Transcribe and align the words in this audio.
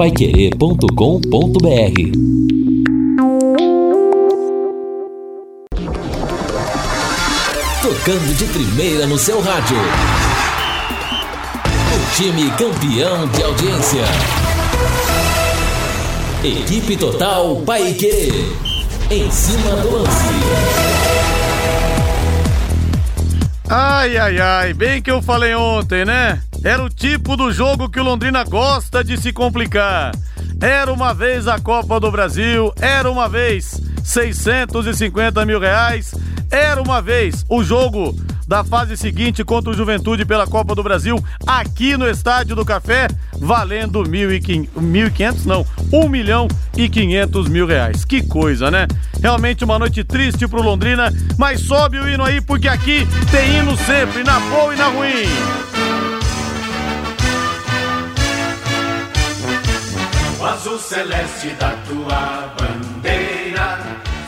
paiquerê.com.br 0.00 0.88
Tocando 7.82 8.34
de 8.34 8.46
primeira 8.46 9.06
no 9.06 9.18
seu 9.18 9.42
rádio. 9.42 9.76
O 11.92 12.16
time 12.16 12.50
campeão 12.52 13.28
de 13.28 13.42
audiência. 13.42 14.04
Equipe 16.42 16.96
Total 16.96 17.56
Paiquerê. 17.56 18.32
Em 19.10 19.30
cima 19.30 19.76
do 19.82 19.98
lance. 19.98 20.24
Ai, 23.68 24.16
ai, 24.16 24.40
ai, 24.40 24.72
bem 24.72 25.02
que 25.02 25.10
eu 25.10 25.20
falei 25.20 25.54
ontem, 25.54 26.06
né? 26.06 26.40
Era 26.62 26.82
o 26.82 26.90
tipo 26.90 27.36
do 27.36 27.50
jogo 27.50 27.88
que 27.88 27.98
o 27.98 28.02
Londrina 28.02 28.44
gosta 28.44 29.02
de 29.02 29.16
se 29.16 29.32
complicar. 29.32 30.12
Era 30.60 30.92
uma 30.92 31.14
vez 31.14 31.48
a 31.48 31.58
Copa 31.58 31.98
do 31.98 32.10
Brasil, 32.10 32.72
era 32.78 33.10
uma 33.10 33.28
vez 33.28 33.80
650 34.04 35.46
mil 35.46 35.58
reais, 35.58 36.14
era 36.50 36.82
uma 36.82 37.00
vez 37.00 37.46
o 37.48 37.64
jogo 37.64 38.14
da 38.46 38.62
fase 38.62 38.96
seguinte 38.96 39.42
contra 39.42 39.70
o 39.70 39.74
Juventude 39.74 40.26
pela 40.26 40.46
Copa 40.46 40.74
do 40.74 40.82
Brasil 40.82 41.16
aqui 41.46 41.96
no 41.96 42.10
Estádio 42.10 42.54
do 42.54 42.64
Café, 42.64 43.08
valendo 43.38 44.02
1.500, 44.02 45.46
não, 45.46 45.64
1 45.90 46.08
milhão 46.08 46.46
e 46.76 46.88
500 46.88 47.48
mil 47.48 47.64
reais. 47.66 48.04
Que 48.04 48.22
coisa, 48.22 48.70
né? 48.70 48.86
Realmente 49.22 49.64
uma 49.64 49.78
noite 49.78 50.04
triste 50.04 50.46
pro 50.46 50.60
Londrina, 50.60 51.10
mas 51.38 51.60
sobe 51.60 52.00
o 52.00 52.08
hino 52.08 52.24
aí 52.24 52.40
porque 52.40 52.68
aqui 52.68 53.06
tem 53.30 53.58
hino 53.58 53.76
sempre, 53.76 54.24
na 54.24 54.38
boa 54.40 54.74
e 54.74 54.76
na 54.76 54.88
ruim. 54.88 55.69
Azul 60.70 60.78
celeste 60.78 61.48
da 61.50 61.70
tua 61.88 62.54
bandeira, 62.56 63.78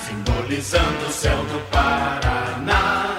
simbolizando 0.05 1.07
o 1.07 1.13
céu 1.13 1.37
do 1.37 1.61
Paraná. 1.71 3.17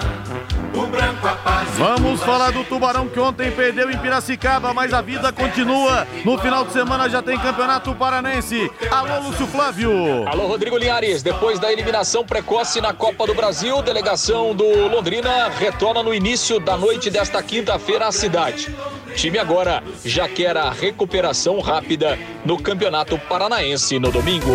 O 0.74 0.88
branco 0.88 1.28
a 1.28 1.36
paz. 1.36 1.70
Vamos 1.78 2.22
falar 2.24 2.52
do 2.52 2.64
Tubarão 2.64 3.08
que 3.08 3.20
ontem 3.20 3.52
perdeu 3.52 3.90
em 3.90 3.98
Piracicaba, 3.98 4.74
mas 4.74 4.94
a 4.94 5.02
vida 5.02 5.32
continua. 5.32 6.08
No 6.26 6.38
final 6.38 6.66
de 6.66 6.74
semana 6.74 7.08
já 7.08 7.22
tem 7.22 7.40
Campeonato 7.40 7.94
Paranense. 7.96 8.70
Alô, 8.92 9.30
Lúcio 9.30 9.48
Flávio. 9.48 10.28
Alô, 10.28 10.48
Rodrigo 10.48 10.78
Linhares. 10.78 11.22
Depois 11.22 11.60
da 11.60 11.72
eliminação 11.72 12.26
precoce 12.26 12.82
na 12.82 12.92
Copa 12.92 13.26
do 13.28 13.36
Brasil, 13.36 13.82
delegação 13.82 14.56
do 14.56 14.88
Londrina 14.88 15.50
retorna 15.50 16.02
no 16.02 16.14
início 16.14 16.60
da 16.60 16.76
noite 16.76 17.10
desta 17.10 17.42
quinta-feira 17.42 18.08
à 18.08 18.12
cidade. 18.12 18.76
Time 19.16 19.38
agora 19.38 19.84
já 20.04 20.28
quer 20.28 20.58
a 20.58 20.70
recuperação 20.72 21.60
rápida 21.60 22.18
no 22.46 22.58
Campeonato 22.58 23.18
Paranaense 23.18 24.00
no 24.00 24.12
domingo. 24.12 24.52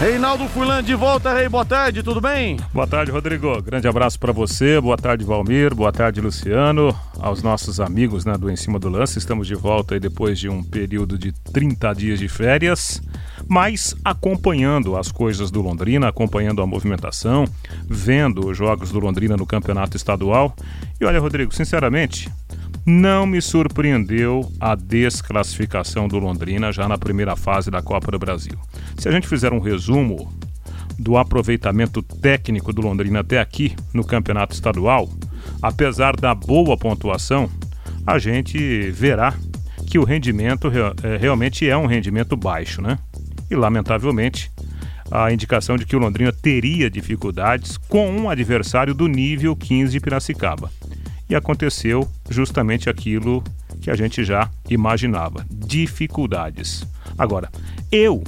Reinaldo 0.00 0.48
Fulan 0.48 0.82
de 0.82 0.94
volta, 0.94 1.32
Rei, 1.32 1.48
boa 1.48 1.64
tarde, 1.64 2.02
tudo 2.02 2.20
bem? 2.20 2.56
Boa 2.72 2.86
tarde, 2.86 3.12
Rodrigo. 3.12 3.62
Grande 3.62 3.86
abraço 3.86 4.18
para 4.18 4.32
você, 4.32 4.80
boa 4.80 4.96
tarde, 4.96 5.24
Valmir, 5.24 5.74
boa 5.74 5.92
tarde, 5.92 6.20
Luciano, 6.20 6.92
aos 7.20 7.40
nossos 7.42 7.78
amigos 7.78 8.24
né, 8.24 8.36
do 8.36 8.50
Em 8.50 8.56
Cima 8.56 8.80
do 8.80 8.88
Lance. 8.88 9.18
Estamos 9.18 9.46
de 9.46 9.54
volta 9.54 9.94
aí 9.94 10.00
depois 10.00 10.40
de 10.40 10.48
um 10.48 10.62
período 10.62 11.16
de 11.16 11.30
30 11.30 11.92
dias 11.92 12.18
de 12.18 12.26
férias, 12.26 13.00
mas 13.46 13.94
acompanhando 14.04 14.96
as 14.96 15.12
coisas 15.12 15.52
do 15.52 15.60
Londrina, 15.60 16.08
acompanhando 16.08 16.62
a 16.62 16.66
movimentação, 16.66 17.44
vendo 17.86 18.48
os 18.48 18.56
jogos 18.56 18.90
do 18.90 18.98
Londrina 18.98 19.36
no 19.36 19.46
campeonato 19.46 19.96
estadual. 19.96 20.56
E 21.00 21.04
olha, 21.04 21.20
Rodrigo, 21.20 21.54
sinceramente, 21.54 22.28
não 22.84 23.26
me 23.26 23.40
surpreendeu 23.40 24.50
a 24.60 24.74
desclassificação 24.74 26.08
do 26.08 26.18
Londrina 26.18 26.72
já 26.72 26.88
na 26.88 26.98
primeira 26.98 27.36
fase 27.36 27.70
da 27.70 27.80
Copa 27.80 28.10
do 28.10 28.18
Brasil. 28.18 28.58
Se 28.98 29.08
a 29.08 29.12
gente 29.12 29.28
fizer 29.28 29.52
um 29.52 29.60
resumo 29.60 30.32
do 30.98 31.16
aproveitamento 31.16 32.02
técnico 32.02 32.72
do 32.72 32.82
Londrina 32.82 33.20
até 33.20 33.40
aqui 33.40 33.74
no 33.94 34.04
campeonato 34.04 34.54
estadual, 34.54 35.08
apesar 35.60 36.16
da 36.16 36.34
boa 36.34 36.76
pontuação, 36.76 37.48
a 38.04 38.18
gente 38.18 38.90
verá 38.90 39.34
que 39.86 39.98
o 39.98 40.04
rendimento 40.04 40.70
é, 41.02 41.16
realmente 41.16 41.68
é 41.68 41.76
um 41.76 41.86
rendimento 41.86 42.36
baixo, 42.36 42.82
né? 42.82 42.98
E 43.50 43.54
lamentavelmente 43.54 44.50
a 45.10 45.32
indicação 45.32 45.76
de 45.76 45.84
que 45.84 45.94
o 45.94 45.98
Londrina 45.98 46.32
teria 46.32 46.90
dificuldades 46.90 47.76
com 47.76 48.10
um 48.10 48.28
adversário 48.28 48.94
do 48.94 49.06
nível 49.06 49.54
15 49.54 49.92
de 49.92 50.00
Piracicaba 50.00 50.70
e 51.32 51.34
aconteceu 51.34 52.06
justamente 52.28 52.90
aquilo 52.90 53.42
que 53.80 53.90
a 53.90 53.94
gente 53.94 54.22
já 54.22 54.50
imaginava: 54.68 55.44
dificuldades. 55.50 56.86
Agora, 57.16 57.50
eu 57.90 58.22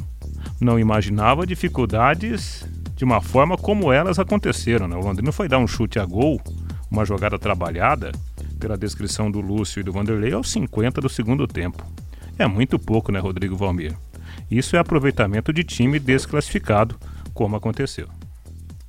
não 0.60 0.78
imaginava 0.78 1.47
dificuldades 1.47 2.64
de 2.97 3.04
uma 3.04 3.20
forma 3.20 3.56
como 3.56 3.93
elas 3.93 4.19
aconteceram. 4.19 4.88
Né? 4.88 4.97
O 4.97 5.00
Londrina 5.00 5.32
foi 5.32 5.48
dar 5.48 5.59
um 5.59 5.66
chute 5.66 5.98
a 5.98 6.06
gol, 6.06 6.41
uma 6.91 7.04
jogada 7.04 7.38
trabalhada, 7.38 8.12
pela 8.59 8.78
descrição 8.78 9.31
do 9.31 9.41
Lúcio 9.41 9.81
e 9.81 9.82
do 9.82 9.93
Vanderlei, 9.93 10.32
aos 10.32 10.50
50 10.50 11.00
do 11.00 11.09
segundo 11.09 11.47
tempo. 11.47 11.84
É 12.38 12.47
muito 12.47 12.78
pouco, 12.78 13.12
né, 13.12 13.19
Rodrigo 13.19 13.56
Valmir? 13.56 13.94
Isso 14.50 14.76
é 14.76 14.78
aproveitamento 14.78 15.53
de 15.53 15.62
time 15.62 15.98
desclassificado, 15.98 16.97
como 17.32 17.56
aconteceu. 17.56 18.09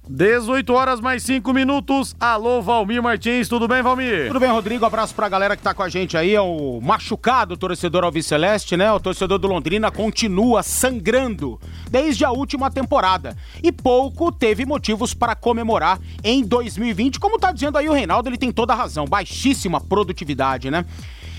18 0.07 0.71
horas 0.71 1.01
mais 1.01 1.23
5 1.23 1.51
minutos. 1.51 2.15
Alô, 2.19 2.61
Valmir 2.61 3.01
Martins, 3.01 3.47
tudo 3.47 3.67
bem, 3.67 3.81
Valmir? 3.81 4.27
Tudo 4.27 4.39
bem, 4.39 4.51
Rodrigo. 4.51 4.85
Abraço 4.85 5.15
pra 5.15 5.27
galera 5.27 5.57
que 5.57 5.63
tá 5.63 5.73
com 5.73 5.81
a 5.81 5.89
gente 5.89 6.15
aí. 6.15 6.35
É 6.35 6.41
o 6.41 6.79
machucado 6.81 7.57
torcedor 7.57 8.03
Alves 8.03 8.25
Celeste, 8.25 8.77
né? 8.77 8.91
O 8.91 8.99
torcedor 8.99 9.39
do 9.39 9.47
Londrina 9.47 9.89
continua 9.89 10.61
sangrando 10.61 11.59
desde 11.89 12.23
a 12.23 12.31
última 12.31 12.69
temporada. 12.69 13.35
E 13.63 13.71
pouco 13.71 14.31
teve 14.31 14.65
motivos 14.65 15.13
para 15.13 15.35
comemorar 15.35 15.99
em 16.23 16.43
2020. 16.43 17.19
Como 17.19 17.39
tá 17.39 17.51
dizendo 17.51 17.77
aí 17.77 17.89
o 17.89 17.93
Reinaldo, 17.93 18.29
ele 18.29 18.37
tem 18.37 18.51
toda 18.51 18.73
a 18.73 18.75
razão. 18.75 19.05
Baixíssima 19.05 19.81
produtividade, 19.81 20.69
né? 20.69 20.85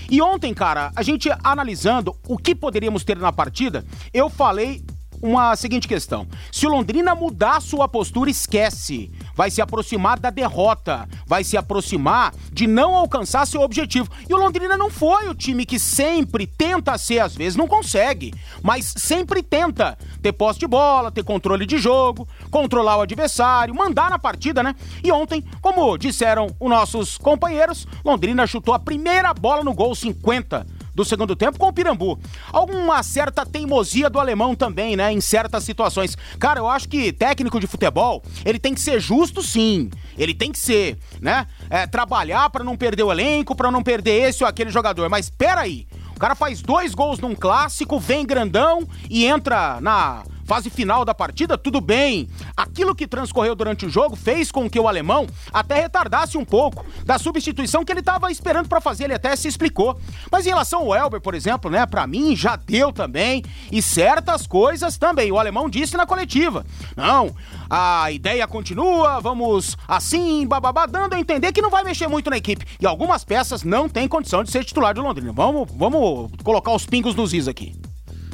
E 0.09 0.21
ontem, 0.21 0.53
cara, 0.53 0.91
a 0.95 1.03
gente 1.03 1.29
analisando 1.43 2.15
o 2.27 2.37
que 2.37 2.55
poderíamos 2.55 3.03
ter 3.03 3.17
na 3.17 3.31
partida, 3.31 3.85
eu 4.13 4.29
falei 4.29 4.81
uma 5.21 5.55
seguinte 5.55 5.87
questão. 5.87 6.27
Se 6.51 6.65
o 6.65 6.69
Londrina 6.69 7.15
mudar 7.15 7.61
sua 7.61 7.87
postura, 7.87 8.29
esquece. 8.29 9.11
Vai 9.35 9.51
se 9.51 9.61
aproximar 9.61 10.19
da 10.19 10.29
derrota, 10.29 11.07
vai 11.25 11.43
se 11.43 11.57
aproximar 11.57 12.33
de 12.51 12.67
não 12.67 12.95
alcançar 12.95 13.45
seu 13.45 13.61
objetivo. 13.61 14.09
E 14.29 14.33
o 14.33 14.37
Londrina 14.37 14.75
não 14.77 14.89
foi 14.89 15.27
o 15.29 15.35
time 15.35 15.65
que 15.65 15.79
sempre 15.79 16.47
tenta 16.47 16.97
ser, 16.97 17.19
às 17.19 17.35
vezes 17.35 17.55
não 17.55 17.67
consegue, 17.67 18.33
mas 18.63 18.93
sempre 18.97 19.43
tenta 19.43 19.97
ter 20.21 20.33
posse 20.33 20.59
de 20.59 20.67
bola, 20.67 21.11
ter 21.11 21.23
controle 21.23 21.65
de 21.65 21.77
jogo, 21.77 22.27
controlar 22.49 22.97
o 22.97 23.01
adversário, 23.01 23.75
mandar 23.75 24.09
na 24.09 24.19
partida, 24.19 24.63
né? 24.63 24.75
E 25.03 25.11
ontem, 25.11 25.43
como 25.61 25.97
disseram 25.97 26.47
os 26.59 26.69
nossos 26.69 27.17
companheiros, 27.17 27.87
Londrina 28.03 28.47
chutou 28.47 28.73
a 28.73 28.79
primeira 28.79 29.33
bola 29.33 29.63
no 29.63 29.73
gol 29.73 29.93
50 29.93 30.76
do 30.97 31.05
segundo 31.05 31.35
tempo 31.35 31.59
com 31.59 31.67
o 31.67 31.73
Pirambu. 31.73 32.19
Alguma 32.51 33.03
certa 33.03 33.45
teimosia 33.45 34.09
do 34.09 34.19
alemão 34.19 34.55
também, 34.55 34.95
né? 34.95 35.13
Em 35.13 35.21
certas 35.21 35.63
situações. 35.63 36.17
Cara, 36.39 36.59
eu 36.59 36.67
acho 36.67 36.89
que 36.89 37.13
técnico 37.13 37.59
de 37.59 37.67
futebol, 37.67 38.23
ele 38.43 38.57
tem 38.57 38.73
que 38.73 38.81
ser 38.81 38.99
justo 38.99 39.43
sim. 39.43 39.91
Ele 40.17 40.33
tem 40.33 40.51
que 40.51 40.57
ser, 40.57 40.97
né? 41.21 41.45
É, 41.69 41.85
trabalhar 41.85 42.49
para 42.49 42.63
não 42.63 42.75
perder 42.75 43.03
o 43.03 43.11
elenco, 43.11 43.55
para 43.55 43.69
não 43.69 43.83
perder 43.83 44.27
esse 44.27 44.43
ou 44.43 44.49
aquele 44.49 44.71
jogador. 44.71 45.07
Mas 45.07 45.29
peraí, 45.29 45.87
o 46.15 46.19
cara 46.19 46.33
faz 46.33 46.63
dois 46.63 46.95
gols 46.95 47.19
num 47.19 47.35
clássico, 47.35 47.99
vem 47.99 48.25
grandão 48.25 48.87
e 49.07 49.23
entra 49.23 49.79
na 49.79 50.23
fase 50.47 50.69
final 50.69 51.03
da 51.03 51.13
partida, 51.13 51.57
tudo 51.57 51.81
bem. 51.81 52.29
Aquilo 52.55 52.95
que 52.95 53.05
transcorreu 53.05 53.53
durante 53.53 53.85
o 53.85 53.89
jogo 53.89 54.15
fez 54.15 54.49
com 54.49 54.69
que 54.69 54.79
o 54.79 54.87
alemão 54.87 55.27
até 55.51 55.81
retardasse 55.81 56.37
um 56.37 56.45
pouco 56.45 56.85
da 57.05 57.19
substituição 57.19 57.83
que 57.83 57.91
ele 57.91 57.99
estava 57.99 58.31
esperando 58.31 58.69
para 58.69 58.79
fazer, 58.79 59.03
ele 59.03 59.13
até 59.13 59.35
se 59.35 59.47
explicou. 59.47 59.99
Mas 60.31 60.45
em 60.45 60.49
relação 60.49 60.79
ao 60.79 60.95
Elber, 60.95 61.19
por 61.19 61.35
exemplo, 61.35 61.69
né, 61.69 61.85
para 61.85 62.07
mim 62.07 62.35
já 62.35 62.55
deu 62.55 62.93
também 62.93 63.43
e 63.69 63.81
certas 63.81 64.47
coisas 64.47 64.97
também. 64.97 65.31
O 65.31 65.37
alemão 65.37 65.69
disse 65.69 65.97
na 65.97 66.05
coletiva: 66.05 66.65
"Não, 66.95 67.35
a 67.69 68.09
ideia 68.11 68.47
continua, 68.47 69.19
vamos 69.19 69.77
assim, 69.85 70.47
bababá, 70.47 70.85
dando 70.85 71.13
a 71.13 71.19
entender 71.19 71.51
que 71.51 71.61
não 71.61 71.69
vai 71.69 71.83
mexer 71.83 72.07
muito 72.07 72.29
na 72.29 72.37
equipe. 72.37 72.65
E 72.79 72.87
algumas 72.87 73.25
peças 73.25 73.63
não 73.63 73.89
têm 73.89 74.07
condição 74.07 74.43
de 74.43 74.51
ser 74.51 74.63
titular 74.63 74.93
do 74.93 75.01
Londrina. 75.01 75.33
Vamos, 75.33 75.69
vamos 75.75 76.31
colocar 76.41 76.71
os 76.71 76.85
pingos 76.85 77.15
nos 77.15 77.33
is 77.33 77.49
aqui. 77.49 77.75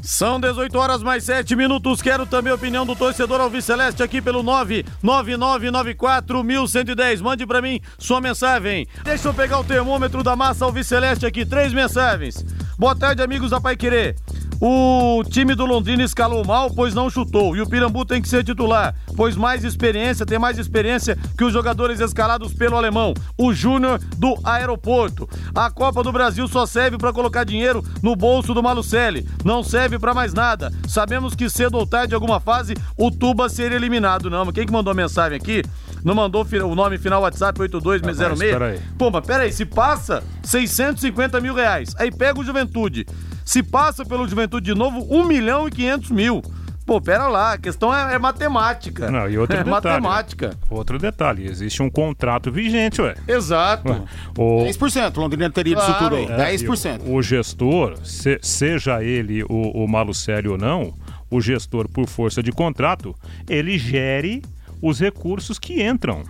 São 0.03 0.38
18 0.38 0.77
horas 0.77 1.01
mais 1.01 1.23
7 1.23 1.55
minutos. 1.55 2.01
Quero 2.01 2.25
também 2.25 2.51
a 2.51 2.55
opinião 2.55 2.85
do 2.85 2.94
torcedor 2.94 3.39
Alves 3.39 3.63
Celeste 3.63 4.03
aqui 4.03 4.21
pelo 4.21 4.44
999941110. 4.44 7.21
Mande 7.21 7.47
para 7.47 7.61
mim 7.61 7.79
sua 7.97 8.19
mensagem. 8.19 8.85
Deixa 9.01 9.29
eu 9.29 9.33
pegar 9.33 9.59
o 9.59 9.63
termômetro 9.63 10.21
da 10.21 10.35
massa 10.35 10.65
Alves 10.65 10.88
Celeste 10.88 11.25
aqui. 11.25 11.45
Três 11.45 11.71
mensagens. 11.71 12.44
Boa 12.77 12.94
tarde, 12.94 13.23
amigos 13.23 13.51
da 13.51 13.61
Pai 13.61 13.77
Querer. 13.77 14.17
O 14.65 15.25
time 15.25 15.56
do 15.56 15.65
Londrina 15.65 16.04
escalou 16.04 16.45
mal, 16.45 16.71
pois 16.71 16.94
não 16.94 17.10
chutou. 17.10 17.54
E 17.54 17.62
o 17.62 17.68
Pirambu 17.68 18.06
tem 18.06 18.21
que 18.21 18.30
ser 18.30 18.45
titular, 18.45 18.95
pois 19.13 19.36
mais 19.36 19.65
experiência, 19.65 20.25
tem 20.25 20.39
mais 20.39 20.57
experiência 20.57 21.18
que 21.38 21.44
os 21.44 21.51
jogadores 21.51 22.00
escalados 22.00 22.54
pelo 22.54 22.77
alemão, 22.77 23.13
o 23.38 23.54
Júnior 23.54 24.00
do 24.15 24.39
aeroporto. 24.42 25.27
A 25.54 25.69
Copa 25.69 26.01
do 26.01 26.13
Brasil 26.13 26.48
só 26.48 26.65
serve 26.65 26.98
para 26.98 27.12
colocar 27.12 27.44
dinheiro 27.44 27.83
no 28.01 28.15
bolso 28.15 28.54
do 28.54 28.63
Malucelli. 28.63 29.27
Não 29.44 29.65
serve 29.65 30.00
para 30.00 30.13
mais 30.13 30.33
nada. 30.33 30.71
Sabemos 30.88 31.36
que 31.36 31.50
cedo 31.50 31.77
ou 31.77 31.86
tarde, 31.86 32.13
em 32.13 32.15
alguma 32.15 32.39
fase, 32.39 32.74
o 32.98 33.12
Tuba 33.12 33.50
seria 33.50 33.75
eliminado. 33.75 34.30
Não, 34.30 34.45
mas 34.45 34.56
quem 34.56 34.65
que 34.65 34.71
mandou 34.71 34.95
mensagem 34.95 35.36
aqui? 35.36 35.62
Não 36.06 36.15
mandou 36.15 36.48
o 36.63 36.74
nome 36.74 36.98
final 36.98 37.21
WhatsApp 37.24 37.60
8206? 37.60 38.54
Ah, 38.54 38.81
Pô, 38.98 39.12
mas 39.12 39.25
peraí, 39.25 39.51
se 39.51 39.65
passa 39.65 40.24
650 40.42 41.42
mil 41.42 41.54
reais, 41.54 41.94
aí 41.98 42.10
pega 42.10 42.39
o 42.39 42.45
Juventude. 42.45 43.06
Se 43.45 43.61
passa 43.61 44.05
pelo 44.05 44.27
Juventude 44.27 44.65
de 44.65 44.77
novo, 44.77 45.05
1 45.09 45.25
milhão 45.25 45.67
e 45.67 45.71
500 45.71 46.11
mil. 46.11 46.41
Pô, 46.85 46.99
pera 46.99 47.27
lá, 47.27 47.53
a 47.53 47.57
questão 47.57 47.95
é, 47.95 48.15
é 48.15 48.19
matemática. 48.19 49.09
Não, 49.09 49.29
e 49.29 49.37
outro 49.37 49.55
é 49.55 49.63
detalhe. 49.63 50.01
matemática. 50.01 50.57
Outro 50.69 50.99
detalhe, 50.99 51.45
existe 51.45 51.81
um 51.81 51.89
contrato 51.89 52.51
vigente, 52.51 53.01
ué. 53.01 53.15
Exato. 53.25 54.05
O... 54.37 54.65
10%, 54.65 55.15
Londrina 55.15 55.49
teria 55.49 55.75
claro. 55.75 55.91
disso 55.91 56.03
tudo 56.03 56.15
aí. 56.17 56.25
É, 56.25 56.55
10%. 56.57 57.03
O, 57.05 57.15
o 57.15 57.21
gestor, 57.21 57.97
se, 58.03 58.37
seja 58.41 59.01
ele 59.01 59.43
o, 59.43 59.83
o 59.83 59.87
malo 59.87 60.13
sério 60.13 60.51
ou 60.51 60.57
não, 60.57 60.93
o 61.31 61.39
gestor, 61.39 61.87
por 61.87 62.07
força 62.07 62.43
de 62.43 62.51
contrato, 62.51 63.15
ele 63.49 63.77
gere 63.77 64.41
os 64.81 64.99
recursos 64.99 65.57
que 65.57 65.81
entram. 65.81 66.23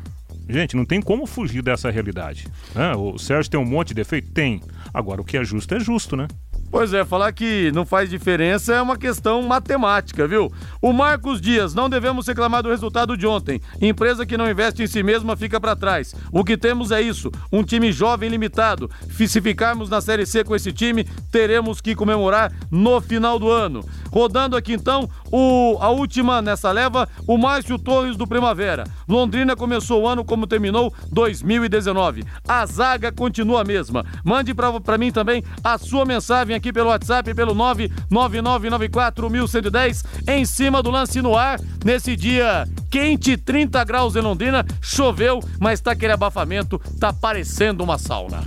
Gente, 0.47 0.75
não 0.75 0.85
tem 0.85 1.01
como 1.01 1.25
fugir 1.25 1.63
dessa 1.63 1.89
realidade. 1.89 2.47
Né? 2.75 2.93
O 2.95 3.17
Sérgio 3.17 3.49
tem 3.49 3.59
um 3.59 3.65
monte 3.65 3.89
de 3.89 3.95
defeito? 3.95 4.31
Tem. 4.31 4.61
Agora, 4.93 5.21
o 5.21 5.23
que 5.23 5.37
é 5.37 5.43
justo 5.43 5.73
é 5.73 5.79
justo, 5.79 6.15
né? 6.15 6.27
Pois 6.73 6.91
é, 6.91 7.05
falar 7.05 7.31
que 7.31 7.71
não 7.71 7.85
faz 7.85 8.09
diferença 8.09 8.73
é 8.73 8.81
uma 8.81 8.97
questão 8.97 9.43
matemática, 9.43 10.27
viu? 10.27 10.51
O 10.81 10.91
Marcos 10.91 11.39
Dias, 11.39 11.75
não 11.75 11.87
devemos 11.87 12.25
reclamar 12.25 12.63
do 12.63 12.69
resultado 12.69 13.15
de 13.15 13.27
ontem. 13.27 13.61
Empresa 13.79 14.25
que 14.25 14.35
não 14.35 14.49
investe 14.49 14.81
em 14.81 14.87
si 14.87 15.03
mesma 15.03 15.37
fica 15.37 15.61
para 15.61 15.75
trás. 15.75 16.15
O 16.31 16.43
que 16.43 16.57
temos 16.57 16.89
é 16.89 16.99
isso, 16.99 17.29
um 17.51 17.63
time 17.63 17.91
jovem 17.91 18.27
limitado. 18.27 18.89
Se 19.11 19.39
ficarmos 19.39 19.87
na 19.87 20.01
Série 20.01 20.25
C 20.25 20.43
com 20.43 20.55
esse 20.55 20.73
time, 20.73 21.03
teremos 21.31 21.79
que 21.79 21.93
comemorar 21.93 22.51
no 22.71 22.99
final 22.99 23.37
do 23.37 23.51
ano. 23.51 23.85
Rodando 24.11 24.57
aqui 24.57 24.73
então, 24.73 25.07
o, 25.31 25.77
a 25.79 25.89
última 25.89 26.41
nessa 26.41 26.71
leva, 26.71 27.07
o 27.27 27.37
Márcio 27.37 27.77
Torres 27.77 28.17
do 28.17 28.27
Primavera. 28.27 28.83
Londrina 29.07 29.55
começou 29.55 30.01
o 30.01 30.07
ano 30.07 30.25
como 30.25 30.47
terminou 30.47 30.91
2019. 31.11 32.23
A 32.47 32.65
zaga 32.65 33.11
continua 33.11 33.61
a 33.61 33.63
mesma. 33.63 34.03
Mande 34.23 34.53
para 34.55 34.97
mim 34.97 35.11
também 35.11 35.43
a 35.63 35.77
sua 35.77 36.03
mensagem 36.03 36.55
aqui 36.55 36.62
pelo 36.71 36.89
WhatsApp, 36.89 37.33
pelo 37.33 37.55
999941110, 37.55 40.05
em 40.27 40.45
cima 40.45 40.83
do 40.83 40.91
lance 40.91 41.19
no 41.21 41.35
ar, 41.35 41.59
nesse 41.83 42.15
dia 42.15 42.65
quente, 42.89 43.35
30 43.35 43.83
graus 43.83 44.15
em 44.15 44.21
Londrina, 44.21 44.65
choveu, 44.81 45.41
mas 45.59 45.81
tá 45.81 45.91
aquele 45.91 46.13
abafamento, 46.13 46.79
tá 46.99 47.11
parecendo 47.11 47.83
uma 47.83 47.97
sauna. 47.97 48.43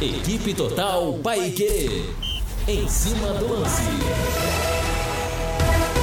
Equipe 0.00 0.54
Total 0.54 1.12
Paique. 1.22 2.08
Em 2.66 2.88
cima 2.88 3.28
do 3.34 3.52
lance. 3.52 3.82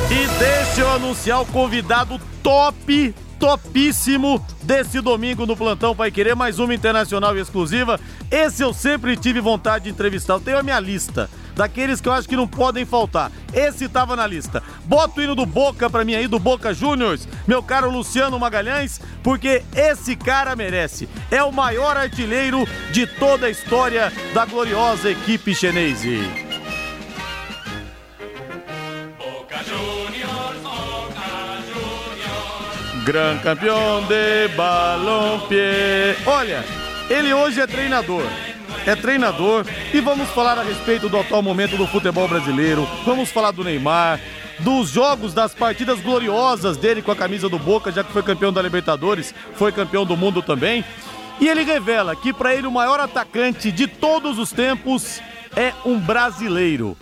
E 0.10 0.28
deixa 0.40 0.82
eu 0.82 0.92
anunciar 0.92 1.42
o 1.42 1.46
convidado 1.46 2.20
top, 2.42 3.14
topíssimo 3.40 4.46
desse 4.62 5.00
domingo 5.00 5.46
no 5.46 5.56
Plantão 5.56 5.96
Pai 5.96 6.12
Querer, 6.12 6.36
mais 6.36 6.60
uma 6.60 6.76
internacional 6.76 7.36
e 7.38 7.42
exclusiva. 7.42 8.00
Esse 8.30 8.62
eu 8.62 8.74
sempre 8.74 9.16
tive 9.16 9.40
vontade 9.40 9.86
de 9.86 9.90
entrevistar. 9.90 10.34
Eu 10.34 10.42
tenho 10.42 10.60
a 10.60 10.64
minha 10.64 10.80
lista 10.80 11.30
daqueles 11.56 12.00
que 12.00 12.08
eu 12.08 12.14
acho 12.14 12.28
que 12.28 12.36
não 12.36 12.48
podem 12.48 12.86
faltar. 12.86 13.32
Esse 13.54 13.90
tava 13.90 14.16
na 14.16 14.28
lista. 14.28 14.62
Bota 14.86 15.20
o 15.20 15.24
hino 15.24 15.36
do 15.36 15.46
Boca 15.46 15.90
pra 15.90 16.06
mim 16.06 16.16
aí, 16.16 16.28
do 16.28 16.40
Boca 16.40 16.74
Juniors, 16.74 17.28
meu 17.48 17.64
caro 17.64 17.90
Luciano 17.90 18.40
Magalhães, 18.40 19.02
porque 19.24 19.64
esse 19.76 20.16
cara 20.16 20.56
merece. 20.56 21.08
É 21.32 21.42
o 21.44 21.52
maior 21.52 21.98
artilheiro 21.98 22.68
de 22.92 23.08
toda 23.08 23.48
a 23.48 23.50
história 23.50 24.12
da 24.34 24.46
gloriosa 24.46 25.10
equipe 25.10 25.56
chinese. 25.56 26.20
Boca 29.18 29.64
Juniors, 29.64 29.99
Gran 33.10 33.40
campeão 33.40 34.04
de 34.04 34.50
balompié. 34.56 36.16
Olha, 36.28 36.64
ele 37.10 37.34
hoje 37.34 37.60
é 37.60 37.66
treinador 37.66 38.22
é 38.86 38.96
treinador 38.96 39.66
e 39.92 40.00
vamos 40.00 40.30
falar 40.30 40.60
a 40.60 40.62
respeito 40.62 41.10
do 41.10 41.18
atual 41.18 41.42
momento 41.42 41.76
do 41.76 41.88
futebol 41.88 42.28
brasileiro. 42.28 42.88
Vamos 43.04 43.32
falar 43.32 43.50
do 43.50 43.64
Neymar, 43.64 44.20
dos 44.60 44.92
jogos, 44.92 45.34
das 45.34 45.56
partidas 45.56 46.00
gloriosas 46.02 46.78
dele 46.78 47.02
com 47.02 47.12
a 47.12 47.16
camisa 47.16 47.50
do 47.50 47.58
Boca, 47.58 47.92
já 47.92 48.04
que 48.04 48.14
foi 48.14 48.22
campeão 48.22 48.54
da 48.54 48.62
Libertadores, 48.62 49.34
foi 49.56 49.72
campeão 49.72 50.06
do 50.06 50.16
mundo 50.16 50.44
também. 50.44 50.86
E 51.40 51.48
ele 51.48 51.64
revela 51.64 52.16
que 52.16 52.32
para 52.32 52.54
ele 52.54 52.68
o 52.68 52.72
maior 52.72 53.00
atacante 53.00 53.72
de 53.72 53.88
todos 53.88 54.38
os 54.38 54.52
tempos 54.52 55.20
é 55.56 55.74
um 55.84 56.00
brasileiro. 56.00 56.96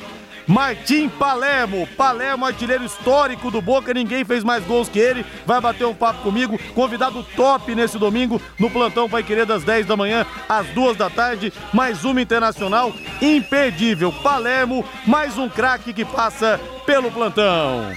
Martim 0.48 1.10
Palermo, 1.10 1.86
Palermo, 1.98 2.46
artilheiro 2.46 2.86
histórico 2.86 3.52
do 3.52 3.62
Boca, 3.62 3.94
ninguém 3.94 4.24
fez 4.24 4.46
mais 4.46 4.64
gols 4.64 4.88
que 4.88 4.98
ele, 4.98 5.26
vai 5.46 5.60
bater 5.60 5.86
um 5.86 5.94
papo 5.94 6.22
comigo, 6.22 6.58
convidado 6.74 7.22
top 7.36 7.76
nesse 7.76 7.98
domingo, 7.98 8.42
no 8.58 8.70
plantão 8.70 9.10
vai 9.10 9.24
querer 9.24 9.46
das 9.46 9.64
10 9.64 9.86
da 9.86 9.98
manhã 9.98 10.26
às 10.48 10.68
2 10.68 10.96
da 10.96 11.10
tarde, 11.10 11.52
mais 11.74 12.06
uma 12.06 12.22
internacional 12.22 12.94
imperdível, 13.22 14.14
Palermo, 14.24 14.86
mais 15.06 15.38
um 15.38 15.50
craque 15.50 15.92
que 15.92 16.06
passa 16.06 16.58
pelo 16.86 17.12
plantão. 17.12 17.92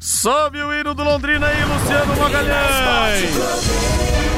Sobe 0.00 0.62
o 0.62 0.72
hino 0.72 0.94
do 0.94 1.02
Londrina 1.02 1.48
aí, 1.48 1.64
Luciano 1.64 2.16
Magalhães. 2.16 4.37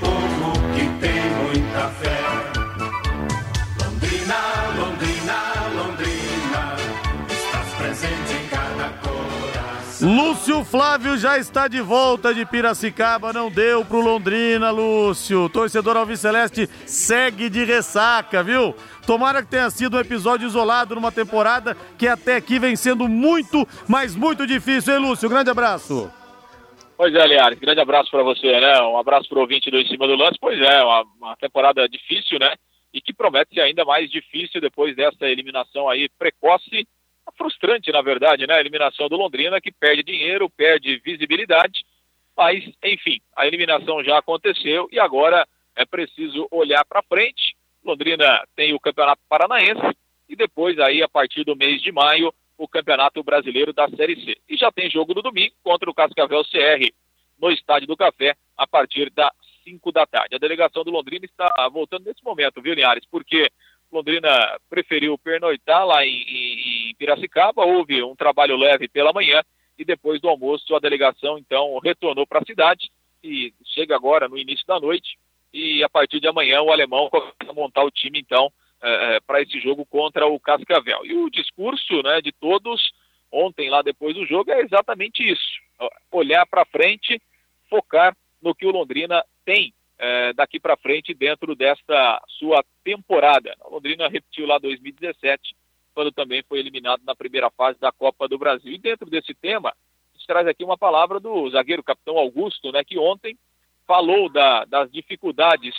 Lúcio 10.01 10.63
Flávio 10.65 11.15
já 11.15 11.37
está 11.37 11.67
de 11.67 11.79
volta 11.79 12.33
de 12.33 12.43
Piracicaba, 12.43 13.31
não 13.31 13.51
deu 13.51 13.85
pro 13.85 14.01
Londrina, 14.01 14.71
Lúcio. 14.71 15.47
Torcedor 15.49 15.95
Alves 15.95 16.19
Celeste 16.19 16.65
segue 16.87 17.51
de 17.51 17.63
ressaca, 17.63 18.41
viu? 18.41 18.73
Tomara 19.05 19.43
que 19.43 19.51
tenha 19.51 19.69
sido 19.69 19.97
um 19.97 19.99
episódio 19.99 20.47
isolado 20.47 20.95
numa 20.95 21.11
temporada 21.11 21.77
que 21.99 22.07
até 22.07 22.35
aqui 22.35 22.57
vem 22.57 22.75
sendo 22.75 23.07
muito, 23.07 23.67
mas 23.87 24.15
muito 24.15 24.47
difícil, 24.47 24.95
hein, 24.95 24.99
Lúcio? 24.99 25.29
Grande 25.29 25.51
abraço. 25.51 26.11
Pois 26.97 27.13
é, 27.13 27.27
Liares, 27.27 27.59
grande 27.59 27.81
abraço 27.81 28.09
para 28.09 28.23
você, 28.23 28.59
né? 28.59 28.81
Um 28.81 28.97
abraço 28.97 29.29
para 29.29 29.37
o 29.37 29.41
ouvinte 29.41 29.69
do 29.69 29.77
Em 29.77 29.87
Cima 29.87 30.07
do 30.07 30.15
Lance. 30.15 30.37
Pois 30.41 30.59
é, 30.59 30.83
uma, 30.83 31.03
uma 31.19 31.35
temporada 31.35 31.87
difícil, 31.87 32.39
né? 32.39 32.55
E 32.91 32.99
que 32.99 33.13
promete 33.13 33.53
ser 33.53 33.61
ainda 33.61 33.85
mais 33.85 34.09
difícil 34.09 34.59
depois 34.59 34.95
dessa 34.95 35.27
eliminação 35.27 35.87
aí 35.87 36.09
precoce, 36.17 36.87
frustrante, 37.37 37.91
na 37.91 38.01
verdade, 38.01 38.45
né? 38.47 38.55
A 38.55 38.59
eliminação 38.59 39.07
do 39.07 39.17
Londrina, 39.17 39.61
que 39.61 39.71
perde 39.71 40.03
dinheiro, 40.03 40.49
perde 40.49 41.01
visibilidade. 41.03 41.85
Mas, 42.35 42.63
enfim, 42.83 43.19
a 43.35 43.45
eliminação 43.45 44.03
já 44.03 44.17
aconteceu 44.17 44.87
e 44.91 44.99
agora 44.99 45.47
é 45.75 45.85
preciso 45.85 46.47
olhar 46.51 46.83
para 46.85 47.03
frente. 47.03 47.55
Londrina 47.83 48.43
tem 48.55 48.73
o 48.73 48.79
Campeonato 48.79 49.21
Paranaense 49.27 49.95
e 50.29 50.35
depois 50.35 50.79
aí, 50.79 51.03
a 51.03 51.09
partir 51.09 51.43
do 51.43 51.55
mês 51.55 51.81
de 51.81 51.91
maio, 51.91 52.33
o 52.57 52.67
Campeonato 52.67 53.23
Brasileiro 53.23 53.73
da 53.73 53.89
Série 53.89 54.23
C. 54.23 54.37
E 54.47 54.55
já 54.55 54.71
tem 54.71 54.89
jogo 54.89 55.13
no 55.13 55.21
domingo 55.21 55.53
contra 55.63 55.89
o 55.89 55.93
Cascavel 55.93 56.43
CR 56.43 56.93
no 57.39 57.51
Estádio 57.51 57.87
do 57.87 57.97
Café 57.97 58.35
a 58.55 58.67
partir 58.67 59.09
das 59.09 59.31
5 59.63 59.91
da 59.91 60.05
tarde. 60.05 60.35
A 60.35 60.39
delegação 60.39 60.83
do 60.83 60.91
Londrina 60.91 61.25
está 61.25 61.49
voltando 61.69 62.05
nesse 62.05 62.23
momento, 62.23 62.61
viu, 62.61 62.73
Linhares? 62.73 63.05
Porque 63.09 63.49
Londrina 63.91 64.57
preferiu 64.69 65.17
pernoitar 65.17 65.85
lá 65.85 66.05
em, 66.05 66.89
em 66.89 66.95
Piracicaba, 66.95 67.65
houve 67.65 68.01
um 68.03 68.15
trabalho 68.15 68.55
leve 68.55 68.87
pela 68.87 69.13
manhã 69.13 69.43
e 69.77 69.83
depois 69.83 70.21
do 70.21 70.29
almoço 70.29 70.75
a 70.75 70.79
delegação 70.79 71.37
então 71.37 71.77
retornou 71.79 72.25
para 72.25 72.39
a 72.39 72.45
cidade 72.45 72.89
e 73.23 73.53
chega 73.65 73.95
agora 73.95 74.27
no 74.27 74.37
início 74.37 74.65
da 74.65 74.79
noite 74.79 75.17
e 75.53 75.83
a 75.83 75.89
partir 75.89 76.19
de 76.19 76.27
amanhã 76.27 76.61
o 76.61 76.71
alemão 76.71 77.09
começa 77.09 77.35
a 77.47 77.53
montar 77.53 77.83
o 77.83 77.91
time 77.91 78.19
então 78.19 78.51
é 78.83 79.19
para 79.19 79.41
esse 79.41 79.59
jogo 79.59 79.85
contra 79.85 80.25
o 80.25 80.39
Cascavel. 80.39 81.05
E 81.05 81.13
o 81.13 81.29
discurso 81.29 82.01
né, 82.01 82.19
de 82.19 82.31
todos 82.31 82.91
ontem 83.31 83.69
lá 83.69 83.81
depois 83.83 84.15
do 84.15 84.25
jogo 84.25 84.51
é 84.51 84.61
exatamente 84.61 85.21
isso: 85.21 85.61
olhar 86.11 86.45
para 86.47 86.65
frente, 86.65 87.21
focar 87.69 88.15
no 88.41 88.55
que 88.55 88.65
o 88.65 88.71
Londrina 88.71 89.23
tem 89.45 89.73
é, 90.01 90.33
daqui 90.33 90.59
para 90.59 90.75
frente 90.75 91.13
dentro 91.13 91.55
desta 91.55 92.19
sua 92.27 92.65
temporada. 92.83 93.55
O 93.65 93.75
Londrina 93.75 94.07
repetiu 94.07 94.47
lá 94.47 94.57
2017, 94.57 95.55
quando 95.93 96.11
também 96.11 96.43
foi 96.49 96.57
eliminado 96.57 97.03
na 97.05 97.15
primeira 97.15 97.51
fase 97.51 97.79
da 97.79 97.91
Copa 97.91 98.27
do 98.27 98.39
Brasil. 98.39 98.73
E 98.73 98.79
dentro 98.79 99.07
desse 99.07 99.35
tema, 99.35 99.69
a 99.69 100.17
gente 100.17 100.25
traz 100.25 100.47
aqui 100.47 100.63
uma 100.63 100.77
palavra 100.77 101.19
do 101.19 101.47
zagueiro 101.51 101.83
capitão 101.83 102.17
Augusto, 102.17 102.71
né, 102.71 102.83
que 102.83 102.97
ontem 102.97 103.37
falou 103.85 104.27
da, 104.27 104.65
das 104.65 104.91
dificuldades 104.91 105.75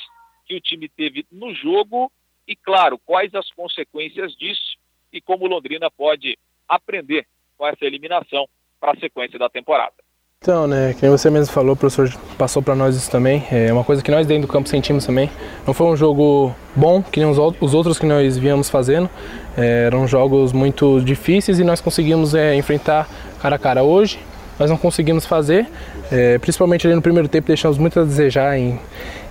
que 0.47 0.55
o 0.55 0.61
time 0.61 0.89
teve 0.89 1.27
no 1.33 1.53
jogo 1.53 2.13
e, 2.47 2.55
claro, 2.55 3.01
quais 3.05 3.35
as 3.35 3.51
consequências 3.51 4.37
disso 4.37 4.77
e 5.13 5.21
como 5.21 5.49
Londrina 5.49 5.91
pode 5.91 6.39
aprender 6.69 7.27
com 7.57 7.67
essa 7.67 7.85
eliminação 7.85 8.49
para 8.79 8.93
a 8.93 9.01
sequência 9.01 9.39
da 9.39 9.49
temporada. 9.49 10.02
Então, 10.43 10.67
né, 10.67 10.93
que 10.99 11.09
você 11.09 11.31
mesmo 11.31 11.55
falou, 11.55 11.75
o 11.75 11.77
professor 11.77 12.13
passou 12.37 12.61
para 12.61 12.75
nós 12.75 12.97
isso 12.97 13.09
também. 13.09 13.45
É 13.53 13.73
uma 13.73 13.85
coisa 13.85 14.03
que 14.03 14.11
nós 14.11 14.27
dentro 14.27 14.49
do 14.49 14.53
campo 14.53 14.69
sentimos 14.69 15.07
também. 15.07 15.31
Não 15.65 15.73
foi 15.73 15.87
um 15.87 15.97
jogo 15.97 16.53
bom, 16.75 17.01
que 17.01 17.21
nem 17.21 17.31
os 17.31 17.39
outros 17.39 17.97
que 17.97 18.05
nós 18.05 18.37
víamos 18.37 18.69
fazendo. 18.69 19.09
É, 19.57 19.85
eram 19.87 20.05
jogos 20.05 20.53
muito 20.53 21.01
difíceis 21.01 21.61
e 21.61 21.65
nós 21.65 21.81
conseguimos 21.81 22.35
é, 22.35 22.57
enfrentar 22.57 23.09
cara 23.41 23.55
a 23.55 23.59
cara. 23.59 23.85
Hoje, 23.85 24.19
nós 24.59 24.69
não 24.69 24.77
conseguimos 24.77 25.25
fazer, 25.25 25.69
é, 26.11 26.39
principalmente 26.39 26.89
ali 26.89 26.97
no 26.97 27.03
primeiro 27.03 27.29
tempo, 27.29 27.47
deixamos 27.47 27.79
muito 27.79 28.01
a 28.01 28.03
desejar 28.03 28.59
em, 28.59 28.81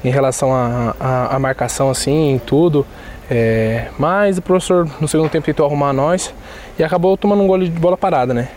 em 0.06 0.10
relação 0.10 0.50
à 0.53 1.38
marcação, 1.38 1.89
assim, 1.89 2.36
em 2.36 2.39
tudo. 2.39 2.88
É, 3.30 3.88
mas 4.00 4.38
o 4.38 4.41
professor 4.41 4.89
no 5.01 5.10
segundo 5.10 5.30
tempo 5.30 5.46
tentou 5.46 5.65
arrumar 5.65 5.91
nós 5.91 6.34
e 6.80 6.84
acabou 6.86 7.18
tomando 7.18 7.44
um 7.44 7.48
gol 7.48 7.60
de 7.60 7.70
bola 7.70 7.98
parada, 7.98 8.34
né? 8.34 8.48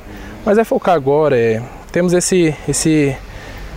Mas 0.46 0.56
é 0.56 0.62
focar 0.62 0.94
agora, 0.94 1.37
é, 1.37 1.61
temos 1.94 2.12
esse, 2.12 2.52
esse, 2.68 3.16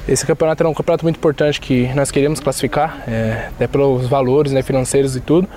esse 0.09 0.25
campeonato 0.25 0.63
é 0.63 0.67
um 0.67 0.73
campeonato 0.73 1.05
muito 1.05 1.17
importante 1.17 1.61
que 1.61 1.87
nós 1.93 2.09
queremos 2.09 2.39
classificar, 2.39 3.03
é, 3.07 3.49
até 3.49 3.67
pelos 3.67 4.07
valores 4.07 4.51
né, 4.51 4.63
financeiros 4.63 5.15
e 5.15 5.21
tudo, 5.21 5.47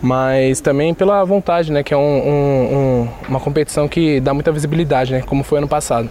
mas 0.00 0.60
também 0.60 0.94
pela 0.94 1.24
vontade, 1.24 1.72
né, 1.72 1.82
que 1.82 1.92
é 1.92 1.96
um, 1.96 2.00
um, 2.00 3.08
uma 3.28 3.40
competição 3.40 3.88
que 3.88 4.20
dá 4.20 4.32
muita 4.32 4.52
visibilidade, 4.52 5.12
né, 5.12 5.22
como 5.26 5.42
foi 5.42 5.58
ano 5.58 5.66
passado. 5.66 6.08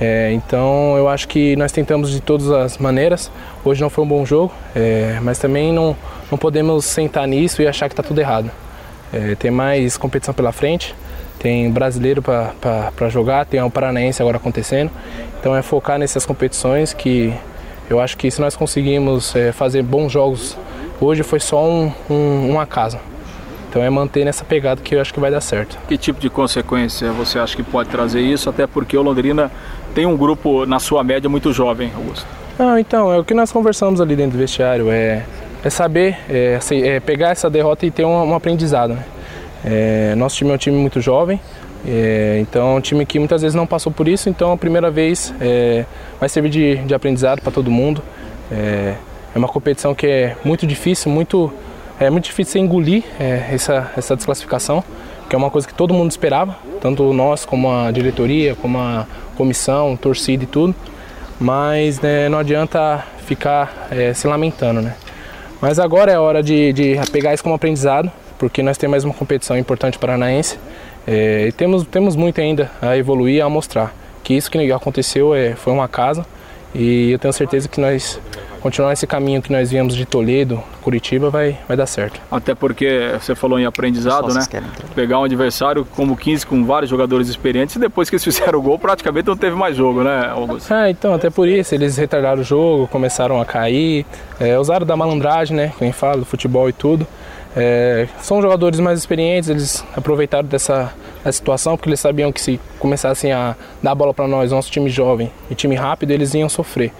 É, 0.00 0.32
então 0.32 0.96
eu 0.96 1.10
acho 1.10 1.28
que 1.28 1.54
nós 1.56 1.70
tentamos 1.70 2.10
de 2.10 2.22
todas 2.22 2.50
as 2.50 2.78
maneiras. 2.78 3.30
Hoje 3.62 3.82
não 3.82 3.90
foi 3.90 4.02
um 4.02 4.08
bom 4.08 4.24
jogo, 4.24 4.50
é, 4.74 5.18
mas 5.20 5.38
também 5.38 5.74
não, 5.74 5.94
não 6.30 6.38
podemos 6.38 6.86
sentar 6.86 7.28
nisso 7.28 7.60
e 7.60 7.68
achar 7.68 7.90
que 7.90 7.92
está 7.92 8.02
tudo 8.02 8.18
errado. 8.18 8.50
É, 9.12 9.34
tem 9.34 9.50
mais 9.50 9.98
competição 9.98 10.32
pela 10.32 10.52
frente 10.52 10.94
tem 11.44 11.70
brasileiro 11.70 12.22
para 12.22 13.08
jogar, 13.10 13.44
tem 13.44 13.60
o 13.60 13.70
Paranaense 13.70 14.22
agora 14.22 14.38
acontecendo. 14.38 14.90
Então 15.38 15.54
é 15.54 15.60
focar 15.60 15.98
nessas 15.98 16.24
competições 16.24 16.94
que 16.94 17.34
eu 17.90 18.00
acho 18.00 18.16
que 18.16 18.30
se 18.30 18.40
nós 18.40 18.56
conseguimos 18.56 19.36
é, 19.36 19.52
fazer 19.52 19.82
bons 19.82 20.10
jogos 20.10 20.56
hoje 20.98 21.22
foi 21.22 21.38
só 21.38 21.62
um, 21.62 21.92
um, 22.08 22.52
um 22.52 22.58
acaso. 22.58 22.98
Então 23.68 23.82
é 23.82 23.90
manter 23.90 24.24
nessa 24.24 24.42
pegada 24.42 24.80
que 24.80 24.94
eu 24.94 25.02
acho 25.02 25.12
que 25.12 25.20
vai 25.20 25.30
dar 25.30 25.42
certo. 25.42 25.76
Que 25.86 25.98
tipo 25.98 26.18
de 26.18 26.30
consequência 26.30 27.12
você 27.12 27.38
acha 27.38 27.54
que 27.54 27.62
pode 27.62 27.90
trazer 27.90 28.22
isso? 28.22 28.48
Até 28.48 28.66
porque 28.66 28.96
o 28.96 29.02
Londrina 29.02 29.52
tem 29.94 30.06
um 30.06 30.16
grupo, 30.16 30.64
na 30.64 30.78
sua 30.78 31.04
média, 31.04 31.28
muito 31.28 31.52
jovem, 31.52 31.92
Augusto. 31.94 32.26
Não, 32.58 32.78
então, 32.78 33.12
é 33.12 33.18
o 33.18 33.24
que 33.24 33.34
nós 33.34 33.52
conversamos 33.52 34.00
ali 34.00 34.16
dentro 34.16 34.32
do 34.32 34.38
vestiário, 34.38 34.90
é, 34.90 35.24
é 35.62 35.68
saber, 35.68 36.16
é, 36.26 36.54
assim, 36.56 36.82
é 36.82 37.00
pegar 37.00 37.30
essa 37.30 37.50
derrota 37.50 37.84
e 37.84 37.90
ter 37.90 38.04
um, 38.04 38.30
um 38.30 38.34
aprendizado. 38.34 38.94
Né? 38.94 39.04
É, 39.64 40.14
nosso 40.14 40.36
time 40.36 40.50
é 40.50 40.54
um 40.54 40.58
time 40.58 40.76
muito 40.76 41.00
jovem, 41.00 41.40
é, 41.86 42.38
então 42.40 42.74
é 42.74 42.74
um 42.76 42.80
time 42.80 43.04
que 43.04 43.18
muitas 43.18 43.42
vezes 43.42 43.54
não 43.54 43.66
passou 43.66 43.92
por 43.92 44.08
isso, 44.08 44.28
então 44.28 44.52
a 44.52 44.56
primeira 44.56 44.90
vez 44.90 45.34
é, 45.40 45.84
vai 46.18 46.28
servir 46.28 46.50
de, 46.50 46.76
de 46.76 46.94
aprendizado 46.94 47.40
para 47.40 47.52
todo 47.52 47.70
mundo. 47.70 48.02
É, 48.50 48.94
é, 49.34 49.38
uma 49.38 49.48
competição 49.48 49.94
que 49.94 50.06
é 50.06 50.36
muito 50.44 50.66
difícil, 50.66 51.10
muito, 51.10 51.52
é 51.98 52.08
muito 52.10 52.24
difícil 52.24 52.52
você 52.52 52.58
engolir 52.58 53.04
é, 53.18 53.48
essa, 53.52 53.90
essa 53.96 54.14
desclassificação, 54.14 54.84
que 55.28 55.34
é 55.34 55.38
uma 55.38 55.50
coisa 55.50 55.66
que 55.66 55.74
todo 55.74 55.92
mundo 55.94 56.10
esperava, 56.10 56.56
tanto 56.80 57.12
nós 57.12 57.44
como 57.44 57.70
a 57.70 57.90
diretoria, 57.90 58.54
como 58.54 58.78
a 58.78 59.06
comissão, 59.36 59.96
torcida 59.96 60.44
e 60.44 60.46
tudo. 60.46 60.74
Mas 61.40 62.00
né, 62.00 62.28
não 62.28 62.38
adianta 62.38 63.04
ficar 63.26 63.88
é, 63.90 64.14
se 64.14 64.26
lamentando, 64.26 64.80
né? 64.80 64.94
Mas 65.60 65.78
agora 65.78 66.12
é 66.12 66.18
hora 66.18 66.42
de, 66.42 66.72
de 66.72 66.96
pegar 67.10 67.34
isso 67.34 67.42
como 67.42 67.54
aprendizado 67.54 68.10
porque 68.38 68.62
nós 68.62 68.76
temos 68.76 68.92
mais 68.92 69.04
uma 69.04 69.14
competição 69.14 69.56
importante 69.56 69.98
paranaense 69.98 70.58
é, 71.06 71.46
e 71.48 71.52
temos, 71.52 71.84
temos 71.86 72.16
muito 72.16 72.40
ainda 72.40 72.70
a 72.80 72.96
evoluir 72.96 73.36
e 73.36 73.40
a 73.40 73.48
mostrar. 73.48 73.94
Que 74.22 74.34
isso 74.34 74.50
que 74.50 74.72
aconteceu 74.72 75.34
é, 75.34 75.54
foi 75.54 75.72
uma 75.72 75.88
casa 75.88 76.24
e 76.74 77.12
eu 77.12 77.18
tenho 77.18 77.32
certeza 77.32 77.68
que 77.68 77.80
nós 77.80 78.20
continuar 78.64 78.94
esse 78.94 79.06
caminho 79.06 79.42
que 79.42 79.52
nós 79.52 79.70
viemos 79.70 79.94
de 79.94 80.06
Toledo, 80.06 80.58
Curitiba, 80.80 81.28
vai, 81.28 81.58
vai 81.68 81.76
dar 81.76 81.84
certo. 81.84 82.18
Até 82.30 82.54
porque 82.54 83.10
você 83.20 83.34
falou 83.34 83.58
em 83.58 83.66
aprendizado, 83.66 84.32
né? 84.32 84.40
Pegar 84.94 85.20
um 85.20 85.24
adversário 85.24 85.86
como 85.94 86.16
15 86.16 86.46
com 86.46 86.64
vários 86.64 86.88
jogadores 86.88 87.28
experientes 87.28 87.76
e 87.76 87.78
depois 87.78 88.08
que 88.08 88.16
eles 88.16 88.24
fizeram 88.24 88.58
o 88.58 88.62
gol, 88.62 88.78
praticamente 88.78 89.28
não 89.28 89.36
teve 89.36 89.54
mais 89.54 89.76
jogo, 89.76 90.02
né, 90.02 90.30
Augusto? 90.30 90.72
É, 90.72 90.88
então, 90.88 91.12
até 91.12 91.28
por 91.28 91.46
isso, 91.46 91.74
eles 91.74 91.98
retardaram 91.98 92.40
o 92.40 92.44
jogo, 92.44 92.88
começaram 92.88 93.38
a 93.38 93.44
cair, 93.44 94.06
é, 94.40 94.58
usaram 94.58 94.86
da 94.86 94.96
malandragem, 94.96 95.54
né? 95.54 95.70
Quem 95.78 95.92
fala, 95.92 96.16
do 96.16 96.24
futebol 96.24 96.66
e 96.66 96.72
tudo. 96.72 97.06
É, 97.56 98.08
são 98.20 98.42
jogadores 98.42 98.80
mais 98.80 98.98
experientes, 98.98 99.48
eles 99.48 99.84
aproveitaram 99.96 100.48
dessa, 100.48 100.92
situação 101.30 101.76
porque 101.76 101.88
eles 101.88 102.00
sabiam 102.00 102.30
que 102.30 102.40
se 102.40 102.60
começassem 102.78 103.32
a 103.32 103.54
dar 103.82 103.92
a 103.92 103.94
bola 103.94 104.12
para 104.12 104.26
nós, 104.26 104.50
nosso 104.50 104.70
time 104.70 104.90
jovem 104.90 105.30
e 105.50 105.54
time 105.54 105.74
rápido, 105.74 106.10
eles 106.10 106.34
iam 106.34 106.48
sofrer. 106.48 106.92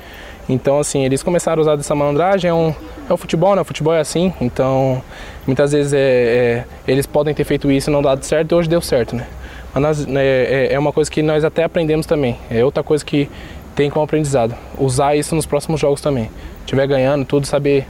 Então, 0.48 0.78
assim, 0.78 1.04
eles 1.04 1.22
começaram 1.22 1.60
a 1.60 1.62
usar 1.62 1.76
dessa 1.76 1.94
malandragem, 1.94 2.48
é, 2.50 2.54
um, 2.54 2.74
é 3.08 3.12
o 3.12 3.16
futebol, 3.16 3.54
né? 3.54 3.62
O 3.62 3.64
futebol 3.64 3.94
é 3.94 4.00
assim, 4.00 4.32
então 4.40 5.02
muitas 5.46 5.72
vezes 5.72 5.92
é, 5.92 5.98
é, 5.98 6.64
eles 6.86 7.06
podem 7.06 7.34
ter 7.34 7.44
feito 7.44 7.70
isso 7.70 7.90
e 7.90 7.92
não 7.92 8.00
dado 8.00 8.22
certo 8.22 8.52
e 8.52 8.54
hoje 8.54 8.68
deu 8.68 8.80
certo, 8.80 9.16
né? 9.16 9.26
Mas 9.74 9.82
nós, 9.82 10.06
né, 10.06 10.24
é, 10.24 10.68
é 10.72 10.78
uma 10.78 10.92
coisa 10.92 11.10
que 11.10 11.22
nós 11.22 11.44
até 11.44 11.64
aprendemos 11.64 12.06
também, 12.06 12.38
é 12.50 12.64
outra 12.64 12.82
coisa 12.82 13.04
que 13.04 13.28
tem 13.74 13.90
como 13.90 14.04
aprendizado, 14.04 14.54
usar 14.78 15.16
isso 15.16 15.34
nos 15.34 15.46
próximos 15.46 15.80
jogos 15.80 16.00
também. 16.00 16.26
Se 16.26 16.66
estiver 16.66 16.86
ganhando, 16.86 17.24
tudo 17.24 17.46
saber 17.46 17.86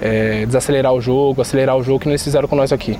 é, 0.00 0.46
desacelerar 0.46 0.92
o 0.92 1.00
jogo, 1.00 1.42
acelerar 1.42 1.76
o 1.76 1.82
jogo 1.82 2.00
que 2.00 2.08
eles 2.08 2.22
fizeram 2.22 2.48
com 2.48 2.56
nós 2.56 2.72
aqui. 2.72 2.98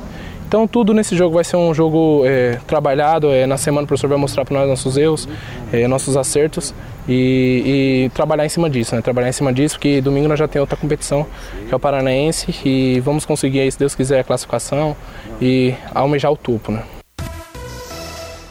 Então 0.48 0.66
tudo 0.66 0.94
nesse 0.94 1.14
jogo 1.14 1.34
vai 1.34 1.44
ser 1.44 1.56
um 1.56 1.74
jogo 1.74 2.22
é, 2.24 2.56
trabalhado. 2.66 3.30
É, 3.30 3.46
na 3.46 3.58
semana 3.58 3.84
o 3.84 3.86
professor 3.86 4.08
vai 4.08 4.16
mostrar 4.16 4.46
para 4.46 4.58
nós 4.58 4.68
nossos 4.68 4.96
erros, 4.96 5.28
é, 5.70 5.86
nossos 5.86 6.16
acertos 6.16 6.74
e, 7.06 8.06
e, 8.06 8.10
trabalhar 8.14 8.46
em 8.46 8.48
cima 8.48 8.70
disso, 8.70 8.94
né? 8.94 9.02
Trabalhar 9.02 9.28
em 9.28 9.32
cima 9.32 9.52
disso, 9.52 9.74
porque 9.76 10.00
domingo 10.00 10.26
nós 10.26 10.38
já 10.38 10.48
tem 10.48 10.58
outra 10.58 10.74
competição, 10.74 11.26
que 11.68 11.72
é 11.72 11.76
o 11.76 11.78
Paranaense, 11.78 12.66
e 12.66 12.98
vamos 13.00 13.26
conseguir 13.26 13.60
aí, 13.60 13.70
se 13.70 13.78
Deus 13.78 13.94
quiser, 13.94 14.20
a 14.20 14.24
classificação 14.24 14.96
e 15.38 15.74
almejar 15.94 16.32
o 16.32 16.36
topo, 16.36 16.72
né? 16.72 16.82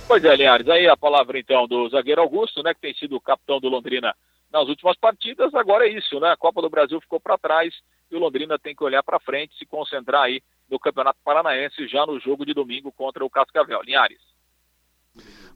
Pois 0.07 0.23
é, 0.23 0.35
Linhares, 0.35 0.69
aí 0.69 0.87
a 0.87 0.95
palavra 0.95 1.37
então 1.39 1.67
do 1.67 1.89
zagueiro 1.89 2.21
Augusto, 2.21 2.61
né, 2.63 2.73
que 2.75 2.79
tem 2.79 2.93
sido 2.93 3.15
o 3.15 3.21
capitão 3.21 3.59
do 3.59 3.67
Londrina 3.67 4.13
nas 4.51 4.67
últimas 4.67 4.97
partidas, 4.97 5.53
agora 5.53 5.87
é 5.87 5.91
isso, 5.91 6.19
né? 6.19 6.31
A 6.31 6.37
Copa 6.37 6.61
do 6.61 6.69
Brasil 6.69 6.99
ficou 7.01 7.19
para 7.19 7.37
trás 7.37 7.73
e 8.09 8.15
o 8.15 8.19
Londrina 8.19 8.57
tem 8.57 8.75
que 8.75 8.83
olhar 8.83 9.03
para 9.03 9.19
frente, 9.19 9.57
se 9.57 9.65
concentrar 9.65 10.23
aí 10.23 10.41
no 10.69 10.79
Campeonato 10.79 11.19
Paranaense 11.23 11.87
já 11.87 12.05
no 12.05 12.19
jogo 12.19 12.45
de 12.45 12.53
domingo 12.53 12.91
contra 12.91 13.23
o 13.23 13.29
Cascavel. 13.29 13.81
Linhares. 13.81 14.26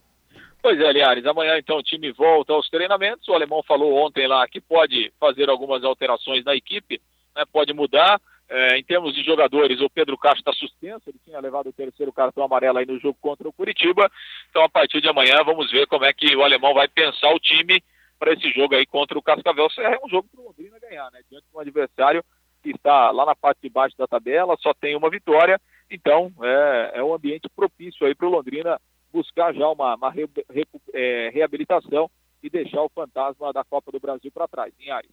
Pois 0.60 0.78
é, 0.80 0.92
Liares, 0.92 1.24
amanhã 1.24 1.56
então 1.56 1.78
o 1.78 1.82
time 1.82 2.10
volta 2.12 2.52
aos 2.52 2.68
treinamentos. 2.68 3.26
O 3.28 3.32
alemão 3.32 3.62
falou 3.62 3.94
ontem 3.94 4.26
lá 4.26 4.46
que 4.48 4.60
pode 4.60 5.12
fazer 5.18 5.48
algumas 5.48 5.82
alterações 5.84 6.44
na 6.44 6.54
equipe, 6.54 7.00
né, 7.38 7.44
pode 7.50 7.72
mudar. 7.72 8.20
É, 8.50 8.78
em 8.78 8.82
termos 8.82 9.14
de 9.14 9.22
jogadores, 9.22 9.78
o 9.80 9.90
Pedro 9.90 10.16
Castro 10.16 10.40
está 10.40 10.52
suspenso, 10.54 11.02
ele 11.06 11.20
tinha 11.22 11.38
levado 11.38 11.68
o 11.68 11.72
terceiro 11.72 12.10
cartão 12.10 12.42
amarelo 12.42 12.78
aí 12.78 12.86
no 12.86 12.98
jogo 12.98 13.18
contra 13.20 13.46
o 13.46 13.52
Curitiba. 13.52 14.10
Então, 14.48 14.62
a 14.64 14.68
partir 14.70 15.02
de 15.02 15.08
amanhã, 15.08 15.42
vamos 15.44 15.70
ver 15.70 15.86
como 15.86 16.06
é 16.06 16.12
que 16.14 16.34
o 16.34 16.42
alemão 16.42 16.72
vai 16.72 16.88
pensar 16.88 17.28
o 17.34 17.38
time 17.38 17.82
para 18.18 18.32
esse 18.32 18.50
jogo 18.50 18.74
aí 18.74 18.86
contra 18.86 19.18
o 19.18 19.22
Cascavel. 19.22 19.68
É 19.78 19.98
um 20.02 20.08
jogo 20.08 20.28
para 20.32 20.40
o 20.40 20.46
Londrina 20.46 20.78
ganhar, 20.80 21.10
né? 21.12 21.20
Diante 21.30 21.44
de 21.46 21.56
um 21.56 21.60
adversário 21.60 22.24
que 22.62 22.70
está 22.70 23.10
lá 23.10 23.26
na 23.26 23.36
parte 23.36 23.60
de 23.62 23.68
baixo 23.68 23.96
da 23.98 24.06
tabela, 24.06 24.56
só 24.60 24.72
tem 24.72 24.96
uma 24.96 25.10
vitória. 25.10 25.60
Então, 25.90 26.32
é, 26.42 26.92
é 26.94 27.04
um 27.04 27.12
ambiente 27.12 27.48
propício 27.54 28.06
aí 28.06 28.14
para 28.14 28.26
o 28.26 28.30
Londrina 28.30 28.80
buscar 29.12 29.52
já 29.52 29.68
uma, 29.68 29.94
uma 29.94 30.10
re, 30.10 30.26
re, 30.50 30.66
é, 30.94 31.30
reabilitação 31.34 32.10
e 32.42 32.50
deixar 32.50 32.82
o 32.82 32.90
fantasma 32.94 33.52
da 33.52 33.64
Copa 33.64 33.90
do 33.90 34.00
Brasil 34.00 34.30
para 34.32 34.48
trás, 34.48 34.72
em 34.80 34.90
Ares. 34.90 35.10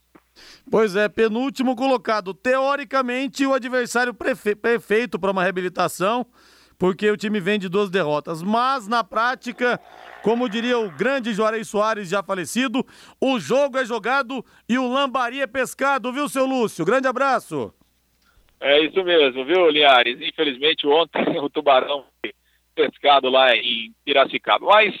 Pois 0.70 0.94
é, 0.96 1.08
penúltimo 1.08 1.74
colocado. 1.74 2.34
Teoricamente, 2.34 3.46
o 3.46 3.54
adversário 3.54 4.14
perfeito 4.14 5.18
para 5.18 5.30
uma 5.30 5.42
reabilitação, 5.42 6.26
porque 6.78 7.10
o 7.10 7.16
time 7.16 7.40
vem 7.40 7.58
de 7.58 7.68
duas 7.68 7.90
derrotas. 7.90 8.42
Mas, 8.42 8.86
na 8.86 9.02
prática, 9.02 9.80
como 10.22 10.48
diria 10.48 10.78
o 10.78 10.90
grande 10.90 11.32
Juarez 11.32 11.68
Soares, 11.68 12.08
já 12.08 12.22
falecido, 12.22 12.84
o 13.20 13.38
jogo 13.38 13.78
é 13.78 13.84
jogado 13.84 14.44
e 14.68 14.78
o 14.78 14.88
lambari 14.88 15.40
é 15.40 15.46
pescado, 15.46 16.12
viu, 16.12 16.28
seu 16.28 16.44
Lúcio? 16.44 16.84
Grande 16.84 17.08
abraço. 17.08 17.72
É 18.60 18.80
isso 18.80 19.02
mesmo, 19.04 19.44
viu, 19.44 19.68
Linhares? 19.68 20.18
Infelizmente, 20.20 20.86
ontem 20.86 21.24
o 21.40 21.48
Tubarão 21.48 22.04
foi 22.20 22.34
pescado 22.74 23.28
lá 23.28 23.54
em 23.54 23.92
Piracicaba. 24.04 24.66
Mas, 24.66 24.94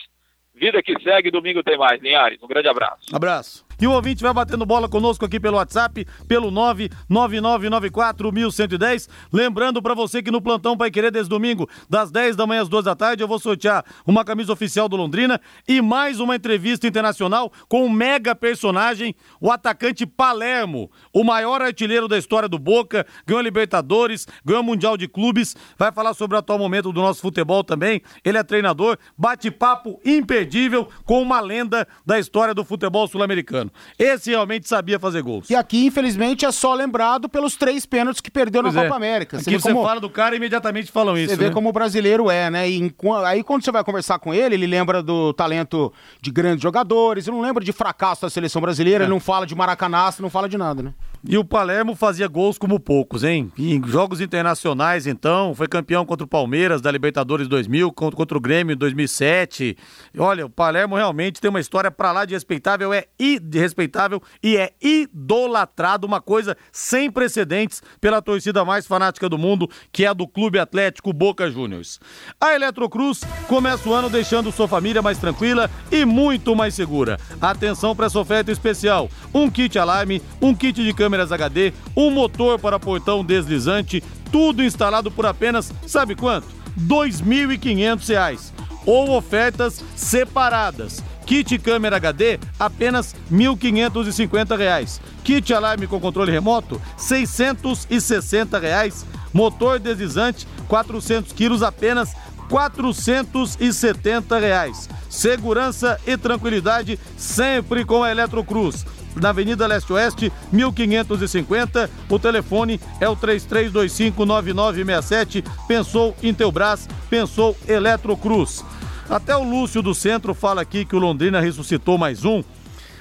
vida 0.56 0.82
que 0.82 0.98
segue, 1.02 1.30
domingo 1.30 1.62
tem 1.62 1.76
mais, 1.78 2.00
Linhares. 2.00 2.42
Um 2.42 2.48
grande 2.48 2.68
abraço. 2.68 3.14
Abraço. 3.14 3.65
E 3.80 3.86
o 3.86 3.92
ouvinte 3.92 4.22
vai 4.22 4.32
batendo 4.32 4.64
bola 4.64 4.88
conosco 4.88 5.24
aqui 5.24 5.38
pelo 5.38 5.58
WhatsApp, 5.58 6.06
pelo 6.26 6.50
999941110. 6.50 9.08
Lembrando 9.32 9.82
para 9.82 9.94
você 9.94 10.22
que 10.22 10.30
no 10.30 10.40
plantão 10.40 10.76
Pai 10.76 10.90
Querer 10.90 11.10
desde 11.10 11.28
domingo, 11.28 11.68
das 11.88 12.10
10 12.10 12.36
da 12.36 12.46
manhã 12.46 12.62
às 12.62 12.68
2 12.68 12.86
da 12.86 12.94
tarde, 12.94 13.22
eu 13.22 13.28
vou 13.28 13.38
sortear 13.38 13.84
uma 14.06 14.24
camisa 14.24 14.52
oficial 14.52 14.88
do 14.88 14.96
Londrina 14.96 15.40
e 15.68 15.82
mais 15.82 16.20
uma 16.20 16.36
entrevista 16.36 16.86
internacional 16.86 17.52
com 17.68 17.84
um 17.84 17.90
mega 17.90 18.34
personagem, 18.34 19.14
o 19.40 19.50
atacante 19.50 20.06
Palermo, 20.06 20.90
o 21.12 21.22
maior 21.22 21.60
artilheiro 21.60 22.08
da 22.08 22.16
história 22.16 22.48
do 22.48 22.58
Boca, 22.58 23.06
ganhou 23.26 23.42
Libertadores, 23.42 24.26
ganhou 24.44 24.62
Mundial 24.62 24.96
de 24.96 25.06
Clubes, 25.06 25.54
vai 25.78 25.92
falar 25.92 26.14
sobre 26.14 26.36
o 26.36 26.38
atual 26.38 26.58
momento 26.58 26.92
do 26.92 27.00
nosso 27.00 27.20
futebol 27.20 27.62
também. 27.62 28.00
Ele 28.24 28.38
é 28.38 28.42
treinador, 28.42 28.96
bate-papo 29.16 30.00
imperdível 30.04 30.88
com 31.04 31.20
uma 31.20 31.40
lenda 31.40 31.86
da 32.04 32.18
história 32.18 32.54
do 32.54 32.64
futebol 32.64 33.06
sul-americano. 33.06 33.65
Esse 33.98 34.30
realmente 34.30 34.68
sabia 34.68 34.98
fazer 34.98 35.22
gols. 35.22 35.48
E 35.50 35.54
aqui, 35.54 35.86
infelizmente, 35.86 36.44
é 36.44 36.52
só 36.52 36.74
lembrado 36.74 37.28
pelos 37.28 37.56
três 37.56 37.86
pênaltis 37.86 38.20
que 38.20 38.30
perdeu 38.30 38.62
pois 38.62 38.74
na 38.74 38.82
é. 38.82 38.84
Copa 38.84 38.96
América. 38.96 39.38
Você 39.38 39.50
aqui 39.50 39.60
você 39.60 39.72
como... 39.72 39.84
fala 39.84 40.00
do 40.00 40.10
cara 40.10 40.34
e 40.34 40.38
imediatamente 40.38 40.90
falam 40.90 41.16
isso. 41.16 41.30
Você 41.30 41.36
vê 41.36 41.48
né? 41.48 41.50
como 41.52 41.68
o 41.68 41.72
brasileiro 41.72 42.30
é, 42.30 42.50
né? 42.50 42.68
E 42.68 42.92
aí 43.24 43.42
quando 43.42 43.64
você 43.64 43.70
vai 43.70 43.84
conversar 43.84 44.18
com 44.18 44.32
ele, 44.32 44.54
ele 44.54 44.66
lembra 44.66 45.02
do 45.02 45.32
talento 45.32 45.92
de 46.20 46.30
grandes 46.30 46.62
jogadores, 46.62 47.26
ele 47.26 47.36
não 47.36 47.42
lembra 47.42 47.64
de 47.64 47.72
fracasso 47.72 48.22
da 48.22 48.30
seleção 48.30 48.60
brasileira, 48.60 49.04
é. 49.04 49.06
ele 49.06 49.12
não 49.12 49.20
fala 49.20 49.46
de 49.46 49.54
maracanaço, 49.54 50.22
não 50.22 50.30
fala 50.30 50.48
de 50.48 50.58
nada, 50.58 50.82
né? 50.82 50.94
E 51.28 51.36
o 51.36 51.44
Palermo 51.44 51.96
fazia 51.96 52.28
gols 52.28 52.58
como 52.58 52.78
poucos, 52.78 53.24
hein? 53.24 53.50
Em 53.58 53.84
jogos 53.86 54.20
internacionais, 54.20 55.06
então, 55.06 55.54
foi 55.54 55.66
campeão 55.66 56.04
contra 56.04 56.24
o 56.24 56.28
Palmeiras 56.28 56.80
da 56.80 56.90
Libertadores 56.90 57.48
2000, 57.48 57.90
contra 57.92 58.38
o 58.38 58.40
Grêmio 58.40 58.74
em 58.74 58.76
2007. 58.76 59.76
Olha, 60.16 60.46
o 60.46 60.50
Palermo 60.50 60.94
realmente 60.94 61.40
tem 61.40 61.50
uma 61.50 61.60
história 61.60 61.90
para 61.90 62.12
lá 62.12 62.24
de 62.24 62.34
respeitável, 62.34 62.92
é 62.92 63.06
irrespeitável 63.18 64.22
e 64.42 64.56
é 64.56 64.72
idolatrado, 64.80 66.06
uma 66.06 66.20
coisa 66.20 66.56
sem 66.70 67.10
precedentes 67.10 67.82
pela 68.00 68.22
torcida 68.22 68.64
mais 68.64 68.86
fanática 68.86 69.28
do 69.28 69.38
mundo, 69.38 69.68
que 69.90 70.04
é 70.04 70.08
a 70.08 70.12
do 70.12 70.28
Clube 70.28 70.58
Atlético 70.58 71.12
Boca 71.12 71.50
Juniors. 71.50 71.98
A 72.40 72.54
Eletrocruz 72.54 73.22
começa 73.48 73.88
o 73.88 73.92
ano 73.92 74.08
deixando 74.08 74.52
sua 74.52 74.68
família 74.68 75.02
mais 75.02 75.18
tranquila 75.18 75.68
e 75.90 76.04
muito 76.04 76.54
mais 76.54 76.74
segura. 76.74 77.18
Atenção 77.40 77.96
para 77.96 78.06
essa 78.06 78.18
oferta 78.18 78.52
especial: 78.52 79.10
um 79.34 79.50
kit 79.50 79.76
alarme, 79.78 80.22
um 80.40 80.54
kit 80.54 80.84
de 80.84 80.92
câmera 80.92 81.05
câmeras 81.06 81.30
HD, 81.30 81.72
um 81.96 82.10
motor 82.10 82.58
para 82.58 82.80
portão 82.80 83.24
deslizante, 83.24 84.02
tudo 84.32 84.60
instalado 84.64 85.08
por 85.08 85.24
apenas, 85.24 85.72
sabe 85.86 86.16
quanto? 86.16 86.48
R$ 86.76 86.82
2.500. 86.88 88.50
Ou 88.84 89.10
ofertas 89.16 89.84
separadas. 89.94 91.02
Kit 91.24 91.58
câmera 91.58 91.96
HD, 91.96 92.40
apenas 92.58 93.14
R$ 93.30 93.36
1.550. 93.36 95.00
Kit 95.22 95.54
alarme 95.54 95.86
com 95.86 96.00
controle 96.00 96.32
remoto, 96.32 96.82
660 96.96 98.58
reais. 98.58 99.06
Motor 99.32 99.78
deslizante, 99.78 100.44
400 100.66 101.32
quilos, 101.32 101.62
apenas 101.62 102.16
470 102.48 104.38
reais. 104.40 104.88
Segurança 105.08 106.00
e 106.04 106.16
tranquilidade 106.16 106.98
sempre 107.16 107.84
com 107.84 108.02
a 108.02 108.10
Eletrocruz 108.10 108.84
na 109.16 109.30
Avenida 109.30 109.66
Leste-Oeste, 109.66 110.30
1550. 110.52 111.90
O 112.08 112.18
telefone 112.18 112.80
é 113.00 113.08
o 113.08 113.16
33259967. 113.16 115.42
Pensou 115.66 116.14
Intelbras, 116.22 116.86
pensou 117.08 117.56
Eletrocruz. 117.66 118.62
Até 119.08 119.34
o 119.36 119.44
Lúcio 119.44 119.82
do 119.82 119.94
Centro 119.94 120.34
fala 120.34 120.62
aqui 120.62 120.84
que 120.84 120.96
o 120.96 120.98
Londrina 120.98 121.40
ressuscitou 121.40 121.96
mais 121.96 122.24
um. 122.24 122.42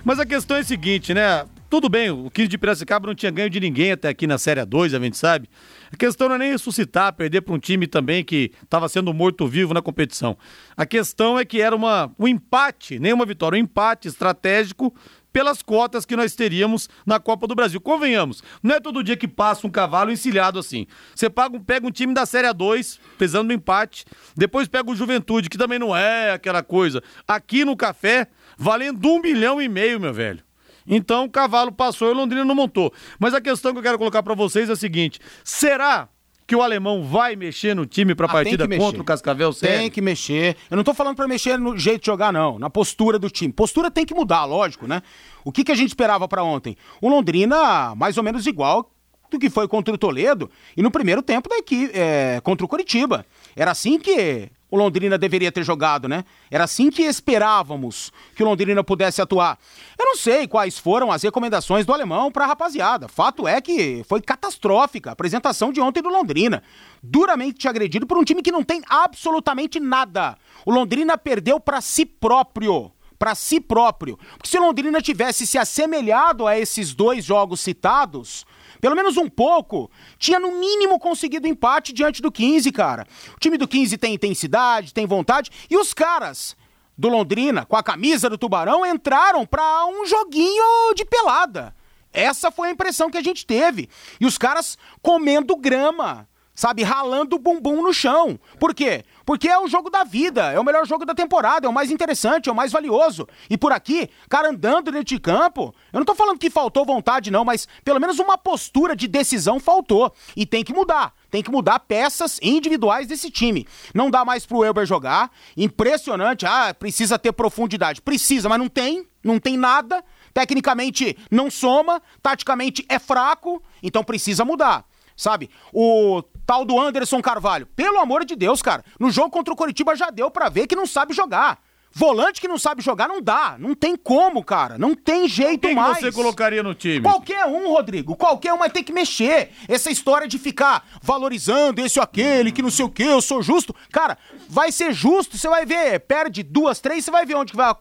Mas 0.03 0.19
a 0.19 0.25
questão 0.25 0.57
é 0.57 0.59
a 0.59 0.63
seguinte, 0.63 1.13
né? 1.13 1.45
Tudo 1.67 1.89
bem, 1.89 2.11
o 2.11 2.29
15 2.29 2.47
de 2.47 2.57
Piracicaba 2.59 3.07
não 3.07 3.15
tinha 3.15 3.31
ganho 3.31 3.49
de 3.49 3.59
ninguém 3.59 3.91
até 3.91 4.07
aqui 4.07 4.27
na 4.27 4.37
Série 4.37 4.63
2, 4.63 4.93
a 4.93 4.99
gente 4.99 5.17
sabe. 5.17 5.49
A 5.91 5.97
questão 5.97 6.29
não 6.29 6.35
é 6.35 6.37
nem 6.37 6.51
ressuscitar, 6.51 7.11
perder 7.13 7.41
para 7.41 7.55
um 7.55 7.59
time 7.59 7.87
também 7.87 8.23
que 8.23 8.51
estava 8.63 8.87
sendo 8.87 9.11
morto-vivo 9.11 9.73
na 9.73 9.81
competição. 9.81 10.37
A 10.77 10.85
questão 10.85 11.39
é 11.39 11.43
que 11.43 11.59
era 11.59 11.75
uma, 11.75 12.11
um 12.19 12.27
empate, 12.27 12.99
nem 12.99 13.11
uma 13.11 13.25
vitória, 13.25 13.57
um 13.57 13.61
empate 13.61 14.07
estratégico 14.07 14.93
pelas 15.35 15.61
cotas 15.61 16.05
que 16.05 16.15
nós 16.15 16.33
teríamos 16.33 16.87
na 17.05 17.19
Copa 17.19 17.45
do 17.45 17.53
Brasil. 17.53 17.81
Convenhamos, 17.81 18.41
não 18.63 18.73
é 18.73 18.79
todo 18.79 19.03
dia 19.03 19.17
que 19.17 19.27
passa 19.27 19.67
um 19.67 19.69
cavalo 19.69 20.09
encilhado 20.09 20.57
assim. 20.57 20.87
Você 21.13 21.29
paga, 21.29 21.59
pega 21.59 21.85
um 21.85 21.91
time 21.91 22.13
da 22.13 22.25
Série 22.25 22.47
A2, 22.47 22.97
pesando 23.17 23.47
no 23.47 23.53
empate, 23.53 24.05
depois 24.33 24.69
pega 24.69 24.89
o 24.89 24.95
Juventude, 24.95 25.49
que 25.49 25.57
também 25.57 25.77
não 25.77 25.93
é 25.93 26.31
aquela 26.31 26.63
coisa. 26.63 27.03
Aqui 27.27 27.65
no 27.65 27.75
café, 27.75 28.27
valendo 28.57 29.05
um 29.09 29.19
milhão 29.19 29.61
e 29.61 29.67
meio, 29.67 29.99
meu 29.99 30.13
velho. 30.13 30.41
Então 30.87 31.25
o 31.25 31.29
cavalo 31.29 31.69
passou 31.69 32.07
e 32.07 32.11
o 32.11 32.15
Londrina 32.15 32.45
não 32.45 32.55
montou. 32.55 32.93
Mas 33.19 33.33
a 33.33 33.41
questão 33.41 33.73
que 33.73 33.79
eu 33.79 33.83
quero 33.83 33.97
colocar 33.97 34.23
para 34.23 34.35
vocês 34.35 34.69
é 34.69 34.71
a 34.71 34.77
seguinte: 34.77 35.19
será 35.43 36.07
que 36.47 36.55
o 36.55 36.61
alemão 36.61 37.03
vai 37.03 37.35
mexer 37.35 37.75
no 37.75 37.85
time 37.85 38.13
para 38.13 38.27
a 38.27 38.29
ah, 38.29 38.33
partida 38.33 38.67
contra 38.67 39.01
o 39.01 39.05
Cascavel 39.05 39.51
Sério? 39.51 39.79
Tem 39.79 39.89
que 39.89 40.01
mexer. 40.01 40.55
Eu 40.69 40.77
não 40.77 40.83
tô 40.83 40.93
falando 40.93 41.15
para 41.15 41.27
mexer 41.27 41.57
no 41.57 41.77
jeito 41.77 42.01
de 42.01 42.05
jogar, 42.05 42.31
não. 42.31 42.59
Na 42.59 42.69
postura 42.69 43.17
do 43.17 43.29
time. 43.29 43.51
Postura 43.51 43.89
tem 43.89 44.05
que 44.05 44.13
mudar, 44.13 44.45
lógico, 44.45 44.87
né? 44.87 45.01
O 45.43 45.51
que, 45.51 45.63
que 45.63 45.71
a 45.71 45.75
gente 45.75 45.89
esperava 45.89 46.27
para 46.27 46.43
ontem? 46.43 46.77
Um 47.01 47.09
Londrina 47.09 47.95
mais 47.95 48.17
ou 48.17 48.23
menos 48.23 48.45
igual 48.45 48.91
do 49.29 49.39
que 49.39 49.49
foi 49.49 49.67
contra 49.67 49.93
o 49.93 49.97
Toledo 49.97 50.49
e 50.77 50.81
no 50.81 50.91
primeiro 50.91 51.21
tempo 51.21 51.49
daqui 51.49 51.89
é, 51.93 52.39
contra 52.43 52.65
o 52.65 52.69
Curitiba. 52.69 53.25
Era 53.55 53.71
assim 53.71 53.97
que 53.99 54.49
o 54.69 54.77
Londrina 54.77 55.17
deveria 55.17 55.51
ter 55.51 55.63
jogado, 55.63 56.07
né? 56.07 56.25
Era 56.49 56.63
assim 56.63 56.89
que 56.89 57.03
esperávamos 57.03 58.11
que 58.35 58.43
o 58.43 58.45
Londrina 58.45 58.83
pudesse 58.83 59.21
atuar. 59.21 59.57
Eu 59.97 60.05
não 60.05 60.15
sei 60.15 60.47
quais 60.47 60.77
foram 60.77 61.11
as 61.11 61.23
recomendações 61.23 61.85
do 61.85 61.93
alemão 61.93 62.31
para 62.31 62.45
a 62.45 62.47
rapaziada. 62.47 63.07
Fato 63.07 63.47
é 63.47 63.61
que 63.61 64.03
foi 64.07 64.21
catastrófica 64.21 65.11
a 65.11 65.13
apresentação 65.13 65.71
de 65.71 65.79
ontem 65.79 66.01
do 66.01 66.09
Londrina. 66.09 66.63
Duramente 67.01 67.67
agredido 67.67 68.07
por 68.07 68.17
um 68.17 68.23
time 68.23 68.41
que 68.41 68.51
não 68.51 68.63
tem 68.63 68.81
absolutamente 68.89 69.79
nada. 69.79 70.37
O 70.65 70.71
Londrina 70.71 71.17
perdeu 71.17 71.59
para 71.59 71.79
si 71.79 72.05
próprio 72.05 72.91
para 73.17 73.33
si 73.33 73.61
próprio. 73.61 74.19
Porque 74.37 74.49
se 74.49 74.57
o 74.57 74.61
Londrina 74.61 75.01
tivesse 75.01 75.47
se 75.47 75.57
assemelhado 75.57 76.45
a 76.45 76.59
esses 76.59 76.93
dois 76.93 77.23
jogos 77.23 77.61
citados, 77.61 78.45
pelo 78.79 78.95
menos 78.95 79.17
um 79.17 79.29
pouco, 79.29 79.89
tinha 80.17 80.39
no 80.39 80.51
mínimo 80.51 80.99
conseguido 80.99 81.47
empate 81.47 81.93
diante 81.93 82.21
do 82.21 82.31
15, 82.31 82.71
cara. 82.71 83.07
O 83.35 83.39
time 83.39 83.57
do 83.57 83.67
15 83.67 83.97
tem 83.97 84.13
intensidade, 84.13 84.93
tem 84.93 85.05
vontade, 85.05 85.51
e 85.69 85.77
os 85.77 85.93
caras 85.93 86.55
do 86.97 87.09
Londrina, 87.09 87.65
com 87.65 87.75
a 87.75 87.83
camisa 87.83 88.29
do 88.29 88.37
Tubarão, 88.37 88.85
entraram 88.85 89.45
para 89.45 89.85
um 89.85 90.05
joguinho 90.05 90.93
de 90.95 91.03
pelada. 91.05 91.75
Essa 92.13 92.49
foi 92.49 92.69
a 92.69 92.71
impressão 92.71 93.09
que 93.09 93.17
a 93.17 93.23
gente 93.23 93.45
teve. 93.45 93.89
E 94.19 94.25
os 94.25 94.37
caras 94.37 94.77
comendo 95.01 95.55
grama 95.57 96.27
sabe, 96.55 96.83
ralando 96.83 97.35
o 97.35 97.39
bumbum 97.39 97.83
no 97.83 97.93
chão. 97.93 98.39
Por 98.57 98.73
quê? 98.73 99.03
Porque 99.25 99.47
é 99.49 99.57
o 99.57 99.67
jogo 99.67 99.89
da 99.89 100.03
vida, 100.03 100.51
é 100.51 100.59
o 100.59 100.63
melhor 100.63 100.85
jogo 100.85 101.03
da 101.03 101.15
temporada, 101.15 101.65
é 101.65 101.69
o 101.69 101.73
mais 101.73 101.89
interessante, 101.89 102.47
é 102.47 102.51
o 102.51 102.55
mais 102.55 102.71
valioso. 102.71 103.27
E 103.49 103.57
por 103.57 103.71
aqui, 103.71 104.09
cara 104.29 104.49
andando 104.49 104.91
dentro 104.91 105.03
de 105.05 105.19
campo, 105.19 105.73
eu 105.91 105.99
não 105.99 106.05
tô 106.05 106.13
falando 106.13 106.37
que 106.37 106.49
faltou 106.49 106.85
vontade 106.85 107.31
não, 107.31 107.43
mas 107.43 107.67
pelo 107.83 107.99
menos 107.99 108.19
uma 108.19 108.37
postura 108.37 108.95
de 108.95 109.07
decisão 109.07 109.59
faltou. 109.59 110.13
E 110.35 110.45
tem 110.45 110.63
que 110.63 110.73
mudar, 110.73 111.13
tem 111.31 111.41
que 111.41 111.49
mudar 111.49 111.79
peças 111.79 112.39
individuais 112.41 113.07
desse 113.07 113.31
time. 113.31 113.67
Não 113.93 114.11
dá 114.11 114.23
mais 114.23 114.45
pro 114.45 114.63
Elber 114.63 114.85
jogar, 114.85 115.31
impressionante, 115.57 116.45
ah, 116.45 116.73
precisa 116.77 117.17
ter 117.17 117.31
profundidade. 117.31 118.01
Precisa, 118.01 118.47
mas 118.47 118.59
não 118.59 118.69
tem, 118.69 119.07
não 119.23 119.39
tem 119.39 119.57
nada. 119.57 120.03
Tecnicamente 120.33 121.17
não 121.31 121.49
soma, 121.49 122.01
taticamente 122.21 122.85
é 122.89 122.99
fraco, 122.99 123.63
então 123.81 124.03
precisa 124.03 124.45
mudar 124.45 124.85
sabe? 125.15 125.49
O 125.71 126.21
tal 126.45 126.63
do 126.65 126.79
Anderson 126.79 127.21
Carvalho. 127.21 127.65
Pelo 127.75 127.99
amor 127.99 128.25
de 128.25 128.35
Deus, 128.35 128.61
cara. 128.61 128.83
No 128.99 129.09
jogo 129.09 129.29
contra 129.29 129.53
o 129.53 129.57
Coritiba 129.57 129.95
já 129.95 130.09
deu 130.09 130.29
para 130.31 130.49
ver 130.49 130.67
que 130.67 130.75
não 130.75 130.85
sabe 130.85 131.13
jogar. 131.13 131.59
Volante 131.97 132.41
que 132.41 132.47
não 132.49 132.57
sabe 132.57 132.81
jogar 132.83 133.07
não 133.07 133.21
dá. 133.21 133.55
Não 133.57 133.73
tem 133.73 133.95
como, 133.95 134.43
cara. 134.43 134.77
Não 134.77 134.93
tem 134.93 135.29
jeito 135.29 135.61
Quem 135.65 135.73
mais. 135.75 135.99
você 135.99 136.11
colocaria 136.11 136.61
no 136.61 136.73
time? 136.75 136.99
Qualquer 136.99 137.45
um, 137.45 137.69
Rodrigo. 137.69 138.17
Qualquer 138.17 138.51
um, 138.51 138.57
mas 138.57 138.73
tem 138.73 138.83
que 138.83 138.91
mexer. 138.91 139.51
Essa 139.65 139.89
história 139.89 140.27
de 140.27 140.37
ficar 140.37 140.85
valorizando 141.01 141.79
esse 141.79 141.97
ou 141.97 142.03
aquele, 142.03 142.51
que 142.51 142.61
não 142.61 142.69
sei 142.69 142.83
o 142.83 142.89
que, 142.89 143.03
eu 143.03 143.21
sou 143.21 143.41
justo. 143.41 143.73
Cara, 143.93 144.17
vai 144.49 144.73
ser 144.73 144.91
justo, 144.91 145.37
você 145.37 145.47
vai 145.47 145.65
ver. 145.65 146.01
Perde 146.01 146.43
duas, 146.43 146.81
três, 146.81 147.05
você 147.05 147.11
vai 147.11 147.25
ver 147.25 147.35
onde 147.35 147.53
vai, 147.53 147.73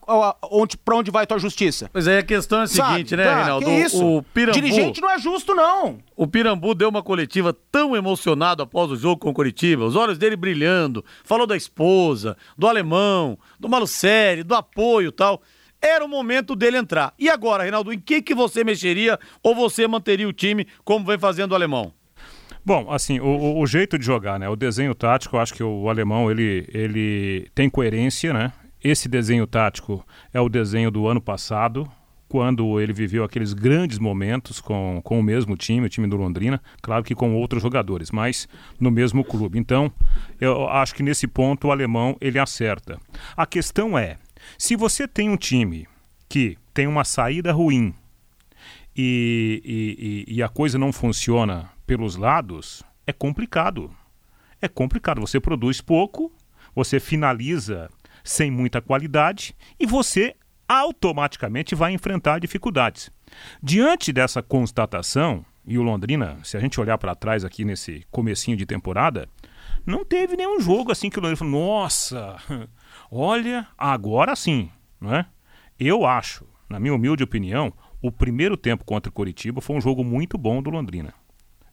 onde, 0.48 0.76
pra 0.76 0.94
onde 0.94 1.10
vai 1.10 1.24
a 1.24 1.26
tua 1.26 1.40
justiça. 1.40 1.90
Pois 1.92 2.06
aí 2.06 2.18
a 2.18 2.22
questão 2.22 2.60
é 2.60 2.62
a 2.62 2.66
seguinte, 2.68 3.10
Sabe? 3.10 3.16
né, 3.16 3.24
Tá, 3.24 3.34
Reinaldo? 3.34 3.68
isso? 3.68 4.06
O 4.18 4.22
Pirambu, 4.22 4.52
Dirigente 4.60 5.00
não 5.00 5.10
é 5.10 5.18
justo, 5.18 5.56
não. 5.56 5.98
O 6.16 6.26
Pirambu 6.26 6.74
deu 6.74 6.88
uma 6.88 7.02
coletiva 7.02 7.52
tão 7.72 7.96
emocionado 7.96 8.62
após 8.62 8.90
o 8.90 8.96
jogo 8.96 9.18
com 9.20 9.30
o 9.30 9.34
Coritiba, 9.34 9.84
os 9.84 9.96
olhos 9.96 10.16
dele 10.18 10.36
brilhando, 10.36 11.04
falou 11.24 11.46
da 11.46 11.56
esposa, 11.56 12.36
do 12.56 12.66
alemão, 12.66 13.38
do 13.58 13.68
Malucelli, 13.68 14.42
do 14.42 14.54
apoio 14.54 15.10
tal. 15.12 15.42
Era 15.82 16.04
o 16.04 16.08
momento 16.08 16.56
dele 16.56 16.78
entrar. 16.78 17.12
E 17.18 17.28
agora, 17.28 17.62
Reinaldo, 17.62 17.92
em 17.92 17.98
que, 17.98 18.22
que 18.22 18.34
você 18.34 18.64
mexeria 18.64 19.18
ou 19.42 19.54
você 19.54 19.86
manteria 19.86 20.28
o 20.28 20.32
time 20.32 20.66
como 20.84 21.04
vem 21.04 21.18
fazendo 21.18 21.52
o 21.52 21.54
alemão? 21.54 21.92
Bom, 22.64 22.90
assim, 22.90 23.20
o- 23.20 23.58
o 23.60 23.66
jeito 23.66 23.98
de 23.98 24.06
jogar, 24.06 24.38
né? 24.38 24.48
O 24.48 24.56
desenho 24.56 24.94
tático, 24.94 25.36
eu 25.36 25.40
acho 25.40 25.52
que 25.52 25.62
o 25.62 25.90
alemão, 25.90 26.30
ele, 26.30 26.66
ele 26.72 27.50
tem 27.54 27.68
coerência, 27.68 28.32
né? 28.32 28.52
Esse 28.82 29.08
desenho 29.08 29.46
tático 29.46 30.02
é 30.32 30.40
o 30.40 30.48
desenho 30.48 30.90
do 30.90 31.06
ano 31.06 31.20
passado, 31.20 31.86
quando 32.28 32.80
ele 32.80 32.92
viveu 32.92 33.22
aqueles 33.22 33.52
grandes 33.52 33.98
momentos 33.98 34.60
com, 34.60 35.00
com 35.04 35.20
o 35.20 35.22
mesmo 35.22 35.56
time, 35.56 35.86
o 35.86 35.90
time 35.90 36.06
do 36.06 36.16
Londrina, 36.16 36.60
claro 36.82 37.04
que 37.04 37.14
com 37.14 37.34
outros 37.36 37.62
jogadores, 37.62 38.10
mas 38.10 38.48
no 38.80 38.90
mesmo 38.90 39.22
clube. 39.24 39.58
Então, 39.58 39.92
eu 40.40 40.68
acho 40.68 40.94
que 40.94 41.02
nesse 41.02 41.26
ponto 41.26 41.68
o 41.68 41.70
alemão, 41.72 42.16
ele 42.20 42.38
acerta. 42.38 42.98
A 43.36 43.46
questão 43.46 43.96
é, 43.98 44.16
se 44.58 44.74
você 44.74 45.06
tem 45.06 45.28
um 45.28 45.36
time 45.36 45.86
que 46.28 46.56
tem 46.72 46.86
uma 46.86 47.04
saída 47.04 47.52
ruim, 47.52 47.94
e, 48.96 49.60
e- 49.64 50.32
e- 50.32 50.36
e 50.36 50.42
a 50.42 50.48
coisa 50.48 50.78
não 50.78 50.92
funciona 50.92 51.70
pelos 51.86 52.16
lados, 52.16 52.82
é 53.06 53.12
complicado. 53.12 53.90
É 54.62 54.68
complicado. 54.68 55.20
Você 55.20 55.40
produz 55.40 55.80
pouco, 55.80 56.32
você 56.74 56.98
finaliza 57.00 57.90
sem 58.22 58.50
muita 58.50 58.80
qualidade 58.80 59.54
e 59.78 59.84
você 59.86 60.34
automaticamente 60.68 61.74
vai 61.74 61.92
enfrentar 61.92 62.38
dificuldades. 62.38 63.10
Diante 63.62 64.12
dessa 64.12 64.42
constatação, 64.42 65.44
e 65.66 65.78
o 65.78 65.82
Londrina, 65.82 66.38
se 66.42 66.56
a 66.56 66.60
gente 66.60 66.80
olhar 66.80 66.98
para 66.98 67.14
trás 67.14 67.44
aqui 67.44 67.64
nesse 67.64 68.04
comecinho 68.10 68.56
de 68.56 68.66
temporada, 68.66 69.28
não 69.86 70.04
teve 70.04 70.36
nenhum 70.36 70.60
jogo 70.60 70.92
assim 70.92 71.10
que 71.10 71.18
o 71.18 71.22
Londrina 71.22 71.36
falou, 71.36 71.52
nossa, 71.52 72.36
olha, 73.10 73.66
agora 73.76 74.36
sim, 74.36 74.70
não 75.00 75.14
é? 75.14 75.26
Eu 75.78 76.06
acho, 76.06 76.46
na 76.68 76.78
minha 76.78 76.94
humilde 76.94 77.24
opinião, 77.24 77.72
o 78.00 78.12
primeiro 78.12 78.56
tempo 78.56 78.84
contra 78.84 79.10
o 79.10 79.12
Coritiba 79.12 79.60
foi 79.60 79.76
um 79.76 79.80
jogo 79.80 80.04
muito 80.04 80.36
bom 80.36 80.62
do 80.62 80.70
Londrina. 80.70 81.14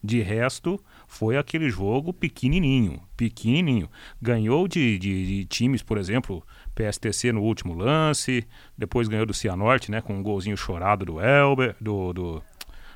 De 0.04 0.20
resto, 0.22 0.80
foi 1.08 1.38
aquele 1.38 1.70
jogo 1.70 2.12
pequenininho, 2.12 3.00
pequenininho. 3.16 3.88
Ganhou 4.22 4.68
de, 4.68 4.98
de- 4.98 5.26
de 5.28 5.46
times, 5.46 5.84
por 5.84 5.98
exemplo, 5.98 6.44
PSTC 6.74 7.32
no 7.32 7.42
último 7.44 7.76
lance, 7.76 8.48
depois 8.78 9.08
ganhou 9.08 9.26
do 9.28 9.34
Cianorte, 9.34 9.92
né, 9.92 10.02
com 10.02 10.16
um 10.16 10.24
golzinho 10.24 10.58
chorado 10.58 11.06
do 11.06 11.20
Elber, 11.22 11.76
do, 11.80 12.12
do, 12.14 12.44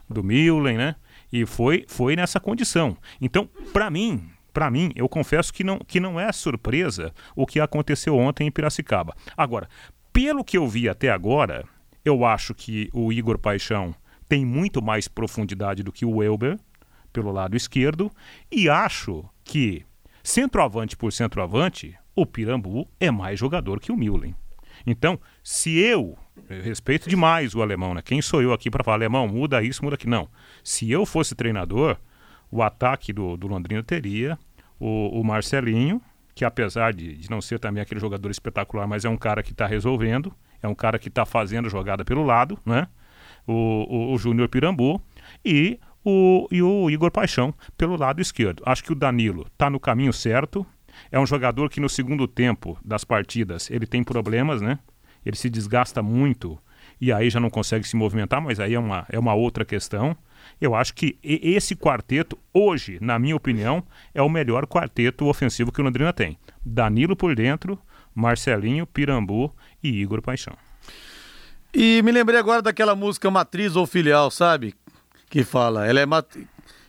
do 0.10 0.24
Millen, 0.24 0.78
né? 0.78 0.96
E 1.32 1.46
foi, 1.46 1.86
foi 1.88 2.15
nessa 2.15 2.39
condição. 2.39 2.98
Então, 3.22 3.48
para 3.72 3.89
mim, 3.91 4.28
para 4.54 4.72
mim, 4.72 4.91
eu 4.96 5.08
confesso 5.10 5.54
que 5.54 5.63
não, 5.63 5.78
que 5.80 6.00
não 6.00 6.20
é 6.20 6.32
surpresa 6.32 7.13
o 7.36 7.46
que 7.46 7.60
aconteceu 7.60 8.18
ontem 8.18 8.48
em 8.48 8.52
Piracicaba. 8.52 9.13
Agora, 9.38 9.68
pelo 10.13 10.44
que 10.44 10.58
eu 10.58 10.68
vi 10.68 10.88
até 10.89 11.10
agora, 11.12 11.65
eu 12.04 12.24
acho 12.26 12.56
que 12.56 12.89
o 12.94 13.12
Igor 13.12 13.38
Paixão 13.38 13.94
tem 14.30 14.46
muito 14.46 14.82
mais 14.82 15.08
profundidade 15.08 15.84
do 15.84 15.91
que 15.91 16.06
o 16.06 16.24
Elber 16.24 16.58
pelo 17.15 17.32
lado 17.32 17.56
esquerdo 17.56 18.12
e 18.51 18.67
acho 18.69 19.23
que 19.41 19.86
centroavante 20.21 20.97
por 20.97 21.13
centroavante, 21.13 21.95
o 22.13 22.25
Pirambu 22.25 22.89
é 22.99 23.10
mais 23.10 23.39
jogador 23.39 23.80
que 23.80 23.89
o 23.91 23.95
Millen. 23.95 24.36
Então, 24.86 25.17
se 25.41 25.78
eu, 25.78 26.17
eu 26.49 26.62
respeito 26.62 27.10
demais 27.10 27.56
o 27.56 27.62
alemão, 27.62 27.93
né? 27.93 28.01
Quem 28.04 28.21
sou 28.21 28.41
eu 28.41 28.51
aqui 28.51 28.69
para 28.69 28.84
falar 28.84 28.97
alemão, 28.97 29.30
muda 29.30 29.63
isso, 29.63 29.82
muda 29.82 29.95
aqui 29.95 30.10
não. 30.10 30.28
Se 30.62 30.91
eu 30.91 31.06
fosse 31.06 31.34
treinador, 31.34 31.97
o 32.51 32.62
ataque 32.62 33.13
do, 33.13 33.38
do 33.38 33.47
Londrina 33.47 33.82
teria 33.82 34.38
o, 34.78 35.21
o 35.21 35.23
Marcelinho, 35.23 36.01
que 36.34 36.43
apesar 36.43 36.93
de, 36.93 37.15
de 37.15 37.30
não 37.30 37.39
ser 37.39 37.58
também 37.60 37.82
aquele 37.82 38.01
jogador 38.01 38.30
espetacular, 38.30 38.86
mas 38.86 39.06
é 39.06 39.10
um 39.10 39.17
cara 39.17 39.41
que 39.41 39.54
está 39.54 39.65
resolvendo, 39.65 40.34
é 40.62 40.67
um 40.67 40.75
cara 40.75 40.99
que 40.99 41.08
está 41.08 41.25
fazendo 41.25 41.69
jogada 41.69 42.04
pelo 42.04 42.23
lado, 42.23 42.60
né? 42.65 42.88
O, 43.47 43.54
o, 43.54 44.13
o 44.13 44.17
Júnior 44.17 44.49
Pirambu 44.49 45.01
e 45.43 45.80
o, 46.06 46.48
e 46.52 46.62
o 46.62 46.89
Igor 46.89 47.12
Paixão 47.12 47.54
pelo 47.76 47.98
lado 47.98 48.22
esquerdo. 48.22 48.62
Acho 48.65 48.84
que 48.84 48.91
o 48.91 48.96
Danilo 48.96 49.48
está 49.52 49.70
no 49.70 49.80
caminho 49.80 50.13
certo. 50.13 50.65
É 51.12 51.20
um 51.20 51.26
jogador 51.26 51.70
que 51.70 51.82
no 51.82 51.89
segundo 51.89 52.28
tempo 52.28 52.78
das 52.86 53.04
partidas 53.04 53.70
ele 53.72 53.88
tem 53.88 54.04
problemas, 54.04 54.62
né? 54.62 54.80
Ele 55.26 55.36
se 55.36 55.50
desgasta 55.50 56.02
muito 56.04 56.58
e 57.02 57.12
aí 57.12 57.30
já 57.30 57.39
não 57.39 57.50
consegue 57.50 57.88
se 57.88 57.96
movimentar, 57.96 58.41
mas 58.41 58.60
aí 58.60 58.74
é 58.74 58.80
uma, 58.80 59.06
é 59.10 59.20
uma 59.20 59.34
outra 59.34 59.65
questão. 59.65 60.15
Eu 60.62 60.76
acho 60.76 60.94
que 60.94 61.18
esse 61.24 61.76
quarteto, 61.76 62.38
hoje, 62.54 62.98
na 63.02 63.18
minha 63.18 63.36
opinião, 63.36 63.84
é 64.13 64.22
o 64.22 64.30
melhor 64.30 64.68
quarteto 64.68 65.26
ofensivo 65.26 65.72
que 65.72 65.82
o 65.82 65.84
Londrina 65.84 66.13
tem. 66.13 66.38
Danilo 66.63 67.15
por 67.15 67.36
dentro, 67.36 67.80
Marcelinho, 68.13 68.86
Pirambu 68.86 69.54
e 69.84 69.89
Igor 70.02 70.22
Paixão. 70.22 70.56
E 71.74 72.02
me 72.04 72.12
lembrei 72.12 72.39
agora 72.39 72.62
daquela 72.62 72.96
música 72.96 73.30
Matriz 73.30 73.76
ou 73.76 73.86
Filial, 73.86 74.32
sabe? 74.32 74.74
Que 75.30 75.44
fala, 75.44 75.86
ela 75.86 76.00
é 76.00 76.06
matriz. 76.06 76.46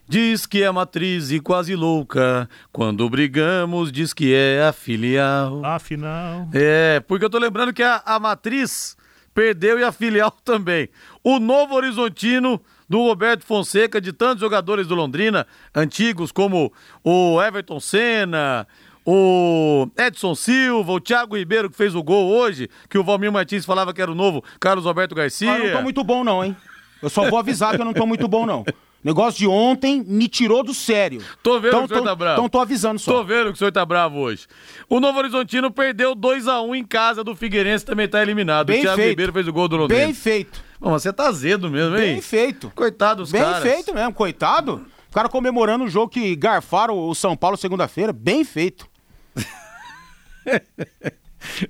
Diz 0.09 0.47
que 0.47 0.63
é 0.63 0.71
matriz 0.71 1.33
e 1.33 1.41
quase 1.41 1.75
louca. 1.75 2.49
Quando 2.71 3.11
brigamos, 3.11 3.91
diz 3.91 4.15
que 4.15 4.33
é 4.33 4.63
a 4.63 4.73
filial. 4.73 5.65
Afinal. 5.65 6.49
É, 6.53 7.01
porque 7.01 7.25
eu 7.25 7.31
tô 7.31 7.39
lembrando 7.39 7.73
que 7.73 7.83
a, 7.83 8.01
a 8.07 8.21
matriz 8.21 8.97
perdeu 9.35 9.81
e 9.81 9.83
a 9.83 9.91
filial 9.91 10.31
também. 10.45 10.89
O 11.25 11.41
novo 11.41 11.75
horizontino 11.75 12.61
do 12.89 12.99
Roberto 12.99 13.45
Fonseca, 13.45 14.01
de 14.01 14.13
tantos 14.13 14.41
jogadores 14.41 14.87
do 14.87 14.95
Londrina, 14.95 15.45
antigos 15.75 16.31
como 16.31 16.73
o 17.03 17.43
Everton 17.43 17.81
Senna, 17.81 18.65
o 19.05 19.89
Edson 19.97 20.37
Silva, 20.37 20.93
o 20.93 21.01
Thiago 21.01 21.37
Ribeiro 21.37 21.69
que 21.69 21.77
fez 21.77 21.97
o 21.97 22.03
gol 22.03 22.29
hoje, 22.29 22.69
que 22.89 22.97
o 22.97 23.03
Valmir 23.03 23.33
Martins 23.33 23.65
falava 23.65 23.93
que 23.93 24.01
era 24.01 24.11
o 24.11 24.15
novo 24.15 24.43
Carlos 24.61 24.87
Alberto 24.87 25.17
Garcia. 25.17 25.59
Eu 25.59 25.67
não 25.67 25.77
tô 25.79 25.83
muito 25.83 26.05
bom, 26.05 26.23
não, 26.23 26.45
hein? 26.45 26.57
Eu 27.07 27.11
só 27.11 27.31
vou 27.31 27.39
avisar 27.39 27.77
que 27.77 27.81
eu 27.81 27.85
não 27.85 27.95
tô 27.95 28.05
muito 28.05 28.27
bom, 28.27 28.45
não. 28.45 28.65
Negócio 29.05 29.39
de 29.39 29.47
ontem 29.47 30.03
me 30.05 30.27
tirou 30.27 30.65
do 30.65 30.75
sério. 30.75 31.23
Tô 31.41 31.61
vendo 31.61 31.69
então, 31.69 31.81
que 31.81 31.85
o 31.85 31.89
senhor 31.89 32.01
tô, 32.01 32.09
tá 32.09 32.15
bravo. 32.17 32.33
Então 32.33 32.49
tô 32.49 32.59
avisando 32.59 32.99
só. 32.99 33.13
Tô 33.13 33.23
vendo 33.23 33.47
que 33.51 33.53
o 33.53 33.57
senhor 33.57 33.71
tá 33.71 33.87
bravo 33.87 34.19
hoje. 34.19 34.49
O 34.89 34.99
Novo 34.99 35.17
Horizontino 35.21 35.71
perdeu 35.71 36.17
2x1 36.17 36.75
em 36.75 36.85
casa 36.85 37.23
do 37.23 37.37
Figueirense, 37.37 37.85
também 37.85 38.09
tá 38.09 38.21
eliminado. 38.21 38.67
Bem 38.67 38.81
o 38.81 38.83
Thiago 38.83 38.97
feito. 38.97 39.11
Ribeiro 39.11 39.33
fez 39.33 39.47
o 39.47 39.53
gol 39.53 39.69
do 39.69 39.77
Londrina. 39.77 40.05
Bem 40.05 40.13
feito. 40.13 40.61
Bom, 40.81 40.91
você 40.91 41.13
tá 41.13 41.29
azedo 41.29 41.71
mesmo, 41.71 41.97
hein? 41.97 42.15
Bem 42.15 42.21
feito. 42.21 42.73
Coitado 42.75 43.23
dos 43.23 43.31
Bem 43.31 43.41
caras. 43.41 43.63
feito 43.63 43.95
mesmo, 43.95 44.13
coitado. 44.13 44.85
O 45.09 45.15
cara 45.15 45.29
comemorando 45.29 45.85
o 45.85 45.89
jogo 45.89 46.09
que 46.09 46.35
garfaram 46.35 46.99
o 46.99 47.15
São 47.15 47.37
Paulo 47.37 47.57
segunda-feira. 47.57 48.13
Bem 48.13 48.43
feito. 48.43 48.89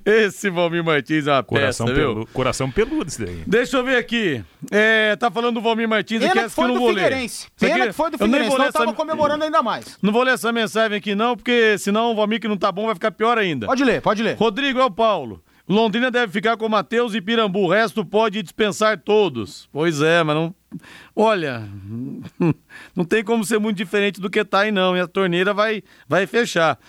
Esse 0.05 0.49
Valmir 0.49 0.83
Martins 0.83 1.27
é 1.27 1.31
uma 1.33 1.43
Coração, 1.43 1.85
peça, 1.87 1.97
viu? 1.99 2.13
pelu, 2.13 2.27
coração 2.27 2.71
peludo 2.71 3.07
isso 3.09 3.23
daí. 3.25 3.43
Deixa 3.45 3.77
eu 3.77 3.83
ver 3.83 3.97
aqui. 3.97 4.43
É, 4.71 5.15
tá 5.15 5.29
falando 5.31 5.55
do 5.55 5.61
Valmir 5.61 5.87
Martins 5.87 6.19
Pena 6.19 6.31
aqui, 6.33 6.43
que 6.43 6.49
foi 6.49 6.67
não 6.67 6.73
do 6.75 6.79
vou. 6.79 6.89
Figueirense. 6.89 7.47
Pena 7.59 7.87
que 7.87 7.93
foi 7.93 8.11
do 8.11 8.17
Figueirense, 8.17 8.51
senão 8.51 8.71
tava 8.71 8.85
essa- 8.85 8.93
comemorando 8.93 9.43
ainda 9.43 9.61
mais. 9.63 9.97
Não 10.01 10.11
vou 10.11 10.23
ler 10.23 10.33
essa 10.33 10.51
mensagem 10.51 10.97
aqui 10.97 11.15
não, 11.15 11.35
porque 11.35 11.77
senão 11.77 12.11
o 12.11 12.15
Valmir 12.15 12.39
que 12.39 12.47
não 12.47 12.57
tá 12.57 12.71
bom 12.71 12.85
vai 12.85 12.95
ficar 12.95 13.11
pior 13.11 13.37
ainda. 13.37 13.65
Pode 13.67 13.83
ler, 13.83 14.01
pode 14.01 14.23
ler. 14.23 14.35
Rodrigo 14.37 14.79
é 14.79 14.85
o 14.85 14.91
Paulo. 14.91 15.43
Londrina 15.69 16.09
deve 16.09 16.31
ficar 16.31 16.55
com 16.55 16.69
Matheus 16.69 17.13
e 17.13 17.19
Pirambu, 17.19 17.63
o 17.65 17.69
resto 17.69 18.05
pode 18.05 18.41
dispensar 18.41 18.97
todos. 18.97 19.67
Pois 19.69 20.01
é, 20.01 20.23
mas 20.23 20.33
não. 20.33 20.55
Olha, 21.13 21.61
não 22.95 23.03
tem 23.03 23.21
como 23.23 23.43
ser 23.43 23.59
muito 23.59 23.75
diferente 23.75 24.21
do 24.21 24.29
que 24.29 24.45
tá 24.45 24.59
aí, 24.61 24.71
não. 24.71 24.95
E 24.95 24.99
a 25.01 25.07
torneira 25.07 25.53
vai, 25.53 25.83
vai 26.07 26.25
fechar. 26.25 26.79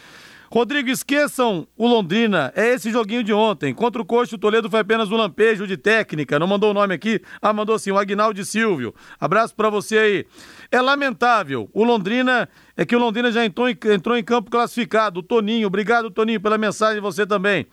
Rodrigo, 0.50 0.88
esqueçam 0.88 1.66
o 1.76 1.86
Londrina. 1.86 2.52
É 2.56 2.68
esse 2.68 2.90
joguinho 2.90 3.22
de 3.22 3.32
ontem. 3.32 3.74
Contra 3.74 4.00
o 4.00 4.04
Coxo, 4.04 4.36
o 4.36 4.38
Toledo 4.38 4.70
foi 4.70 4.80
apenas 4.80 5.10
um 5.10 5.16
lampejo 5.16 5.66
de 5.66 5.76
técnica. 5.76 6.38
Não 6.38 6.46
mandou 6.46 6.70
o 6.70 6.74
nome 6.74 6.94
aqui. 6.94 7.20
Ah, 7.40 7.52
mandou 7.52 7.78
sim, 7.78 7.90
o 7.90 7.98
Agnaldo 7.98 8.42
Silvio. 8.44 8.94
Abraço 9.20 9.54
para 9.54 9.68
você 9.68 9.98
aí. 9.98 10.26
É 10.70 10.80
lamentável. 10.80 11.68
O 11.74 11.84
Londrina, 11.84 12.48
é 12.76 12.86
que 12.86 12.96
o 12.96 12.98
Londrina 12.98 13.30
já 13.30 13.44
entrou 13.44 13.68
em, 13.68 13.76
entrou 13.92 14.16
em 14.16 14.24
campo 14.24 14.50
classificado. 14.50 15.20
O 15.20 15.22
Toninho, 15.22 15.66
obrigado, 15.66 16.10
Toninho, 16.10 16.40
pela 16.40 16.56
mensagem, 16.56 17.00
você 17.00 17.26
também. 17.26 17.66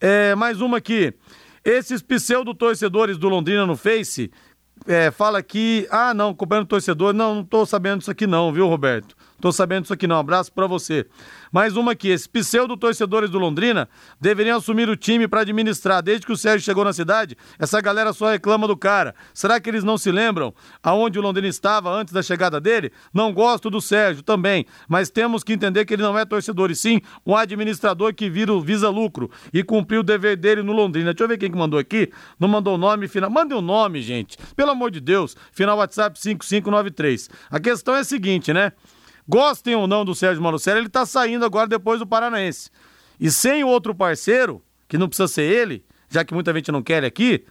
É, 0.00 0.34
mais 0.34 0.60
uma 0.60 0.78
aqui. 0.78 1.14
Esses 1.64 2.02
pseudo-torcedores 2.02 3.16
do 3.16 3.28
Londrina 3.28 3.64
no 3.64 3.76
Face 3.76 4.30
é, 4.86 5.10
fala 5.10 5.42
que. 5.42 5.86
Ah, 5.90 6.12
não, 6.14 6.34
cobrando 6.34 6.66
torcedor. 6.66 7.12
Não, 7.12 7.36
não 7.36 7.44
tô 7.44 7.64
sabendo 7.64 7.98
disso 7.98 8.10
aqui, 8.10 8.26
não, 8.26 8.52
viu, 8.52 8.66
Roberto? 8.66 9.16
Tô 9.40 9.52
sabendo 9.52 9.82
disso 9.82 9.94
aqui 9.94 10.06
não. 10.06 10.18
Abraço 10.18 10.52
para 10.52 10.66
você. 10.66 11.06
Mais 11.52 11.76
uma 11.76 11.92
aqui. 11.92 12.08
Esses 12.08 12.26
pseudo-torcedores 12.26 13.30
do 13.30 13.38
Londrina 13.38 13.88
deveriam 14.20 14.58
assumir 14.58 14.88
o 14.88 14.96
time 14.96 15.28
para 15.28 15.42
administrar. 15.42 16.02
Desde 16.02 16.26
que 16.26 16.32
o 16.32 16.36
Sérgio 16.36 16.64
chegou 16.64 16.84
na 16.84 16.92
cidade, 16.92 17.36
essa 17.56 17.80
galera 17.80 18.12
só 18.12 18.30
reclama 18.30 18.66
do 18.66 18.76
cara. 18.76 19.14
Será 19.32 19.60
que 19.60 19.70
eles 19.70 19.84
não 19.84 19.96
se 19.96 20.10
lembram 20.10 20.52
aonde 20.82 21.20
o 21.20 21.22
Londrina 21.22 21.46
estava 21.46 21.88
antes 21.90 22.12
da 22.12 22.20
chegada 22.20 22.60
dele? 22.60 22.90
Não 23.14 23.32
gosto 23.32 23.70
do 23.70 23.80
Sérgio 23.80 24.24
também, 24.24 24.66
mas 24.88 25.08
temos 25.08 25.44
que 25.44 25.52
entender 25.52 25.84
que 25.84 25.94
ele 25.94 26.02
não 26.02 26.18
é 26.18 26.24
torcedor, 26.24 26.70
e 26.70 26.76
sim 26.76 27.00
um 27.24 27.36
administrador 27.36 28.12
que 28.14 28.28
vira, 28.28 28.58
visa 28.60 28.88
lucro 28.88 29.30
e 29.52 29.62
cumpriu 29.62 30.00
o 30.00 30.02
dever 30.02 30.36
dele 30.36 30.62
no 30.62 30.72
Londrina. 30.72 31.12
Deixa 31.12 31.24
eu 31.24 31.28
ver 31.28 31.38
quem 31.38 31.50
que 31.50 31.56
mandou 31.56 31.78
aqui. 31.78 32.10
Não 32.40 32.48
mandou 32.48 32.74
o 32.74 32.78
nome 32.78 33.06
final. 33.06 33.30
Mande 33.30 33.54
o 33.54 33.58
um 33.58 33.62
nome, 33.62 34.02
gente. 34.02 34.36
Pelo 34.56 34.72
amor 34.72 34.90
de 34.90 35.00
Deus. 35.00 35.36
Final 35.52 35.78
WhatsApp 35.78 36.18
5593. 36.18 37.30
A 37.50 37.60
questão 37.60 37.94
é 37.94 38.00
a 38.00 38.04
seguinte, 38.04 38.52
né? 38.52 38.72
Gostem 39.28 39.74
ou 39.74 39.86
não 39.86 40.04
do 40.04 40.14
Sérgio 40.14 40.42
Malucelli, 40.42 40.78
ele 40.78 40.86
está 40.86 41.04
saindo 41.04 41.44
agora 41.44 41.68
depois 41.68 41.98
do 41.98 42.06
Paranaense. 42.06 42.70
E 43.20 43.30
sem 43.30 43.62
outro 43.62 43.94
parceiro, 43.94 44.62
que 44.88 44.96
não 44.96 45.08
precisa 45.08 45.28
ser 45.28 45.42
ele, 45.42 45.84
já 46.08 46.24
que 46.24 46.32
muita 46.32 46.52
gente 46.54 46.72
não 46.72 46.82
quer 46.82 47.04
aqui, 47.04 47.44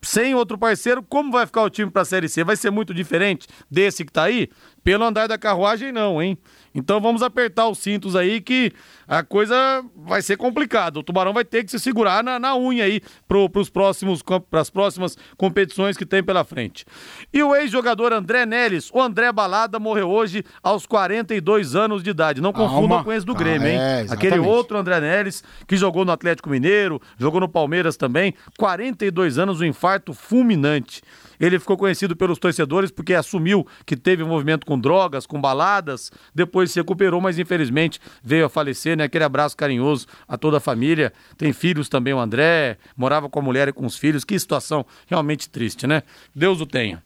sem 0.00 0.34
outro 0.34 0.56
parceiro, 0.56 1.02
como 1.02 1.30
vai 1.30 1.44
ficar 1.44 1.62
o 1.62 1.70
time 1.70 1.90
para 1.90 2.02
a 2.02 2.04
Série 2.04 2.28
C? 2.28 2.42
Vai 2.42 2.56
ser 2.56 2.70
muito 2.70 2.94
diferente 2.94 3.46
desse 3.70 4.04
que 4.04 4.10
está 4.10 4.24
aí? 4.24 4.48
Pelo 4.82 5.04
andar 5.04 5.26
da 5.26 5.36
carruagem, 5.36 5.92
não, 5.92 6.22
hein? 6.22 6.38
Então 6.74 7.00
vamos 7.00 7.22
apertar 7.22 7.68
os 7.68 7.78
cintos 7.78 8.16
aí 8.16 8.40
que 8.40 8.72
a 9.06 9.22
coisa 9.22 9.84
vai 9.94 10.22
ser 10.22 10.36
complicada. 10.36 10.98
O 10.98 11.02
Tubarão 11.02 11.32
vai 11.32 11.44
ter 11.44 11.64
que 11.64 11.70
se 11.70 11.78
segurar 11.78 12.24
na, 12.24 12.38
na 12.38 12.56
unha 12.56 12.84
aí 12.84 13.00
para 13.28 13.60
os 13.60 13.68
próximos 13.68 14.22
para 14.22 14.60
as 14.60 14.70
próximas 14.70 15.16
competições 15.36 15.96
que 15.96 16.06
tem 16.06 16.22
pela 16.22 16.44
frente. 16.44 16.84
E 17.32 17.42
o 17.42 17.54
ex-jogador 17.54 18.12
André 18.12 18.46
Neles, 18.46 18.90
o 18.92 19.00
André 19.00 19.30
Balada 19.32 19.78
morreu 19.78 20.08
hoje 20.08 20.44
aos 20.62 20.86
42 20.86 21.74
anos 21.74 22.02
de 22.02 22.10
idade. 22.10 22.40
Não 22.40 22.52
confundam 22.52 23.04
com 23.04 23.12
esse 23.12 23.26
do 23.26 23.34
Grêmio, 23.34 23.68
hein? 23.68 23.78
Ah, 23.78 23.82
é, 23.82 24.06
Aquele 24.08 24.38
outro 24.38 24.78
André 24.78 25.00
Neles 25.00 25.44
que 25.66 25.76
jogou 25.76 26.04
no 26.04 26.12
Atlético 26.12 26.48
Mineiro, 26.48 27.00
jogou 27.18 27.40
no 27.40 27.48
Palmeiras 27.48 27.96
também, 27.96 28.34
42 28.58 29.38
anos, 29.38 29.60
um 29.60 29.64
infarto 29.64 30.14
fulminante. 30.14 31.02
Ele 31.42 31.58
ficou 31.58 31.76
conhecido 31.76 32.14
pelos 32.14 32.38
torcedores 32.38 32.92
porque 32.92 33.14
assumiu 33.14 33.66
que 33.84 33.96
teve 33.96 34.22
envolvimento 34.22 34.64
com 34.64 34.78
drogas, 34.78 35.26
com 35.26 35.40
baladas, 35.40 36.12
depois 36.32 36.70
se 36.70 36.78
recuperou, 36.78 37.20
mas 37.20 37.36
infelizmente 37.36 37.98
veio 38.22 38.46
a 38.46 38.48
falecer, 38.48 38.96
né? 38.96 39.02
Aquele 39.02 39.24
abraço 39.24 39.56
carinhoso 39.56 40.06
a 40.28 40.38
toda 40.38 40.58
a 40.58 40.60
família. 40.60 41.12
Tem 41.36 41.52
filhos 41.52 41.88
também, 41.88 42.14
o 42.14 42.20
André, 42.20 42.78
morava 42.96 43.28
com 43.28 43.40
a 43.40 43.42
mulher 43.42 43.66
e 43.66 43.72
com 43.72 43.84
os 43.84 43.96
filhos. 43.98 44.24
Que 44.24 44.38
situação 44.38 44.86
realmente 45.08 45.50
triste, 45.50 45.84
né? 45.84 46.04
Deus 46.32 46.60
o 46.60 46.66
tenha. 46.66 47.02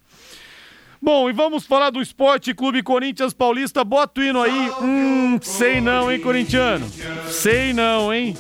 Bom, 1.01 1.31
e 1.31 1.33
vamos 1.33 1.65
falar 1.65 1.89
do 1.89 2.03
Esporte 2.03 2.53
Clube 2.53 2.83
Corinthians 2.83 3.33
Paulista. 3.33 3.85
Bota 3.85 4.21
o 4.21 4.25
hino 4.25 4.43
aí. 4.43 4.71
Hum, 4.83 5.39
sei 5.41 5.81
não, 5.81 6.13
hein, 6.13 6.21
corintiano? 6.21 6.87
Sei 7.31 7.73
não, 7.73 8.13
hein? 8.13 8.37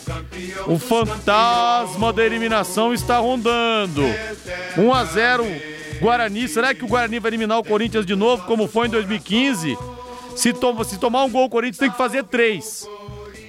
O 0.66 0.78
fantasma 0.78 2.12
da 2.12 2.24
eliminação 2.24 2.92
está 2.92 3.18
rondando. 3.18 4.02
1 4.76 4.92
a 4.92 5.04
0 5.04 5.75
Guarani. 6.00 6.48
Será 6.48 6.74
que 6.74 6.84
o 6.84 6.88
Guarani 6.88 7.18
vai 7.18 7.30
eliminar 7.30 7.58
o 7.58 7.64
Corinthians 7.64 8.06
de 8.06 8.14
novo, 8.14 8.44
como 8.44 8.66
foi 8.68 8.86
em 8.86 8.90
2015? 8.90 9.76
Se, 10.34 10.52
to 10.52 10.84
se 10.84 10.98
tomar 10.98 11.24
um 11.24 11.30
gol, 11.30 11.46
o 11.46 11.50
Corinthians 11.50 11.78
tem 11.78 11.90
que 11.90 11.96
fazer 11.96 12.24
três. 12.24 12.88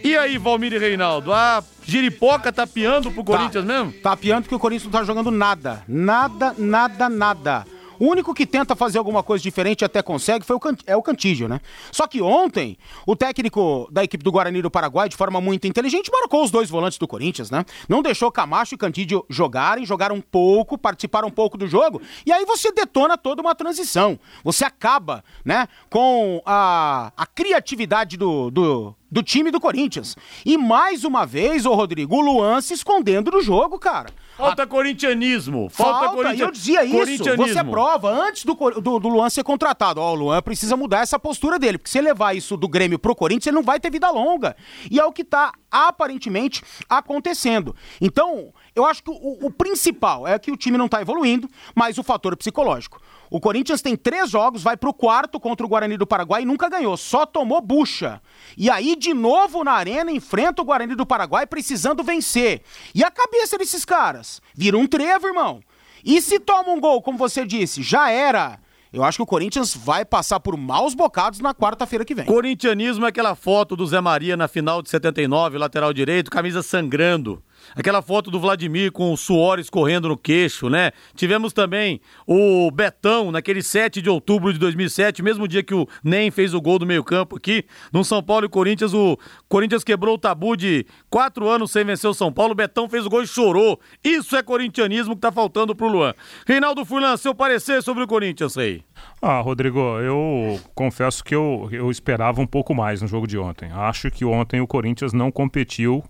E 0.04 0.16
aí, 0.16 0.38
Valmir 0.38 0.74
e 0.74 0.78
Reinaldo? 0.78 1.34
A 1.34 1.64
giripoca 1.84 2.52
tá 2.52 2.66
piando 2.66 3.12
pro. 3.12 3.24
Corinthians 3.24 3.66
tá, 3.66 3.74
mesmo? 3.74 3.92
Tá 3.92 4.16
piando 4.16 4.44
porque 4.44 4.56
o 4.56 4.60
Corinthians 4.60 4.92
não 4.92 5.00
tá 5.00 5.06
jogando 5.06 5.32
nada. 5.32 5.84
Nada, 5.88 6.56
nada, 6.58 7.10
nada. 7.10 7.66
O 8.00 8.06
único 8.06 8.34
que 8.34 8.46
tenta 8.46 8.76
fazer 8.76 8.98
alguma 8.98 9.24
coisa 9.24 9.44
diferente 9.44 9.82
e 9.82 9.86
até 9.86 10.02
consegue 10.02 10.46
foi 10.46 10.56
o 10.56 10.60
é 10.86 10.96
o 10.96 11.02
Cantígio, 11.02 11.48
né? 11.48 11.60
Só 11.92 12.08
que 12.08 12.22
ontem, 12.22 12.78
o 13.06 13.16
técnico 13.16 13.88
da 13.92 14.04
equipe 14.04 14.24
do 14.24 14.32
Guarani 14.32 14.62
do 14.62 14.72
Paraguai, 14.72 15.10
de 15.10 15.16
forma 15.16 15.40
muito 15.40 15.68
inteligente, 15.68 16.12
marcou 16.12 16.44
os 16.44 16.52
dois 16.52 16.70
volantes 16.70 16.98
do 16.98 17.08
Corinthians, 17.08 17.50
né? 17.50 17.66
Não 17.88 18.02
deixou 18.02 18.32
Camacho 18.32 18.76
e 18.76 18.78
Cantígio 18.78 19.26
jogarem, 19.30 19.86
jogaram 19.86 20.16
um 20.16 20.22
pouco, 20.22 20.78
participaram 20.78 21.28
um 21.28 21.32
pouco 21.32 21.58
do 21.58 21.68
jogo, 21.68 22.02
e 22.26 22.32
aí 22.32 22.46
você 22.46 22.72
detona 22.72 23.18
toda 23.18 23.42
uma 23.42 23.56
transição. 23.56 24.20
Você 24.44 24.66
acaba, 24.66 25.24
né, 25.44 25.68
com 25.90 26.42
a, 26.46 27.12
a 27.16 27.26
criatividade 27.26 28.18
do, 28.18 28.52
do 28.52 28.96
do 29.10 29.24
time 29.24 29.52
do 29.52 29.60
Corinthians. 29.60 30.16
E 30.46 30.58
mais 30.58 31.04
uma 31.04 31.26
vez, 31.26 31.66
ô 31.66 31.74
Rodrigo, 31.74 32.18
o 32.18 32.22
Luan 32.22 32.62
se 32.62 32.74
escondendo 32.74 33.32
do 33.32 33.42
jogo, 33.42 33.80
cara. 33.80 34.10
Falta 34.38 34.64
a... 34.64 34.68
corintianismo. 34.68 35.68
Falta, 35.70 35.94
Falta 35.94 36.08
corintianismo. 36.10 36.48
eu 36.48 36.52
dizia 36.52 36.86
isso. 36.86 37.36
Você 37.36 37.64
prova 37.64 38.10
antes 38.10 38.46
do, 38.46 38.54
do, 38.54 39.00
do, 39.00 39.08
Luan 39.08 39.30
ser 39.30 39.44
contratado. 39.44 40.00
Ó, 40.00 40.12
o 40.12 40.16
Luan 40.16 40.42
precisa 40.42 40.78
mudar 40.78 41.00
essa 41.02 41.20
postura 41.20 41.58
dele, 41.58 41.78
porque 41.78 41.90
se 41.90 41.98
ele 41.98 42.08
levar 42.08 42.36
isso 42.36 42.56
do 42.56 42.68
Grêmio 42.68 43.00
pro 43.00 43.16
Corinthians, 43.16 43.48
ele 43.48 43.56
não 43.56 43.64
vai 43.64 43.80
ter 43.80 43.90
vida 43.90 44.10
longa. 44.12 44.56
E 44.92 45.00
é 45.00 45.06
o 45.06 45.12
que 45.12 45.24
tá 45.24 45.52
aparentemente 45.72 46.64
acontecendo. 46.88 47.76
Então, 48.00 48.54
eu 48.76 48.86
acho 48.86 49.04
que 49.04 49.10
o, 49.10 49.48
o 49.48 49.52
principal 49.52 50.28
é 50.28 50.38
que 50.38 50.52
o 50.52 50.58
time 50.58 50.78
não 50.78 50.88
tá 50.88 51.02
evoluindo, 51.02 51.50
mas 51.76 51.98
o 51.98 52.04
fator 52.04 52.36
psicológico. 52.38 53.02
O 53.30 53.40
Corinthians 53.40 53.82
tem 53.82 53.96
três 53.96 54.30
jogos, 54.30 54.64
vai 54.64 54.78
pro 54.78 54.94
quarto 54.94 55.40
contra 55.40 55.66
o 55.66 55.70
Guarani 55.70 55.98
do 55.98 56.08
Paraguai 56.08 56.44
e 56.44 56.46
nunca 56.46 56.70
ganhou, 56.70 56.96
só 56.96 57.26
tomou 57.26 57.62
bucha. 57.62 58.22
E 58.58 58.70
aí, 58.70 58.96
de 58.96 59.14
novo 59.14 59.64
na 59.64 59.74
arena, 59.74 60.12
enfrenta 60.12 60.62
o 60.62 60.66
Guarani 60.66 60.96
do 60.96 61.06
Paraguai 61.06 61.46
precisando 61.46 62.04
vencer. 62.04 62.62
E 62.96 63.04
a 63.04 63.12
cabeça 63.12 63.58
desses 63.58 63.84
caras? 63.84 64.42
Vira 64.54 64.78
um 64.78 64.88
trevo, 64.88 65.28
irmão. 65.28 65.62
E 66.04 66.22
se 66.22 66.40
toma 66.40 66.70
um 66.70 66.80
gol, 66.80 67.02
como 67.02 67.18
você 67.18 67.46
disse, 67.46 67.82
já 67.84 68.10
era. 68.10 68.60
Eu 68.92 69.04
acho 69.04 69.18
que 69.18 69.24
o 69.24 69.28
Corinthians 69.28 69.76
vai 69.76 70.06
passar 70.06 70.40
por 70.40 70.56
maus 70.56 70.96
bocados 70.96 71.40
na 71.40 71.54
quarta-feira 71.54 72.06
que 72.06 72.16
vem. 72.16 72.26
Corintianismo 72.26 73.06
é 73.06 73.10
aquela 73.10 73.36
foto 73.36 73.76
do 73.76 73.86
Zé 73.86 74.00
Maria 74.00 74.38
na 74.38 74.48
final 74.48 74.82
de 74.82 74.90
79, 74.90 75.58
lateral 75.58 75.92
direito, 75.92 76.32
camisa 76.32 76.64
sangrando. 76.64 77.44
Aquela 77.76 78.02
foto 78.02 78.32
do 78.32 78.40
Vladimir 78.40 78.92
com 78.92 79.12
o 79.12 79.18
suor 79.18 79.60
escorrendo 79.60 80.08
no 80.08 80.18
queixo, 80.18 80.70
né? 80.70 80.92
Tivemos 81.16 81.54
também 81.54 82.00
o 82.26 82.70
Betão, 82.72 83.32
naquele 83.32 83.62
7 83.62 84.02
de 84.02 84.10
outubro 84.10 84.52
de 84.52 84.60
2007, 84.60 85.22
mesmo 85.22 85.48
dia 85.48 85.64
que 85.64 85.74
o 85.74 85.88
Nem 86.04 86.32
fez 86.32 86.54
o 86.54 86.62
gol 86.62 86.80
do 86.80 86.86
meio-campo 86.86 87.38
aqui, 87.38 87.66
no 87.92 88.04
São 88.04 88.22
Paulo 88.22 88.46
e 88.46 88.50
Corinthians. 88.50 88.94
O 88.94 89.18
Corinthians 89.48 89.84
quebrou 89.84 90.16
o 90.16 90.18
tabu 90.18 90.56
de 90.56 90.86
quatro 91.10 91.48
anos 91.48 91.72
sem 91.72 91.84
vencer 91.84 92.10
o 92.10 92.14
São 92.14 92.32
Paulo. 92.32 92.54
O 92.54 92.56
Betão 92.56 92.90
fez 92.90 93.06
o 93.06 93.10
gol 93.10 93.24
e 93.24 93.28
chorou. 93.28 93.80
Isso 94.04 94.36
é 94.36 94.44
corintianismo 94.44 95.16
que 95.16 95.22
tá 95.22 95.32
faltando 95.32 95.76
pro 95.76 95.88
Luan. 95.88 96.14
Reinaldo 96.46 96.86
Furlan, 96.86 97.18
seu 97.18 97.34
parecer 97.34 97.82
sobre 97.84 98.04
o 98.04 98.08
Corinthians 98.08 98.58
aí. 98.58 98.84
Ah, 99.22 99.40
Rodrigo, 99.42 99.80
eu 100.00 100.60
confesso 100.74 101.24
que 101.24 101.36
eu, 101.36 101.68
eu 101.72 101.90
esperava 101.92 102.42
um 102.42 102.48
pouco 102.48 102.74
mais 102.74 103.02
no 103.02 103.08
jogo 103.08 103.28
de 103.28 103.38
ontem. 103.38 103.70
Acho 103.72 104.10
que 104.12 104.26
ontem 104.26 104.62
o 104.62 104.68
Corinthians 104.68 105.14
não 105.14 105.32
competiu 105.32 106.04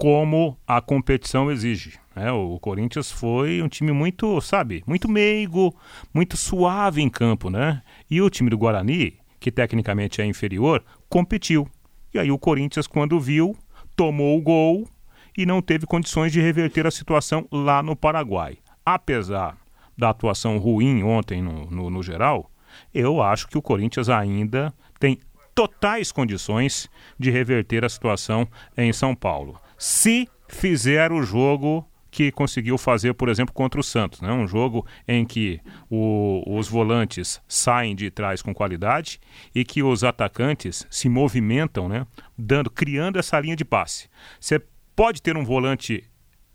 como 0.00 0.56
a 0.66 0.80
competição 0.80 1.52
exige. 1.52 1.98
Né? 2.16 2.32
O 2.32 2.58
Corinthians 2.58 3.12
foi 3.12 3.60
um 3.60 3.68
time 3.68 3.92
muito, 3.92 4.40
sabe, 4.40 4.82
muito 4.86 5.06
meigo, 5.06 5.76
muito 6.14 6.38
suave 6.38 7.02
em 7.02 7.10
campo, 7.10 7.50
né? 7.50 7.82
E 8.10 8.22
o 8.22 8.30
time 8.30 8.48
do 8.48 8.56
Guarani, 8.56 9.18
que 9.38 9.52
tecnicamente 9.52 10.22
é 10.22 10.24
inferior, 10.24 10.82
competiu. 11.06 11.68
E 12.14 12.18
aí 12.18 12.30
o 12.30 12.38
Corinthians, 12.38 12.86
quando 12.86 13.20
viu, 13.20 13.54
tomou 13.94 14.38
o 14.38 14.40
gol 14.40 14.88
e 15.36 15.44
não 15.44 15.60
teve 15.60 15.84
condições 15.84 16.32
de 16.32 16.40
reverter 16.40 16.86
a 16.86 16.90
situação 16.90 17.46
lá 17.52 17.82
no 17.82 17.94
Paraguai. 17.94 18.56
Apesar 18.82 19.58
da 19.98 20.08
atuação 20.08 20.56
ruim 20.56 21.02
ontem 21.02 21.42
no, 21.42 21.70
no, 21.70 21.90
no 21.90 22.02
geral, 22.02 22.50
eu 22.94 23.20
acho 23.20 23.46
que 23.48 23.58
o 23.58 23.62
Corinthians 23.62 24.08
ainda 24.08 24.72
tem 24.98 25.18
totais 25.54 26.10
condições 26.10 26.88
de 27.18 27.30
reverter 27.30 27.84
a 27.84 27.88
situação 27.90 28.48
em 28.78 28.94
São 28.94 29.14
Paulo 29.14 29.60
se 29.80 30.28
fizer 30.46 31.10
o 31.10 31.22
jogo 31.22 31.88
que 32.10 32.30
conseguiu 32.30 32.76
fazer, 32.76 33.14
por 33.14 33.30
exemplo, 33.30 33.54
contra 33.54 33.80
o 33.80 33.82
Santos, 33.82 34.20
né? 34.20 34.30
Um 34.30 34.46
jogo 34.46 34.86
em 35.08 35.24
que 35.24 35.58
o, 35.88 36.42
os 36.46 36.68
volantes 36.68 37.40
saem 37.48 37.96
de 37.96 38.10
trás 38.10 38.42
com 38.42 38.52
qualidade 38.52 39.18
e 39.54 39.64
que 39.64 39.82
os 39.82 40.04
atacantes 40.04 40.86
se 40.90 41.08
movimentam, 41.08 41.88
né? 41.88 42.06
Dando, 42.36 42.68
criando 42.68 43.18
essa 43.18 43.40
linha 43.40 43.56
de 43.56 43.64
passe. 43.64 44.10
Você 44.38 44.60
pode 44.94 45.22
ter 45.22 45.34
um 45.34 45.44
volante 45.44 46.04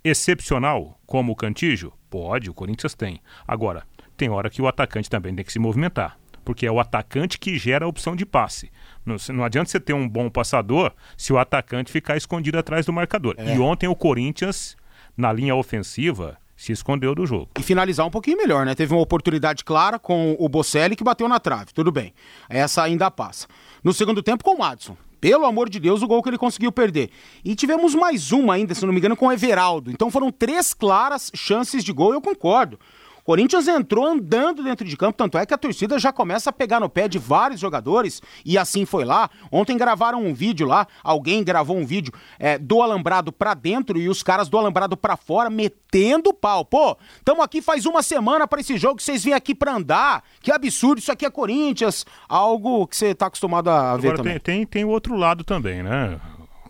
excepcional 0.04 1.00
como 1.08 1.32
o 1.32 1.36
Cantígio? 1.36 1.92
Pode, 2.12 2.48
o 2.48 2.54
Corinthians 2.54 2.94
tem. 2.94 3.20
Agora, 3.48 3.88
tem 4.16 4.30
hora 4.30 4.52
que 4.52 4.62
o 4.62 4.68
atacante 4.68 5.10
também 5.10 5.34
tem 5.34 5.44
que 5.44 5.52
se 5.52 5.58
movimentar. 5.58 6.20
Porque 6.44 6.68
é 6.68 6.72
o 6.72 6.80
atacante 6.80 7.40
que 7.40 7.58
gera 7.58 7.86
a 7.86 7.88
opção 7.88 8.16
de 8.16 8.24
passe. 8.24 8.72
Não, 9.06 9.18
não 9.34 9.44
adianta 9.44 9.70
você 9.70 9.80
ter 9.80 9.94
um 9.94 10.08
bom 10.08 10.30
passador 10.30 10.92
se 11.16 11.32
o 11.32 11.38
atacante 11.38 11.92
ficar 11.92 12.18
escondido 12.18 12.58
atrás 12.58 12.86
do 12.86 12.94
marcador. 12.94 13.36
É. 13.38 13.56
E 13.56 13.60
ontem 13.60 13.88
o 13.88 13.96
Corinthians, 13.96 14.76
na 15.16 15.32
linha 15.32 15.56
ofensiva, 15.56 16.38
se 16.56 16.72
escondeu 16.72 17.14
do 17.14 17.26
jogo. 17.26 17.50
E 17.60 17.64
finalizar 17.64 18.06
um 18.06 18.10
pouquinho 18.10 18.38
melhor, 18.38 18.66
né? 18.66 18.74
Teve 18.74 18.94
uma 18.94 19.02
oportunidade 19.02 19.64
clara 19.64 20.00
com 20.00 20.36
o 20.40 20.48
Bocelli 20.48 20.96
que 20.96 21.04
bateu 21.04 21.28
na 21.28 21.40
trave. 21.40 21.74
Tudo 21.74 21.92
bem. 21.92 22.14
Essa 22.50 22.84
ainda 22.84 23.12
passa. 23.12 23.48
No 23.84 23.94
segundo 23.94 24.24
tempo, 24.24 24.44
com 24.44 24.56
o 24.56 24.60
Madison. 24.60 24.98
Pelo 25.20 25.46
amor 25.46 25.70
de 25.70 25.80
Deus, 25.80 26.02
o 26.02 26.08
gol 26.08 26.22
que 26.22 26.30
ele 26.30 26.38
conseguiu 26.38 26.72
perder. 26.72 27.10
E 27.44 27.56
tivemos 27.56 27.96
mais 27.96 28.32
uma 28.32 28.54
ainda, 28.54 28.76
se 28.76 28.86
não 28.86 28.94
me 28.94 29.00
engano, 29.00 29.16
com 29.16 29.28
o 29.28 29.32
Everaldo. 29.32 29.92
Então 29.92 30.12
foram 30.12 30.32
três 30.32 30.74
claras 30.74 31.32
chances 31.34 31.84
de 31.84 31.92
gol, 31.92 32.14
eu 32.14 32.22
concordo. 32.22 32.80
Corinthians 33.26 33.68
entrou 33.68 34.06
andando 34.06 34.64
dentro 34.64 34.88
de 34.88 34.96
campo, 34.96 35.18
tanto 35.18 35.36
é 35.40 35.48
que 35.48 35.54
a 35.54 35.58
torcida 35.58 35.98
já 35.98 36.14
começa 36.14 36.52
a 36.52 36.54
pegar 36.54 36.80
no 36.80 36.88
pé 36.88 37.08
de 37.08 37.18
vários 37.18 37.60
jogadores, 37.60 38.22
e 38.46 38.56
assim 38.56 38.86
foi 38.86 39.04
lá. 39.04 39.32
Ontem 39.52 39.76
gravaram 39.76 40.24
um 40.24 40.32
vídeo 40.32 40.68
lá, 40.68 40.88
alguém 41.04 41.44
gravou 41.44 41.76
um 41.76 41.84
vídeo 41.88 42.14
é, 42.38 42.60
do 42.60 42.84
alambrado 42.84 43.34
pra 43.34 43.56
dentro 43.56 43.98
e 43.98 44.08
os 44.08 44.22
caras 44.22 44.48
do 44.48 44.60
alambrado 44.60 44.96
pra 44.96 45.18
fora 45.18 45.50
metendo 45.50 46.32
pau. 46.36 46.64
Pô, 46.64 46.96
tamo 47.24 47.42
aqui 47.42 47.64
faz 47.64 47.88
uma 47.88 48.04
semana 48.04 48.48
para 48.48 48.62
esse 48.62 48.78
jogo, 48.78 49.02
vocês 49.02 49.24
vêm 49.24 49.34
aqui 49.34 49.56
pra 49.56 49.74
andar. 49.74 50.24
Que 50.40 50.52
absurdo, 50.52 51.00
isso 51.00 51.12
aqui 51.12 51.26
é 51.26 51.32
Corinthians. 51.32 52.06
Algo 52.30 52.86
que 52.86 52.96
você 52.96 53.16
tá 53.16 53.26
acostumado 53.26 53.72
a 53.72 53.98
ver 53.98 54.10
Agora, 54.10 54.18
também. 54.18 54.34
Tem, 54.40 54.58
tem, 54.58 54.66
tem 54.68 54.86
o 54.86 54.90
outro 54.90 55.16
lado 55.16 55.44
também, 55.44 55.82
né? 55.82 56.20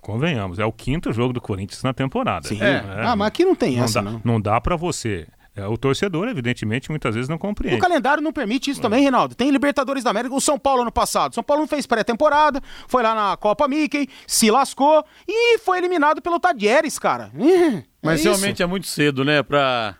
convenhamos, 0.01 0.59
é 0.59 0.65
o 0.65 0.71
quinto 0.71 1.11
jogo 1.11 1.33
do 1.33 1.41
Corinthians 1.41 1.81
na 1.81 1.91
temporada. 1.91 2.47
Sim. 2.47 2.61
É. 2.61 2.75
É, 2.75 3.05
ah, 3.05 3.15
mas 3.15 3.27
aqui 3.27 3.43
não 3.43 3.55
tem 3.55 3.75
não 3.75 3.85
essa, 3.85 4.03
dá, 4.03 4.11
não. 4.11 4.21
Não 4.23 4.39
dá 4.39 4.61
para 4.61 4.75
você 4.75 5.25
o 5.63 5.77
torcedor, 5.77 6.27
evidentemente, 6.27 6.89
muitas 6.89 7.15
vezes 7.15 7.29
não 7.29 7.37
compreende. 7.37 7.77
O 7.77 7.79
calendário 7.79 8.21
não 8.21 8.33
permite 8.33 8.69
isso 8.69 8.81
é. 8.81 8.83
também, 8.83 9.01
Reinaldo. 9.01 9.35
Tem 9.35 9.49
Libertadores 9.49 10.03
da 10.03 10.09
América, 10.09 10.35
o 10.35 10.41
São 10.41 10.59
Paulo 10.59 10.81
ano 10.81 10.91
passado. 10.91 11.33
São 11.33 11.43
Paulo 11.43 11.61
não 11.61 11.67
fez 11.67 11.85
pré-temporada, 11.85 12.61
foi 12.87 13.01
lá 13.01 13.15
na 13.15 13.37
Copa 13.37 13.67
Mickey, 13.67 14.09
se 14.27 14.51
lascou 14.51 15.05
e 15.25 15.57
foi 15.59 15.77
eliminado 15.77 16.21
pelo 16.21 16.39
Tadieres, 16.39 16.99
cara. 16.99 17.31
É 17.33 17.83
Mas 18.01 18.23
realmente 18.23 18.61
é 18.61 18.65
muito 18.65 18.85
cedo, 18.85 19.23
né, 19.23 19.41
pra, 19.41 19.95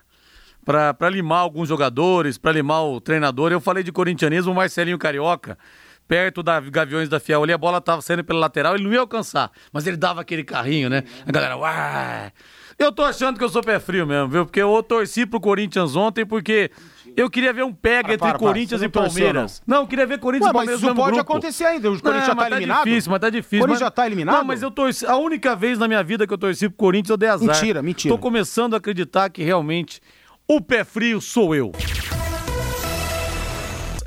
pra, 0.64 0.92
pra 0.92 1.08
limar 1.08 1.40
alguns 1.40 1.68
jogadores, 1.68 2.36
pra 2.36 2.52
limar 2.52 2.84
o 2.84 3.00
treinador. 3.00 3.50
Eu 3.50 3.60
falei 3.60 3.82
de 3.82 3.90
corintianismo, 3.90 4.52
o 4.52 4.54
Marcelinho 4.54 4.98
Carioca 4.98 5.56
perto 6.06 6.42
da 6.42 6.60
Gaviões 6.60 7.08
da 7.08 7.18
Fiel 7.18 7.42
ali, 7.42 7.52
a 7.52 7.58
bola 7.58 7.80
tava 7.80 8.00
saindo 8.00 8.22
pela 8.22 8.38
lateral, 8.38 8.74
ele 8.74 8.84
não 8.84 8.92
ia 8.92 9.00
alcançar, 9.00 9.50
mas 9.72 9.86
ele 9.86 9.96
dava 9.96 10.20
aquele 10.20 10.44
carrinho, 10.44 10.88
né? 10.88 11.02
A 11.26 11.32
galera, 11.32 11.56
uai, 11.56 12.32
eu 12.78 12.92
tô 12.92 13.02
achando 13.02 13.38
que 13.38 13.44
eu 13.44 13.48
sou 13.48 13.62
pé 13.62 13.80
frio 13.80 14.06
mesmo, 14.06 14.28
viu? 14.28 14.44
Porque 14.44 14.60
eu 14.60 14.82
torci 14.82 15.24
pro 15.24 15.40
Corinthians 15.40 15.96
ontem 15.96 16.26
porque 16.26 16.70
eu 17.16 17.30
queria 17.30 17.52
ver 17.52 17.64
um 17.64 17.72
pega 17.72 18.12
entre 18.12 18.28
para, 18.28 18.38
Corinthians 18.38 18.80
para, 18.80 18.86
e 18.86 18.90
Palmeiras. 18.90 19.62
Não. 19.66 19.76
não, 19.76 19.82
eu 19.84 19.88
queria 19.88 20.06
ver 20.06 20.18
Corinthians 20.18 20.50
e 20.50 20.52
Palmeiras 20.52 20.82
mas 20.82 20.90
isso 20.90 20.96
pode 20.96 21.14
grupo. 21.16 21.32
acontecer 21.32 21.64
ainda. 21.64 21.90
O 21.90 22.00
Corinthians 22.00 22.14
não, 22.14 22.26
já 22.26 22.34
tá, 22.34 22.50
tá 22.50 22.56
eliminado? 22.56 22.84
difícil, 22.84 23.10
mas 23.10 23.20
tá 23.20 23.30
difícil. 23.30 23.58
O 23.58 23.60
Corinthians 23.62 23.80
mas... 23.80 23.86
já 23.86 23.90
tá 23.90 24.06
eliminado? 24.06 24.36
Não, 24.36 24.44
mas 24.44 24.62
eu 24.62 24.70
torci. 24.70 25.06
A 25.06 25.16
única 25.16 25.56
vez 25.56 25.78
na 25.78 25.88
minha 25.88 26.02
vida 26.02 26.26
que 26.26 26.34
eu 26.34 26.38
torci 26.38 26.68
pro 26.68 26.76
Corinthians 26.76 27.10
eu 27.10 27.16
dei 27.16 27.28
azar. 27.30 27.48
Mentira, 27.48 27.82
mentira. 27.82 28.14
Tô 28.14 28.18
começando 28.18 28.74
a 28.74 28.76
acreditar 28.76 29.30
que 29.30 29.42
realmente 29.42 30.02
o 30.46 30.60
pé 30.60 30.84
frio 30.84 31.18
sou 31.20 31.54
eu. 31.54 31.72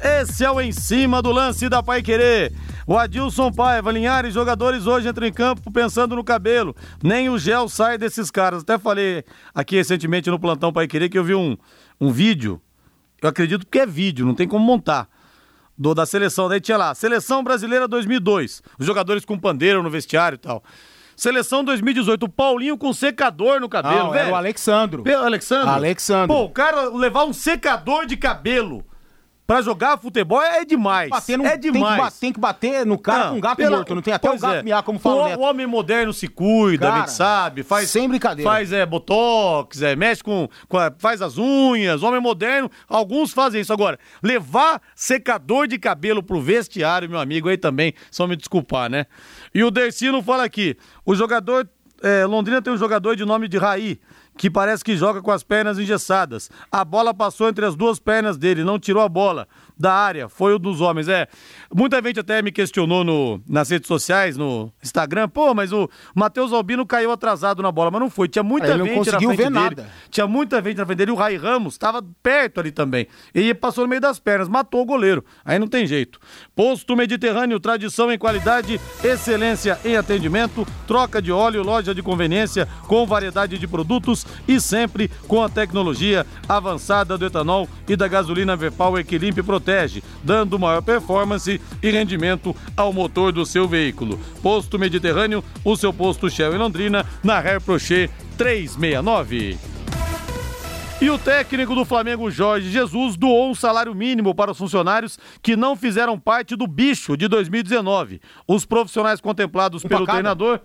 Esse 0.01 0.45
é 0.45 0.51
o 0.51 0.61
Em 0.61 0.71
Cima 0.71 1.21
do 1.21 1.31
Lance 1.31 1.67
da 1.67 1.81
Pai 1.81 2.03
Querer. 2.03 2.53
O 2.89 2.97
Adilson 2.97 3.51
Paiva, 3.51 3.91
Linhares, 3.91 4.33
jogadores 4.33 4.87
hoje 4.87 5.07
entram 5.07 5.27
em 5.27 5.31
campo 5.31 5.69
pensando 5.69 6.15
no 6.15 6.23
cabelo. 6.23 6.75
Nem 7.03 7.29
o 7.29 7.37
gel 7.37 7.69
sai 7.69 7.99
desses 7.99 8.31
caras. 8.31 8.63
Até 8.63 8.79
falei 8.79 9.23
aqui 9.53 9.75
recentemente 9.75 10.27
no 10.27 10.39
Plantão 10.39 10.73
Pai 10.73 10.87
Querer 10.87 11.07
que 11.07 11.19
eu 11.19 11.23
vi 11.23 11.35
um, 11.35 11.55
um 12.01 12.11
vídeo. 12.11 12.59
Eu 13.21 13.29
acredito 13.29 13.67
que 13.67 13.77
é 13.77 13.85
vídeo, 13.85 14.25
não 14.25 14.33
tem 14.33 14.47
como 14.47 14.65
montar. 14.65 15.07
Do, 15.77 15.93
da 15.93 16.03
seleção. 16.03 16.49
Daí 16.49 16.59
tinha 16.59 16.79
lá, 16.79 16.95
Seleção 16.95 17.43
Brasileira 17.43 17.87
2002. 17.87 18.63
Os 18.79 18.87
jogadores 18.87 19.23
com 19.23 19.37
pandeiro 19.37 19.83
no 19.83 19.89
vestiário 19.91 20.37
e 20.37 20.39
tal. 20.39 20.63
Seleção 21.15 21.63
2018, 21.63 22.23
o 22.23 22.27
Paulinho 22.27 22.75
com 22.75 22.91
secador 22.91 23.59
no 23.61 23.69
cabelo, 23.69 24.05
Não, 24.05 24.11
velho. 24.11 24.23
Era 24.23 24.31
o 24.31 24.35
Alexandro. 24.35 25.03
Alexandro? 25.15 25.69
Alexandro. 25.69 26.35
Pô, 26.35 26.43
o 26.45 26.49
cara 26.49 26.89
levar 26.89 27.25
um 27.25 27.33
secador 27.33 28.07
de 28.07 28.17
cabelo 28.17 28.83
Pra 29.49 29.63
jogar 29.63 29.97
futebol 29.97 30.39
é 30.39 30.63
demais. 30.63 31.09
Bater 31.09 31.39
é 31.39 31.57
demais. 31.57 31.97
Tem 31.97 32.05
que, 32.05 32.19
tem 32.19 32.33
que 32.33 32.39
bater 32.39 32.85
no 32.85 32.99
cara 32.99 33.23
não, 33.23 33.31
com 33.31 33.37
um 33.37 33.41
gato 33.41 33.57
pela... 33.57 33.77
morto. 33.77 33.95
Não 33.95 34.01
tem 34.03 34.13
até 34.13 34.29
o 34.29 34.37
gato 34.37 34.57
é. 34.57 34.61
miar, 34.61 34.83
como 34.83 34.99
fala 34.99 35.35
o, 35.35 35.39
o, 35.39 35.41
homem 35.41 35.65
moderno 35.65 36.13
se 36.13 36.27
cuida, 36.27 36.85
cara, 36.85 36.93
a 36.93 36.99
gente 36.99 37.13
sabe. 37.13 37.63
Faz, 37.63 37.89
sem 37.89 38.07
brincadeira. 38.07 38.47
Faz 38.47 38.71
é, 38.71 38.85
botox, 38.85 39.81
é, 39.81 39.95
mexe 39.95 40.23
com, 40.23 40.47
com 40.67 40.77
a, 40.77 40.93
faz 40.99 41.19
as 41.19 41.39
unhas. 41.39 42.03
Homem 42.03 42.21
moderno, 42.21 42.69
alguns 42.87 43.33
fazem 43.33 43.59
isso. 43.59 43.73
Agora, 43.73 43.97
levar 44.21 44.83
secador 44.95 45.65
de 45.65 45.79
cabelo 45.79 46.21
pro 46.21 46.39
vestiário, 46.39 47.09
meu 47.09 47.19
amigo, 47.19 47.49
aí 47.49 47.57
também, 47.57 47.95
só 48.11 48.27
me 48.27 48.35
desculpar, 48.35 48.87
né? 48.87 49.07
E 49.51 49.63
o 49.63 49.71
Dercino 49.71 50.21
fala 50.21 50.43
aqui, 50.43 50.77
o 51.03 51.15
jogador... 51.15 51.67
É, 52.01 52.23
Londrina 52.23 52.61
tem 52.61 52.71
um 52.71 52.77
jogador 52.77 53.13
de 53.13 53.25
nome 53.25 53.49
de 53.49 53.57
Raí, 53.57 53.99
que 54.39 54.49
parece 54.49 54.85
que 54.85 54.95
joga 54.95 55.21
com 55.21 55.31
as 55.31 55.43
pernas 55.43 55.77
engessadas. 55.77 56.49
A 56.71 56.85
bola 56.85 57.13
passou 57.13 57.49
entre 57.49 57.65
as 57.65 57.75
duas 57.75 57.99
pernas 57.99 58.37
dele, 58.37 58.63
não 58.63 58.79
tirou 58.79 59.03
a 59.03 59.09
bola 59.09 59.49
da 59.79 59.93
área, 59.93 60.27
foi 60.27 60.53
o 60.53 60.59
dos 60.59 60.81
homens. 60.81 61.07
É, 61.07 61.25
muita 61.73 62.01
gente 62.03 62.19
até 62.19 62.41
me 62.41 62.51
questionou 62.51 63.05
no, 63.05 63.41
nas 63.47 63.69
redes 63.69 63.87
sociais, 63.87 64.35
no 64.35 64.73
Instagram, 64.83 65.29
pô, 65.29 65.53
mas 65.53 65.71
o 65.71 65.89
Matheus 66.13 66.51
Albino 66.51 66.85
caiu 66.85 67.11
atrasado 67.11 67.63
na 67.63 67.71
bola, 67.71 67.89
mas 67.89 68.01
não 68.01 68.09
foi. 68.09 68.27
Tinha 68.27 68.43
muita 68.43 68.67
Ele 68.67 68.83
gente 68.83 69.09
na 69.09 69.17
frente 69.17 69.37
ver 69.37 69.37
dele. 69.37 69.49
Nada. 69.49 69.89
Tinha 70.09 70.27
muita 70.27 70.61
gente 70.61 70.75
na 70.75 70.85
frente 70.85 70.97
dele. 70.97 71.11
O 71.11 71.15
Rai 71.15 71.37
Ramos 71.37 71.75
estava 71.75 72.03
perto 72.21 72.59
ali 72.59 72.71
também. 72.71 73.07
E 73.33 73.53
passou 73.53 73.85
no 73.85 73.89
meio 73.89 74.01
das 74.01 74.19
pernas, 74.19 74.49
matou 74.49 74.81
o 74.81 74.85
goleiro. 74.85 75.23
Aí 75.45 75.57
não 75.57 75.67
tem 75.67 75.87
jeito. 75.87 76.19
Posto 76.53 76.93
Mediterrâneo, 76.97 77.57
tradição 77.57 78.11
em 78.11 78.17
qualidade, 78.17 78.81
excelência 79.01 79.79
em 79.85 79.95
atendimento, 79.95 80.67
troca 80.85 81.21
de 81.21 81.31
óleo, 81.31 81.63
loja 81.63 81.95
de 81.95 82.03
conveniência 82.03 82.67
com 82.85 83.05
variedade 83.05 83.57
de 83.57 83.67
produtos 83.67 84.25
e 84.45 84.59
sempre 84.59 85.09
com 85.25 85.41
a 85.41 85.47
tecnologia 85.47 86.25
avançada 86.49 87.17
do 87.17 87.25
etanol 87.25 87.69
e 87.87 87.95
da 87.95 88.09
gasolina 88.09 88.57
V-Power 88.57 89.05
que 89.05 89.17
limpa 89.17 89.39
e 89.39 89.43
protege 89.43 89.68
protege, 89.69 90.03
dando 90.23 90.57
maior 90.57 90.81
performance 90.81 91.61
e 91.81 91.91
rendimento 91.91 92.55
ao 92.75 92.91
motor 92.91 93.31
do 93.31 93.45
seu 93.45 93.67
veículo. 93.67 94.19
Posto 94.41 94.79
Mediterrâneo, 94.79 95.43
o 95.63 95.75
seu 95.75 95.93
posto 95.93 96.29
Shell 96.29 96.55
em 96.55 96.57
Londrina, 96.57 97.05
na 97.23 97.37
Hair 97.37 97.61
Prochet 97.61 98.09
369. 98.35 99.57
E 101.01 101.09
o 101.09 101.17
técnico 101.17 101.75
do 101.75 101.85
Flamengo, 101.85 102.29
Jorge 102.29 102.69
Jesus, 102.69 103.15
doou 103.15 103.51
um 103.51 103.55
salário 103.55 103.95
mínimo 103.95 104.35
para 104.35 104.51
os 104.51 104.57
funcionários 104.57 105.17
que 105.41 105.55
não 105.55 105.75
fizeram 105.75 106.19
parte 106.19 106.57
do 106.57 106.67
bicho 106.67 107.15
de 107.15 107.27
2019. 107.27 108.19
Os 108.45 108.65
profissionais 108.65 109.21
contemplados 109.21 109.85
um 109.85 109.87
pelo 109.87 110.05
treinador. 110.05 110.59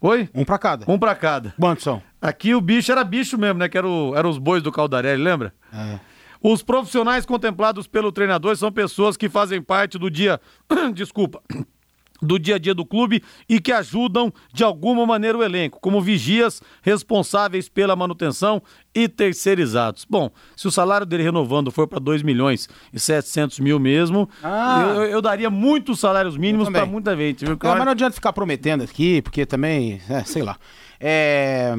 Oi? 0.00 0.28
Um 0.32 0.44
para 0.44 0.58
cada. 0.58 0.84
Um 0.86 0.98
para 0.98 1.14
cada. 1.14 1.54
Quantos 1.58 1.82
são? 1.82 2.00
Aqui 2.22 2.54
o 2.54 2.60
bicho 2.60 2.92
era 2.92 3.02
bicho 3.02 3.36
mesmo, 3.36 3.58
né? 3.58 3.68
Que 3.68 3.78
eram 3.78 4.12
era 4.14 4.28
os 4.28 4.38
bois 4.38 4.62
do 4.62 4.70
Caldarelli, 4.70 5.22
lembra? 5.22 5.52
É. 5.72 5.98
Os 6.42 6.62
profissionais 6.62 7.26
contemplados 7.26 7.86
pelo 7.86 8.10
treinador 8.10 8.56
são 8.56 8.72
pessoas 8.72 9.16
que 9.16 9.28
fazem 9.28 9.60
parte 9.60 9.98
do 9.98 10.10
dia. 10.10 10.40
Desculpa 10.94 11.42
do 12.22 12.38
dia 12.38 12.56
a 12.56 12.58
dia 12.58 12.74
do 12.74 12.84
clube 12.84 13.22
e 13.48 13.60
que 13.60 13.72
ajudam 13.72 14.32
de 14.52 14.62
alguma 14.62 15.06
maneira 15.06 15.38
o 15.38 15.42
elenco, 15.42 15.80
como 15.80 16.00
vigias 16.00 16.62
responsáveis 16.82 17.68
pela 17.68 17.96
manutenção 17.96 18.62
e 18.94 19.08
terceirizados. 19.08 20.06
Bom, 20.08 20.30
se 20.56 20.68
o 20.68 20.70
salário 20.70 21.06
dele 21.06 21.22
renovando 21.22 21.70
for 21.70 21.86
para 21.86 21.98
2 21.98 22.22
milhões 22.22 22.68
e 22.92 23.00
700 23.00 23.60
mil 23.60 23.78
mesmo, 23.78 24.28
ah. 24.42 24.82
eu, 24.96 25.02
eu, 25.04 25.22
daria 25.22 25.50
muitos 25.50 26.00
salários 26.00 26.36
mínimos 26.36 26.68
para 26.68 26.86
muita 26.86 27.16
gente. 27.16 27.44
Viu? 27.44 27.58
Não, 27.62 27.70
mas 27.70 27.84
não 27.84 27.92
adianta 27.92 28.14
ficar 28.14 28.32
prometendo 28.32 28.82
aqui, 28.82 29.22
porque 29.22 29.46
também, 29.46 30.00
é, 30.08 30.24
sei 30.24 30.42
lá. 30.42 30.56
É... 30.98 31.74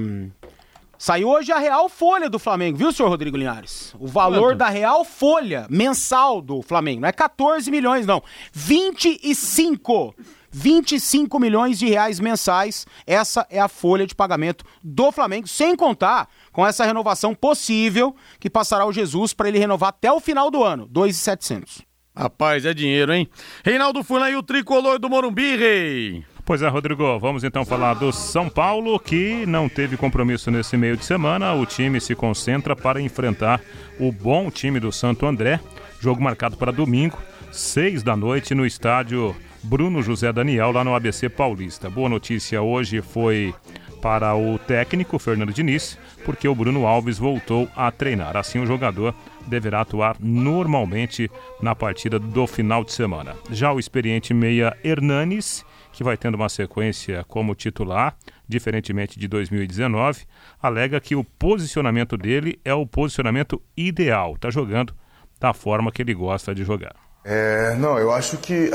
Saiu 1.02 1.30
hoje 1.30 1.52
a 1.52 1.58
real 1.58 1.90
folha 1.90 2.30
do 2.30 2.38
Flamengo, 2.38 2.78
viu, 2.78 2.92
senhor 2.92 3.10
Rodrigo 3.10 3.36
Linhares? 3.36 3.92
O 4.00 4.06
valor 4.06 4.52
Quanto? 4.52 4.60
da 4.60 4.70
real 4.70 5.04
folha 5.04 5.66
mensal 5.68 6.40
do 6.44 6.62
Flamengo. 6.62 7.02
Não 7.02 7.10
é 7.10 7.12
14 7.12 7.72
milhões, 7.72 8.06
não. 8.06 8.22
25. 8.54 10.14
25 10.52 11.40
milhões 11.40 11.80
de 11.80 11.88
reais 11.88 12.20
mensais. 12.20 12.86
Essa 13.08 13.48
é 13.50 13.60
a 13.60 13.68
folha 13.68 14.06
de 14.06 14.14
pagamento 14.14 14.64
do 14.84 15.12
Flamengo, 15.12 15.48
sem 15.48 15.76
contar 15.76 16.30
com 16.52 16.64
essa 16.64 16.86
renovação 16.86 17.34
possível 17.34 18.16
que 18.40 18.48
passará 18.48 18.86
o 18.86 18.94
Jesus 18.94 19.34
para 19.34 19.50
ele 19.50 19.58
renovar 19.58 19.90
até 19.90 20.12
o 20.12 20.20
final 20.20 20.52
do 20.52 20.64
ano, 20.64 20.86
2,700. 20.86 21.82
Rapaz, 22.16 22.64
é 22.64 22.76
dinheiro, 22.76 23.12
hein? 23.12 23.28
Reinaldo 23.66 24.04
Furlan 24.04 24.30
e 24.30 24.36
o 24.36 24.44
tricolor 24.44 25.00
do 25.00 25.10
Morumbi, 25.10 25.56
rei. 25.56 26.24
Pois 26.43 26.62
é, 26.62 26.67
Rodrigo, 26.67 27.19
vamos 27.19 27.43
então 27.43 27.63
falar 27.63 27.93
do 27.93 28.12
São 28.12 28.49
Paulo, 28.49 28.99
que 28.99 29.45
não 29.45 29.69
teve 29.69 29.95
compromisso 29.95 30.49
nesse 30.49 30.75
meio 30.75 30.97
de 30.97 31.06
semana. 31.06 31.54
O 31.54 31.65
time 31.65 32.01
se 32.01 32.15
concentra 32.15 32.75
para 32.75 32.99
enfrentar 32.99 33.62
o 33.99 34.12
bom 34.12 34.49
time 34.49 34.80
do 34.80 34.91
Santo 34.91 35.25
André. 35.25 35.60
Jogo 35.99 36.21
marcado 36.21 36.58
para 36.58 36.71
domingo, 36.71 37.17
seis 37.51 38.01
da 38.01 38.17
noite, 38.17 38.56
no 38.56 38.65
estádio 38.65 39.36
Bruno 39.63 40.01
José 40.01 40.34
Daniel, 40.34 40.71
lá 40.71 40.84
no 40.84 40.95
ABC 40.95 41.30
Paulista. 41.30 41.89
Boa 41.89 42.10
notícia 42.10 42.62
hoje 42.62 43.01
foi 43.01 43.54
para 44.01 44.36
o 44.36 44.58
técnico 44.58 45.19
Fernando 45.19 45.54
Diniz, 45.54 45.97
porque 46.25 46.47
o 46.47 46.56
Bruno 46.56 46.88
Alves 46.88 47.20
voltou 47.20 47.70
a 47.76 47.91
treinar. 47.91 48.36
Assim, 48.36 48.59
o 48.59 48.66
jogador 48.66 49.13
deverá 49.45 49.82
atuar 49.82 50.18
normalmente 50.20 51.30
na 51.61 51.76
partida 51.76 52.18
do 52.18 52.47
final 52.47 52.84
de 52.84 52.91
semana. 52.91 53.36
Já 53.51 53.72
o 53.72 53.80
experiente 53.80 54.34
meia 54.34 54.76
Hernanes, 54.84 55.63
que 55.92 56.04
vai 56.04 56.18
tendo 56.18 56.36
uma 56.36 56.50
sequência 56.50 57.24
como 57.28 57.54
titular, 57.56 58.16
diferentemente 58.48 59.20
de 59.20 59.28
2019, 59.28 60.26
alega 60.62 61.00
que 61.00 61.16
o 61.16 61.24
posicionamento 61.24 62.18
dele 62.18 62.60
é 62.64 62.74
o 62.74 62.86
posicionamento 62.86 63.62
ideal. 63.76 64.36
Está 64.36 64.50
jogando 64.50 64.94
da 65.39 65.54
forma 65.54 65.92
que 65.92 66.02
ele 66.02 66.14
gosta 66.14 66.54
de 66.54 66.64
jogar. 66.64 66.96
É, 67.24 67.76
não, 67.76 68.00
eu 68.00 68.12
acho 68.12 68.38
que 68.38 68.72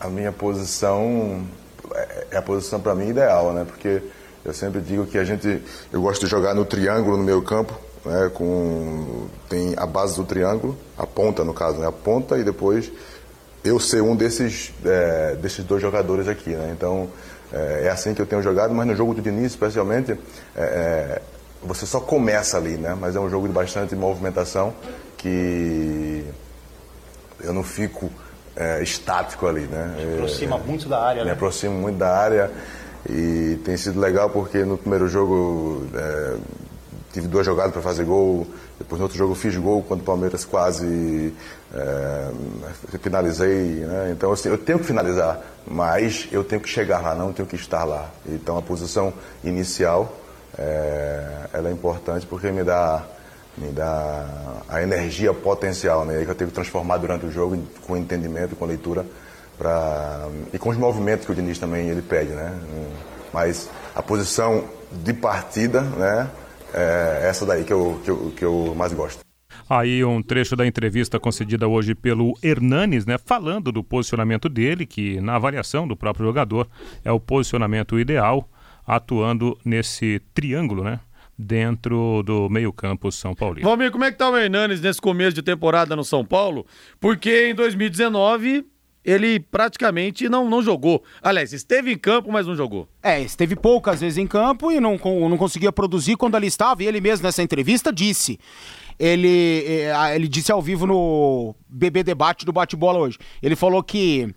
a 0.00 0.08
minha 0.08 0.32
posição 0.32 1.46
é 2.30 2.36
a 2.36 2.42
posição 2.42 2.80
para 2.80 2.94
mim 2.94 3.08
ideal, 3.08 3.52
né? 3.52 3.64
Porque 3.64 4.02
eu 4.44 4.52
sempre 4.52 4.80
digo 4.80 5.06
que 5.06 5.18
a 5.18 5.24
gente, 5.24 5.62
eu 5.92 6.00
gosto 6.00 6.24
de 6.24 6.30
jogar 6.30 6.54
no 6.54 6.64
triângulo 6.64 7.16
no 7.16 7.22
meio 7.22 7.42
campo, 7.42 7.78
né? 8.04 8.30
Com 8.32 9.28
tem 9.48 9.74
a 9.76 9.86
base 9.86 10.16
do 10.16 10.24
triângulo, 10.24 10.76
a 10.96 11.06
ponta 11.06 11.44
no 11.44 11.54
caso, 11.54 11.78
né? 11.78 11.86
A 11.86 11.92
ponta 11.92 12.38
e 12.38 12.44
depois 12.44 12.90
eu 13.64 13.78
ser 13.78 14.02
um 14.02 14.14
desses 14.14 14.72
é, 14.84 15.36
desses 15.40 15.64
dois 15.64 15.82
jogadores 15.82 16.28
aqui, 16.28 16.50
né? 16.50 16.72
Então 16.76 17.08
é, 17.52 17.84
é, 17.84 17.90
assim 17.90 18.14
que 18.14 18.20
eu 18.20 18.26
tenho 18.26 18.42
jogado, 18.42 18.74
mas 18.74 18.86
no 18.86 18.94
jogo 18.94 19.14
do 19.14 19.22
Diniz, 19.22 19.52
especialmente, 19.52 20.12
é, 20.12 20.62
é, 20.62 21.22
você 21.62 21.86
só 21.86 22.00
começa 22.00 22.56
ali, 22.56 22.76
né? 22.76 22.96
Mas 22.98 23.16
é 23.16 23.20
um 23.20 23.28
jogo 23.30 23.46
de 23.46 23.54
bastante 23.54 23.94
movimentação 23.96 24.74
que 25.16 26.24
eu 27.40 27.52
não 27.52 27.64
fico 27.64 28.10
é, 28.54 28.82
estático 28.82 29.46
ali, 29.46 29.62
né? 29.62 29.94
Me 29.96 30.14
aproxima 30.14 30.56
é, 30.56 30.60
muito 30.60 30.88
da 30.88 31.02
área, 31.02 31.22
me 31.22 31.28
né? 31.28 31.32
Aproximo 31.32 31.74
muito 31.74 31.96
da 31.96 32.16
área 32.16 32.50
e 33.08 33.58
tem 33.64 33.76
sido 33.76 33.98
legal 33.98 34.28
porque 34.28 34.58
no 34.64 34.76
primeiro 34.76 35.08
jogo 35.08 35.86
tive 37.12 37.26
duas 37.26 37.46
jogadas 37.46 37.72
para 37.72 37.80
fazer 37.80 38.04
gol, 38.04 38.46
depois 38.78 38.98
no 38.98 39.04
outro 39.04 39.16
jogo 39.16 39.34
fiz 39.34 39.56
gol 39.56 39.82
quando 39.82 40.00
o 40.00 40.04
Palmeiras 40.04 40.44
quase 40.44 41.32
é, 41.74 42.30
finalizei, 42.98 43.80
né? 43.80 44.10
Então 44.12 44.32
assim, 44.32 44.48
eu 44.48 44.58
tenho 44.58 44.78
que 44.78 44.84
finalizar, 44.84 45.40
mas 45.66 46.28
eu 46.32 46.42
tenho 46.42 46.60
que 46.60 46.68
chegar 46.68 47.00
lá, 47.00 47.14
não 47.14 47.32
tenho 47.32 47.46
que 47.46 47.56
estar 47.56 47.84
lá. 47.84 48.10
Então 48.26 48.56
a 48.56 48.62
posição 48.62 49.12
inicial 49.44 50.16
é, 50.56 51.48
ela 51.52 51.68
é 51.68 51.72
importante 51.72 52.26
porque 52.26 52.50
me 52.50 52.64
dá 52.64 53.04
me 53.56 53.72
dá 53.72 54.24
a 54.68 54.82
energia 54.82 55.34
potencial, 55.34 56.04
né? 56.04 56.24
Que 56.24 56.30
eu 56.30 56.34
tenho 56.34 56.48
que 56.48 56.54
transformar 56.54 56.98
durante 56.98 57.26
o 57.26 57.30
jogo 57.30 57.60
com 57.86 57.96
entendimento, 57.96 58.54
com 58.54 58.64
leitura, 58.64 59.04
pra, 59.58 60.28
e 60.52 60.58
com 60.58 60.70
os 60.70 60.76
movimentos 60.76 61.26
que 61.26 61.32
o 61.32 61.34
Diniz 61.34 61.58
também 61.58 61.88
ele 61.88 62.00
pede, 62.02 62.30
né? 62.30 62.56
Mas 63.32 63.68
a 63.94 64.02
posição 64.02 64.64
de 64.92 65.12
partida, 65.12 65.80
né? 65.80 66.30
É 66.72 67.22
essa 67.28 67.44
daí 67.46 67.64
que 67.64 67.72
eu, 67.72 68.00
que 68.04 68.10
eu, 68.10 68.32
que 68.36 68.44
eu 68.44 68.74
mais 68.76 68.92
gosto. 68.92 69.27
Aí 69.68 70.02
um 70.02 70.22
trecho 70.22 70.56
da 70.56 70.66
entrevista 70.66 71.20
concedida 71.20 71.68
hoje 71.68 71.94
pelo 71.94 72.32
Hernanes, 72.42 73.04
né, 73.04 73.18
falando 73.18 73.70
do 73.70 73.84
posicionamento 73.84 74.48
dele, 74.48 74.86
que 74.86 75.20
na 75.20 75.36
avaliação 75.36 75.86
do 75.86 75.94
próprio 75.94 76.24
jogador 76.24 76.66
é 77.04 77.12
o 77.12 77.20
posicionamento 77.20 77.98
ideal, 77.98 78.48
atuando 78.86 79.58
nesse 79.62 80.22
triângulo, 80.32 80.82
né, 80.82 81.00
dentro 81.36 82.22
do 82.24 82.48
meio-campo 82.48 83.12
São 83.12 83.34
Paulo. 83.34 83.60
Valmir, 83.60 83.90
como 83.90 84.04
é 84.04 84.10
que 84.10 84.16
tá 84.16 84.30
o 84.30 84.36
Hernanes 84.38 84.80
nesse 84.80 85.02
começo 85.02 85.34
de 85.34 85.42
temporada 85.42 85.94
no 85.94 86.02
São 86.02 86.24
Paulo? 86.24 86.64
Porque 86.98 87.48
em 87.48 87.54
2019 87.54 88.64
ele 89.04 89.40
praticamente 89.40 90.28
não, 90.28 90.48
não 90.48 90.62
jogou. 90.62 91.02
Aliás, 91.22 91.52
esteve 91.52 91.92
em 91.92 91.98
campo, 91.98 92.30
mas 92.32 92.46
não 92.46 92.54
jogou. 92.54 92.88
É, 93.02 93.20
esteve 93.20 93.56
poucas 93.56 94.00
vezes 94.00 94.18
em 94.18 94.26
campo 94.26 94.70
e 94.72 94.80
não, 94.80 94.98
não 95.28 95.36
conseguia 95.38 95.72
produzir 95.72 96.16
quando 96.16 96.34
ali 96.34 96.46
estava. 96.46 96.82
E 96.82 96.86
ele 96.86 97.00
mesmo 97.00 97.24
nessa 97.24 97.42
entrevista 97.42 97.92
disse. 97.92 98.38
Ele, 98.98 99.64
é, 99.66 100.14
ele 100.14 100.26
disse 100.26 100.50
ao 100.50 100.60
vivo 100.60 100.86
no 100.86 101.54
BB 101.68 102.02
Debate 102.02 102.44
do 102.44 102.52
Bate-Bola 102.52 102.98
hoje. 102.98 103.18
Ele 103.42 103.54
falou 103.54 103.82
que, 103.82 104.34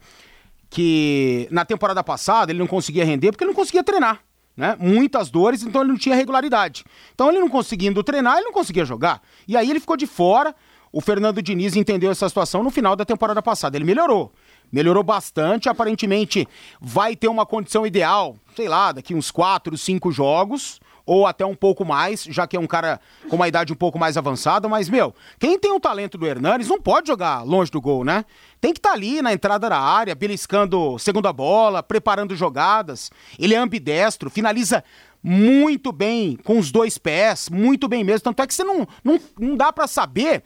que 0.70 1.48
na 1.50 1.66
temporada 1.66 2.04
passada 2.04 2.52
ele 2.52 2.60
não 2.60 2.68
conseguia 2.68 3.04
render 3.04 3.32
porque 3.32 3.44
ele 3.44 3.52
não 3.52 3.56
conseguia 3.56 3.84
treinar 3.84 4.22
né? 4.56 4.76
Muitas 4.80 5.30
dores, 5.30 5.64
então 5.64 5.82
ele 5.82 5.92
não 5.92 5.98
tinha 5.98 6.16
regularidade. 6.16 6.84
Então 7.14 7.30
ele 7.30 7.40
não 7.40 7.50
conseguindo 7.50 8.04
treinar, 8.04 8.38
ele 8.38 8.46
não 8.46 8.54
conseguia 8.54 8.86
jogar. 8.86 9.22
E 9.48 9.56
aí 9.56 9.70
ele 9.70 9.80
ficou 9.80 9.98
de 9.98 10.08
fora. 10.08 10.56
O 10.94 11.00
Fernando 11.00 11.42
Diniz 11.42 11.76
entendeu 11.76 12.12
essa 12.12 12.28
situação 12.28 12.62
no 12.62 12.70
final 12.70 12.96
da 12.96 13.06
temporada 13.06 13.42
passada. 13.42 13.78
Ele 13.78 13.86
melhorou. 13.86 14.32
Melhorou 14.72 15.04
bastante. 15.04 15.70
Aparentemente 15.70 16.48
vai 16.82 17.16
ter 17.16 17.30
uma 17.30 17.46
condição 17.46 17.88
ideal, 17.88 18.36
sei 18.56 18.68
lá, 18.68 18.92
daqui 18.92 19.16
uns 19.16 19.32
4, 19.32 19.78
5 19.78 20.12
jogos 20.12 20.80
ou 21.06 21.26
até 21.26 21.46
um 21.46 21.56
pouco 21.56 21.84
mais, 21.84 22.24
já 22.24 22.46
que 22.48 22.56
é 22.56 22.60
um 22.60 22.68
cara 22.68 23.00
com 23.30 23.36
uma 23.36 23.48
idade 23.48 23.74
um 23.74 23.76
pouco 23.76 24.00
mais 24.00 24.18
avançada, 24.18 24.68
mas, 24.68 24.90
meu, 24.90 25.14
quem 25.40 25.58
tem 25.58 25.72
o 25.72 25.80
talento 25.80 26.18
do 26.18 26.28
Hernanes 26.28 26.68
não 26.68 26.80
pode 26.80 27.08
jogar 27.08 27.44
longe 27.44 27.72
do 27.72 27.82
gol, 27.82 28.04
né? 28.04 28.26
Tem 28.60 28.74
que 28.74 28.80
estar 28.80 28.90
tá 28.90 28.96
ali 28.96 29.22
na 29.22 29.34
entrada 29.34 29.70
da 29.70 29.80
área, 29.80 30.16
beliscando 30.16 30.98
segunda 31.00 31.34
bola, 31.34 31.82
preparando 31.82 32.36
jogadas. 32.36 33.10
Ele 33.40 33.54
é 33.54 33.58
ambidestro, 33.58 34.30
finaliza 34.30 34.84
muito 35.24 35.92
bem 35.92 36.38
com 36.44 36.58
os 36.58 36.72
dois 36.72 36.98
pés, 36.98 37.50
muito 37.50 37.88
bem 37.88 38.04
mesmo. 38.04 38.24
Tanto 38.24 38.42
é 38.42 38.48
que 38.48 38.54
você 38.54 38.64
não, 38.64 38.88
não, 39.04 39.20
não 39.40 39.56
dá 39.56 39.72
para 39.72 39.88
saber 39.88 40.44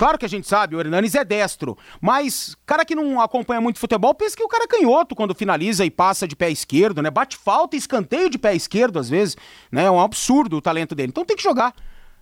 Claro 0.00 0.16
que 0.16 0.24
a 0.24 0.28
gente 0.30 0.48
sabe, 0.48 0.74
o 0.74 0.80
Hernanes 0.80 1.14
é 1.14 1.22
destro, 1.22 1.76
mas 2.00 2.56
cara 2.64 2.86
que 2.86 2.94
não 2.94 3.20
acompanha 3.20 3.60
muito 3.60 3.78
futebol 3.78 4.14
pensa 4.14 4.34
que 4.34 4.42
o 4.42 4.48
cara 4.48 4.64
é 4.64 4.66
canhoto 4.66 5.14
quando 5.14 5.34
finaliza 5.34 5.84
e 5.84 5.90
passa 5.90 6.26
de 6.26 6.34
pé 6.34 6.50
esquerdo, 6.50 7.02
né? 7.02 7.10
Bate 7.10 7.36
falta 7.36 7.76
escanteio 7.76 8.30
de 8.30 8.38
pé 8.38 8.54
esquerdo 8.54 8.98
às 8.98 9.10
vezes, 9.10 9.36
né? 9.70 9.84
É 9.84 9.90
um 9.90 10.00
absurdo 10.00 10.56
o 10.56 10.62
talento 10.62 10.94
dele. 10.94 11.10
Então 11.10 11.22
tem 11.22 11.36
que 11.36 11.42
jogar 11.42 11.74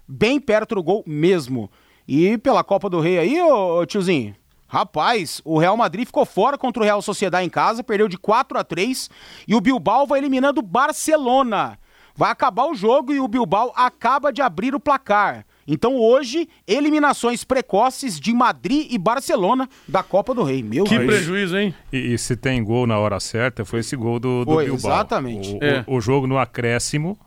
bem 0.08 0.40
perto 0.40 0.74
do 0.74 0.82
gol 0.82 1.04
mesmo. 1.06 1.70
E 2.08 2.36
pela 2.38 2.64
Copa 2.64 2.90
do 2.90 2.98
Rei 2.98 3.16
aí, 3.16 3.40
ô 3.40 3.86
tiozinho, 3.86 4.34
Rapaz, 4.66 5.40
o 5.44 5.56
Real 5.56 5.76
Madrid 5.76 6.04
ficou 6.04 6.26
fora 6.26 6.58
contra 6.58 6.82
o 6.82 6.84
Real 6.84 7.00
Sociedade 7.00 7.46
em 7.46 7.48
casa, 7.48 7.84
perdeu 7.84 8.08
de 8.08 8.18
4 8.18 8.58
a 8.58 8.64
3 8.64 9.08
e 9.46 9.54
o 9.54 9.60
Bilbao 9.60 10.04
vai 10.04 10.18
eliminando 10.18 10.58
o 10.58 10.64
Barcelona. 10.64 11.78
Vai 12.16 12.32
acabar 12.32 12.66
o 12.66 12.74
jogo 12.74 13.12
e 13.12 13.20
o 13.20 13.28
Bilbao 13.28 13.72
acaba 13.76 14.32
de 14.32 14.42
abrir 14.42 14.74
o 14.74 14.80
placar. 14.80 15.46
Então 15.68 15.96
hoje, 15.96 16.48
eliminações 16.66 17.44
precoces 17.44 18.18
de 18.18 18.32
Madrid 18.32 18.90
e 18.90 18.96
Barcelona 18.96 19.68
da 19.86 20.02
Copa 20.02 20.34
do 20.34 20.42
Rei. 20.42 20.62
Meu 20.62 20.84
que 20.84 20.98
Deus. 20.98 21.06
prejuízo, 21.06 21.58
hein? 21.58 21.74
E, 21.92 22.14
e, 22.14 22.18
se 22.18 22.34
tem 22.34 22.64
gol 22.64 22.86
na 22.86 22.98
hora 22.98 23.20
certa, 23.20 23.66
foi 23.66 23.80
esse 23.80 23.94
gol 23.94 24.18
do, 24.18 24.46
do 24.46 24.52
foi, 24.52 24.64
Bilbao. 24.64 24.92
Exatamente. 24.92 25.54
O, 25.54 25.58
é. 25.62 25.84
o, 25.86 25.96
o 25.96 26.00
jogo 26.00 26.26
no 26.26 26.38
acréscimo 26.38 27.18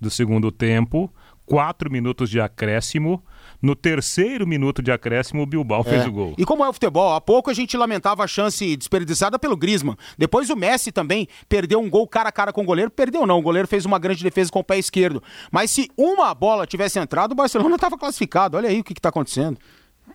do 0.00 0.08
segundo 0.08 0.52
tempo, 0.52 1.12
quatro 1.44 1.90
minutos 1.90 2.30
de 2.30 2.40
acréscimo. 2.40 3.20
No 3.60 3.74
terceiro 3.74 4.46
minuto 4.46 4.80
de 4.80 4.92
acréscimo, 4.92 5.42
o 5.42 5.46
Bilbao 5.46 5.80
é. 5.80 5.84
fez 5.84 6.06
o 6.06 6.12
gol. 6.12 6.34
E 6.38 6.44
como 6.44 6.64
é 6.64 6.68
o 6.68 6.72
futebol, 6.72 7.12
há 7.12 7.20
pouco 7.20 7.50
a 7.50 7.54
gente 7.54 7.76
lamentava 7.76 8.22
a 8.22 8.26
chance 8.26 8.76
desperdiçada 8.76 9.38
pelo 9.38 9.56
Griezmann. 9.56 9.96
Depois 10.16 10.48
o 10.48 10.56
Messi 10.56 10.92
também 10.92 11.26
perdeu 11.48 11.80
um 11.80 11.90
gol 11.90 12.06
cara 12.06 12.28
a 12.28 12.32
cara 12.32 12.52
com 12.52 12.62
o 12.62 12.64
goleiro. 12.64 12.90
Perdeu 12.90 13.26
não, 13.26 13.38
o 13.38 13.42
goleiro 13.42 13.66
fez 13.66 13.84
uma 13.84 13.98
grande 13.98 14.22
defesa 14.22 14.50
com 14.50 14.60
o 14.60 14.64
pé 14.64 14.78
esquerdo. 14.78 15.22
Mas 15.50 15.70
se 15.72 15.90
uma 15.96 16.32
bola 16.34 16.66
tivesse 16.66 16.98
entrado, 16.98 17.32
o 17.32 17.34
Barcelona 17.34 17.74
estava 17.74 17.98
classificado. 17.98 18.56
Olha 18.56 18.68
aí 18.68 18.80
o 18.80 18.84
que 18.84 18.92
está 18.92 19.08
acontecendo. 19.08 19.58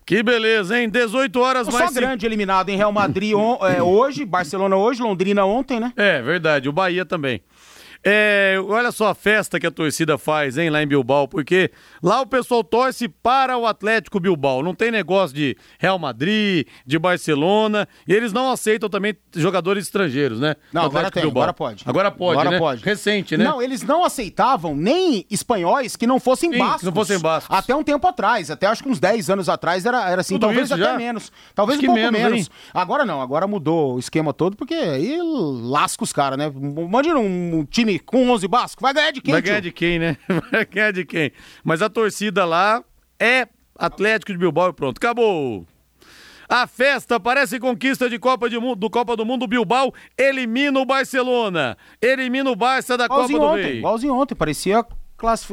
Que 0.05 0.21
beleza, 0.21 0.79
hein? 0.79 0.89
18 0.89 1.39
horas 1.39 1.67
mais. 1.67 1.93
Só 1.93 1.99
grande 1.99 2.25
eliminado 2.25 2.69
em 2.69 2.75
Real 2.75 2.91
Madrid 2.91 3.33
on, 3.33 3.57
é, 3.65 3.81
hoje, 3.81 4.25
Barcelona 4.25 4.75
hoje, 4.75 5.01
Londrina 5.01 5.45
ontem, 5.45 5.79
né? 5.79 5.93
É, 5.95 6.21
verdade. 6.21 6.67
O 6.67 6.73
Bahia 6.73 7.05
também. 7.05 7.41
É, 8.05 8.57
olha 8.67 8.91
só 8.91 9.07
a 9.07 9.15
festa 9.15 9.57
que 9.57 9.65
a 9.65 9.71
torcida 9.71 10.17
faz, 10.17 10.57
hein, 10.57 10.69
lá 10.69 10.83
em 10.83 10.87
Bilbao, 10.87 11.25
porque 11.25 11.71
lá 12.01 12.19
o 12.19 12.27
pessoal 12.27 12.61
torce 12.61 13.07
para 13.07 13.57
o 13.57 13.65
Atlético 13.65 14.19
Bilbao. 14.19 14.61
Não 14.61 14.75
tem 14.75 14.91
negócio 14.91 15.33
de 15.33 15.55
Real 15.79 15.97
Madrid, 15.97 16.67
de 16.85 16.99
Barcelona, 16.99 17.87
e 18.05 18.13
eles 18.13 18.33
não 18.33 18.51
aceitam 18.51 18.89
também 18.89 19.15
jogadores 19.33 19.85
estrangeiros, 19.85 20.39
né? 20.39 20.55
Não, 20.73 20.83
agora 20.83 21.09
tem, 21.09 21.23
Bilbao. 21.23 21.43
agora 21.43 21.53
pode. 21.53 21.83
Agora 21.87 22.11
pode, 22.11 22.39
agora 22.39 22.51
né? 22.51 22.59
pode. 22.59 22.83
Recente, 22.83 23.37
né? 23.37 23.45
Não, 23.45 23.61
eles 23.61 23.83
não 23.83 24.03
aceitavam 24.03 24.75
nem 24.75 25.25
espanhóis 25.31 25.95
que 25.95 26.05
não 26.05 26.19
fossem 26.19 26.51
Sim, 26.51 26.59
bascos. 26.59 26.79
Que 26.81 26.85
não 26.87 26.93
fossem 26.93 27.19
bascos. 27.19 27.55
Até 27.57 27.73
um 27.73 27.83
tempo 27.83 28.05
atrás, 28.05 28.51
até 28.51 28.67
acho 28.67 28.83
que 28.83 28.89
uns 28.89 28.99
10 28.99 29.29
anos 29.29 29.47
atrás 29.47 29.85
era, 29.85 30.09
era 30.09 30.19
assim, 30.19 30.35
Tudo 30.35 30.47
talvez 30.47 30.69
até 30.69 30.83
já? 30.83 30.97
menos. 30.97 31.31
Talvez 31.55 31.79
acho 31.79 31.89
um 31.89 31.93
pouco 31.95 32.11
menos. 32.11 32.31
menos. 32.31 32.51
Agora 32.73 33.05
não, 33.05 33.21
agora 33.21 33.47
mudou 33.47 33.95
o 33.95 33.99
esquema 33.99 34.33
todo, 34.33 34.57
porque 34.57 34.73
aí 34.73 35.17
lasca 35.21 36.03
os 36.03 36.11
caras, 36.11 36.37
né? 36.37 36.51
Imagina 36.53 37.17
um 37.17 37.65
time 37.69 37.92
com 37.99 38.29
11 38.29 38.47
bascos, 38.47 38.81
vai 38.81 38.93
ganhar 38.93 39.11
de 39.11 39.21
quem? 39.21 39.33
Vai 39.33 39.41
ganhar 39.41 39.59
de 39.59 39.71
quem, 39.71 39.99
né? 39.99 40.17
Vai 40.51 40.65
ganhar 40.65 40.91
de 40.91 41.05
quem? 41.05 41.31
Mas 41.63 41.81
a 41.81 41.89
torcida 41.89 42.45
lá 42.45 42.83
é 43.19 43.47
Atlético 43.75 44.31
de 44.31 44.37
Bilbao 44.37 44.69
e 44.69 44.73
pronto, 44.73 44.97
acabou. 44.97 45.65
A 46.47 46.67
festa 46.67 47.19
parece 47.19 47.59
conquista 47.59 48.09
de 48.09 48.19
Copa 48.19 48.49
de 48.49 48.59
Mundo, 48.59 48.75
do 48.75 48.89
Copa 48.89 49.15
do 49.15 49.25
Mundo. 49.25 49.47
Bilbao 49.47 49.93
elimina 50.17 50.79
o 50.79 50.85
Barcelona. 50.85 51.77
Elimina 52.01 52.49
o 52.51 52.55
Barça 52.55 52.97
da 52.97 53.07
Copa 53.07 53.27
do 53.27 53.41
ontem, 53.41 53.63
Rei. 53.63 53.77
Igualzinho 53.79 54.13
ontem, 54.13 54.35
parecia 54.35 54.85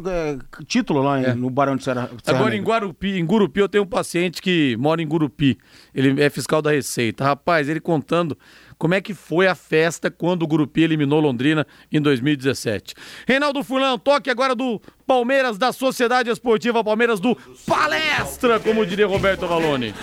é, 0.06 0.36
título 0.66 1.00
lá 1.00 1.20
é. 1.20 1.34
no 1.34 1.48
Barão 1.48 1.76
de 1.76 1.84
Serra. 1.84 2.10
Agora 2.26 2.56
em 2.56 2.62
Guarupi, 2.62 3.18
em 3.18 3.24
Gurupi 3.24 3.60
eu 3.60 3.68
tenho 3.68 3.84
um 3.84 3.86
paciente 3.86 4.42
que 4.42 4.76
mora 4.78 5.00
em 5.00 5.06
Gurupi. 5.06 5.58
Ele 5.94 6.20
é 6.20 6.28
fiscal 6.28 6.60
da 6.60 6.72
Receita. 6.72 7.22
Rapaz, 7.22 7.68
ele 7.68 7.80
contando 7.80 8.36
como 8.80 8.94
é 8.94 9.00
que 9.00 9.12
foi 9.12 9.46
a 9.46 9.54
festa 9.54 10.10
quando 10.10 10.42
o 10.42 10.46
Grupi 10.46 10.80
eliminou 10.80 11.20
Londrina 11.20 11.66
em 11.92 12.00
2017. 12.00 12.94
Reinaldo 13.28 13.62
Fulão, 13.62 13.98
toque 13.98 14.30
agora 14.30 14.54
do 14.54 14.80
Palmeiras 15.06 15.58
da 15.58 15.70
Sociedade 15.70 16.30
Esportiva 16.30 16.82
Palmeiras 16.82 17.20
do 17.20 17.36
Palestra, 17.66 18.58
como 18.58 18.86
diria 18.86 19.06
Roberto 19.06 19.46
Valone. 19.46 19.94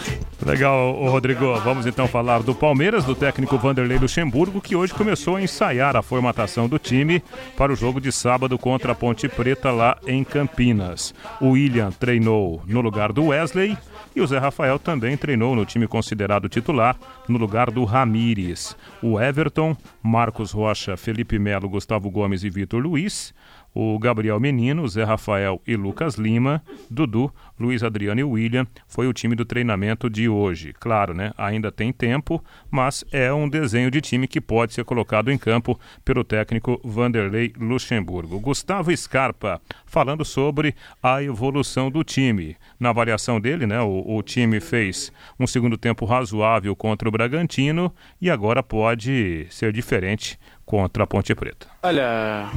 Legal, 0.45 0.93
Rodrigo. 1.09 1.59
Vamos 1.61 1.87
então 1.87 2.07
falar 2.07 2.43
do 2.43 2.53
Palmeiras, 2.53 3.03
do 3.03 3.15
técnico 3.15 3.57
Vanderlei 3.57 3.97
Luxemburgo, 3.97 4.61
que 4.61 4.75
hoje 4.75 4.93
começou 4.93 5.35
a 5.35 5.41
ensaiar 5.41 5.95
a 5.95 6.03
formatação 6.03 6.69
do 6.69 6.77
time 6.77 7.23
para 7.57 7.73
o 7.73 7.75
jogo 7.75 7.99
de 7.99 8.11
sábado 8.11 8.57
contra 8.59 8.91
a 8.91 8.95
Ponte 8.95 9.27
Preta 9.27 9.71
lá 9.71 9.97
em 10.05 10.23
Campinas. 10.23 11.15
O 11.41 11.49
William 11.49 11.91
treinou 11.91 12.61
no 12.67 12.81
lugar 12.81 13.11
do 13.11 13.25
Wesley 13.25 13.75
e 14.15 14.21
o 14.21 14.25
Zé 14.25 14.39
Rafael 14.39 14.79
também 14.79 15.15
treinou 15.15 15.55
no 15.55 15.65
time 15.65 15.87
considerado 15.87 16.49
titular 16.49 16.95
no 17.27 17.37
lugar 17.37 17.69
do 17.69 17.83
Ramires. 17.83 18.66
O 19.01 19.19
Everton, 19.19 19.77
Marcos 20.01 20.51
Rocha, 20.51 20.97
Felipe 20.97 21.37
Melo, 21.37 21.69
Gustavo 21.69 22.09
Gomes 22.09 22.43
e 22.43 22.49
Vitor 22.49 22.81
Luiz 22.81 23.33
o 23.79 23.99
Gabriel 23.99 24.39
Menino, 24.39 24.87
Zé 24.87 25.03
Rafael 25.03 25.61
e 25.67 25.75
Lucas 25.75 26.15
Lima, 26.15 26.63
Dudu, 26.89 27.31
Luiz 27.59 27.83
Adriano 27.83 28.19
e 28.19 28.23
William 28.23 28.67
foi 28.87 29.07
o 29.07 29.13
time 29.13 29.35
do 29.35 29.45
treinamento 29.45 30.09
de 30.09 30.29
hoje. 30.29 30.73
Claro, 30.79 31.13
né? 31.13 31.31
Ainda 31.37 31.71
tem 31.71 31.91
tempo, 31.91 32.43
mas 32.69 33.03
é 33.11 33.33
um 33.33 33.49
desenho 33.49 33.89
de 33.89 34.01
time 34.01 34.27
que 34.27 34.39
pode 34.41 34.73
ser 34.73 34.83
colocado 34.83 35.31
em 35.31 35.37
campo 35.37 35.79
pelo 36.03 36.23
técnico 36.23 36.79
Vanderlei 36.83 37.53
Luxemburgo. 37.59 38.39
Gustavo 38.39 38.95
Scarpa 38.95 39.61
falando 39.85 40.23
sobre 40.23 40.75
a 41.01 41.21
evolução 41.23 41.89
do 41.89 42.03
time. 42.03 42.55
Na 42.79 42.89
avaliação 42.89 43.39
dele, 43.39 43.65
né? 43.65 43.81
O, 43.81 44.17
o 44.17 44.21
time 44.21 44.59
fez 44.59 45.11
um 45.39 45.47
segundo 45.47 45.77
tempo 45.77 46.05
razoável 46.05 46.75
contra 46.75 47.07
o 47.07 47.11
Bragantino 47.11 47.93
e 48.21 48.29
agora 48.29 48.61
pode 48.61 49.47
ser 49.49 49.71
diferente 49.71 50.39
contra 50.67 51.05
a 51.05 51.07
Ponte 51.07 51.33
Preta? 51.33 51.67
Olha, 51.81 52.49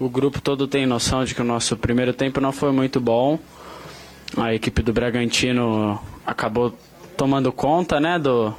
o 0.00 0.08
grupo 0.08 0.40
todo 0.40 0.66
tem 0.66 0.86
noção 0.86 1.24
de 1.24 1.34
que 1.34 1.42
o 1.42 1.44
nosso 1.44 1.76
primeiro 1.76 2.14
tempo 2.14 2.40
não 2.40 2.50
foi 2.50 2.72
muito 2.72 2.98
bom. 2.98 3.38
A 4.36 4.54
equipe 4.54 4.82
do 4.82 4.92
Bragantino 4.92 5.98
acabou 6.26 6.74
tomando 7.16 7.50
conta 7.50 7.98
né, 7.98 8.18
do, 8.18 8.54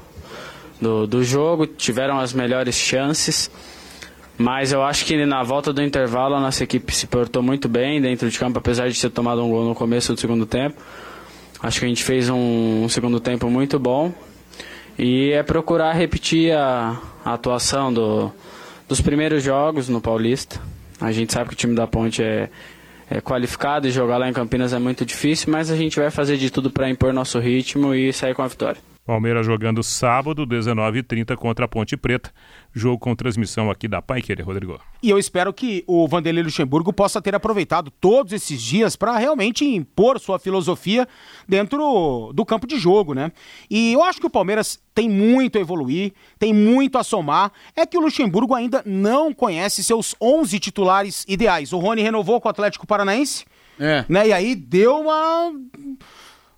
do, 0.82 1.08
do 1.08 1.24
jogo, 1.24 1.66
tiveram 1.68 2.20
as 2.20 2.34
melhores 2.34 2.76
chances. 2.76 3.50
Mas 4.38 4.72
eu 4.72 4.82
acho 4.82 5.06
que 5.06 5.26
na 5.26 5.44
volta 5.44 5.74
do 5.74 5.84
intervalo 5.84 6.36
a 6.36 6.40
nossa 6.40 6.64
equipe 6.64 6.96
se 6.96 7.08
portou 7.08 7.44
muito 7.44 7.68
bem 7.68 8.02
dentro 8.02 8.30
de 8.30 8.40
campo, 8.40 8.58
apesar 8.58 8.90
de 8.90 9.00
ter 9.00 9.10
tomado 9.10 9.44
um 9.44 9.50
gol 9.50 9.66
no 9.66 9.76
começo 9.76 10.14
do 10.14 10.20
segundo 10.20 10.46
tempo. 10.46 10.82
Acho 11.62 11.80
que 11.80 11.86
a 11.86 11.90
gente 11.90 12.04
fez 12.04 12.30
um, 12.30 12.84
um 12.86 12.90
segundo 12.90 13.20
tempo 13.20 13.50
muito 13.50 13.78
bom. 13.78 14.14
E 14.98 15.32
é 15.32 15.44
procurar 15.44 15.94
repetir 15.94 16.54
a, 16.54 16.98
a 17.24 17.34
atuação 17.34 17.94
do, 17.94 18.32
dos 18.88 19.02
primeiros 19.02 19.44
jogos 19.44 19.90
no 19.90 20.00
Paulista. 20.00 20.60
A 21.02 21.12
gente 21.12 21.32
sabe 21.34 21.50
que 21.50 21.54
o 21.54 21.58
time 21.58 21.76
da 21.76 21.86
Ponte 21.86 22.24
é, 22.24 22.50
é 23.10 23.20
qualificado 23.20 23.88
e 23.88 23.92
jogar 23.92 24.18
lá 24.18 24.30
em 24.30 24.34
Campinas 24.34 24.72
é 24.72 24.80
muito 24.80 25.06
difícil, 25.06 25.52
mas 25.52 25.72
a 25.72 25.76
gente 25.76 26.00
vai 26.00 26.12
fazer 26.12 26.38
de 26.38 26.50
tudo 26.50 26.70
para 26.70 26.90
impor 26.90 27.12
nosso 27.12 27.40
ritmo 27.40 27.94
e 27.96 28.14
sair 28.14 28.36
com 28.36 28.44
a 28.44 28.48
vitória. 28.48 28.80
Palmeiras 29.06 29.44
jogando 29.44 29.82
sábado, 29.82 30.46
19h30 30.46 31.36
contra 31.36 31.66
a 31.66 31.68
Ponte 31.68 31.98
Preta. 31.98 32.32
Jogo 32.74 33.00
com 33.00 33.16
transmissão 33.16 33.72
aqui 33.72 33.88
da 33.88 34.02
Pai 34.02 34.22
Querer, 34.22 34.44
Rodrigo. 34.44 34.80
E 35.02 35.10
eu 35.10 35.18
espero 35.18 35.52
que 35.52 35.84
o 35.88 36.08
Vanderlei 36.08 36.44
Luxemburgo 36.44 36.94
possa 36.94 37.22
ter 37.22 37.34
aproveitado 37.34 37.90
todos 37.90 38.32
esses 38.32 38.62
dias 38.62 38.96
para 38.96 39.18
realmente 39.18 39.66
impor 39.66 40.20
sua 40.20 40.38
filosofia 40.38 41.08
dentro 41.48 42.32
do 42.34 42.46
campo 42.46 42.68
de 42.68 42.78
jogo, 42.78 43.14
né? 43.14 43.32
E 43.70 43.92
eu 43.94 44.04
acho 44.04 44.20
que 44.20 44.28
o 44.28 44.30
Palmeiras 44.30 44.80
tem 44.94 45.10
muito 45.10 45.58
a 45.58 45.62
evoluir, 45.62 46.14
tem 46.38 46.54
muito 46.54 46.98
a 46.98 47.04
somar. 47.04 47.52
É 47.76 47.86
que 47.86 47.98
o 47.98 48.02
Luxemburgo 48.02 48.54
ainda 48.54 48.84
não 48.86 49.34
conhece 49.34 49.84
seus 49.84 50.16
11 50.22 50.60
titulares 50.60 51.26
ideais. 51.28 51.74
O 51.74 51.80
Rony 51.80 52.04
renovou 52.04 52.40
com 52.40 52.48
o 52.48 52.52
Atlético 52.52 52.86
Paranaense, 52.86 53.46
é. 53.80 54.06
né? 54.08 54.28
E 54.28 54.34
aí 54.34 54.54
deu 54.56 55.00
uma 55.00 55.52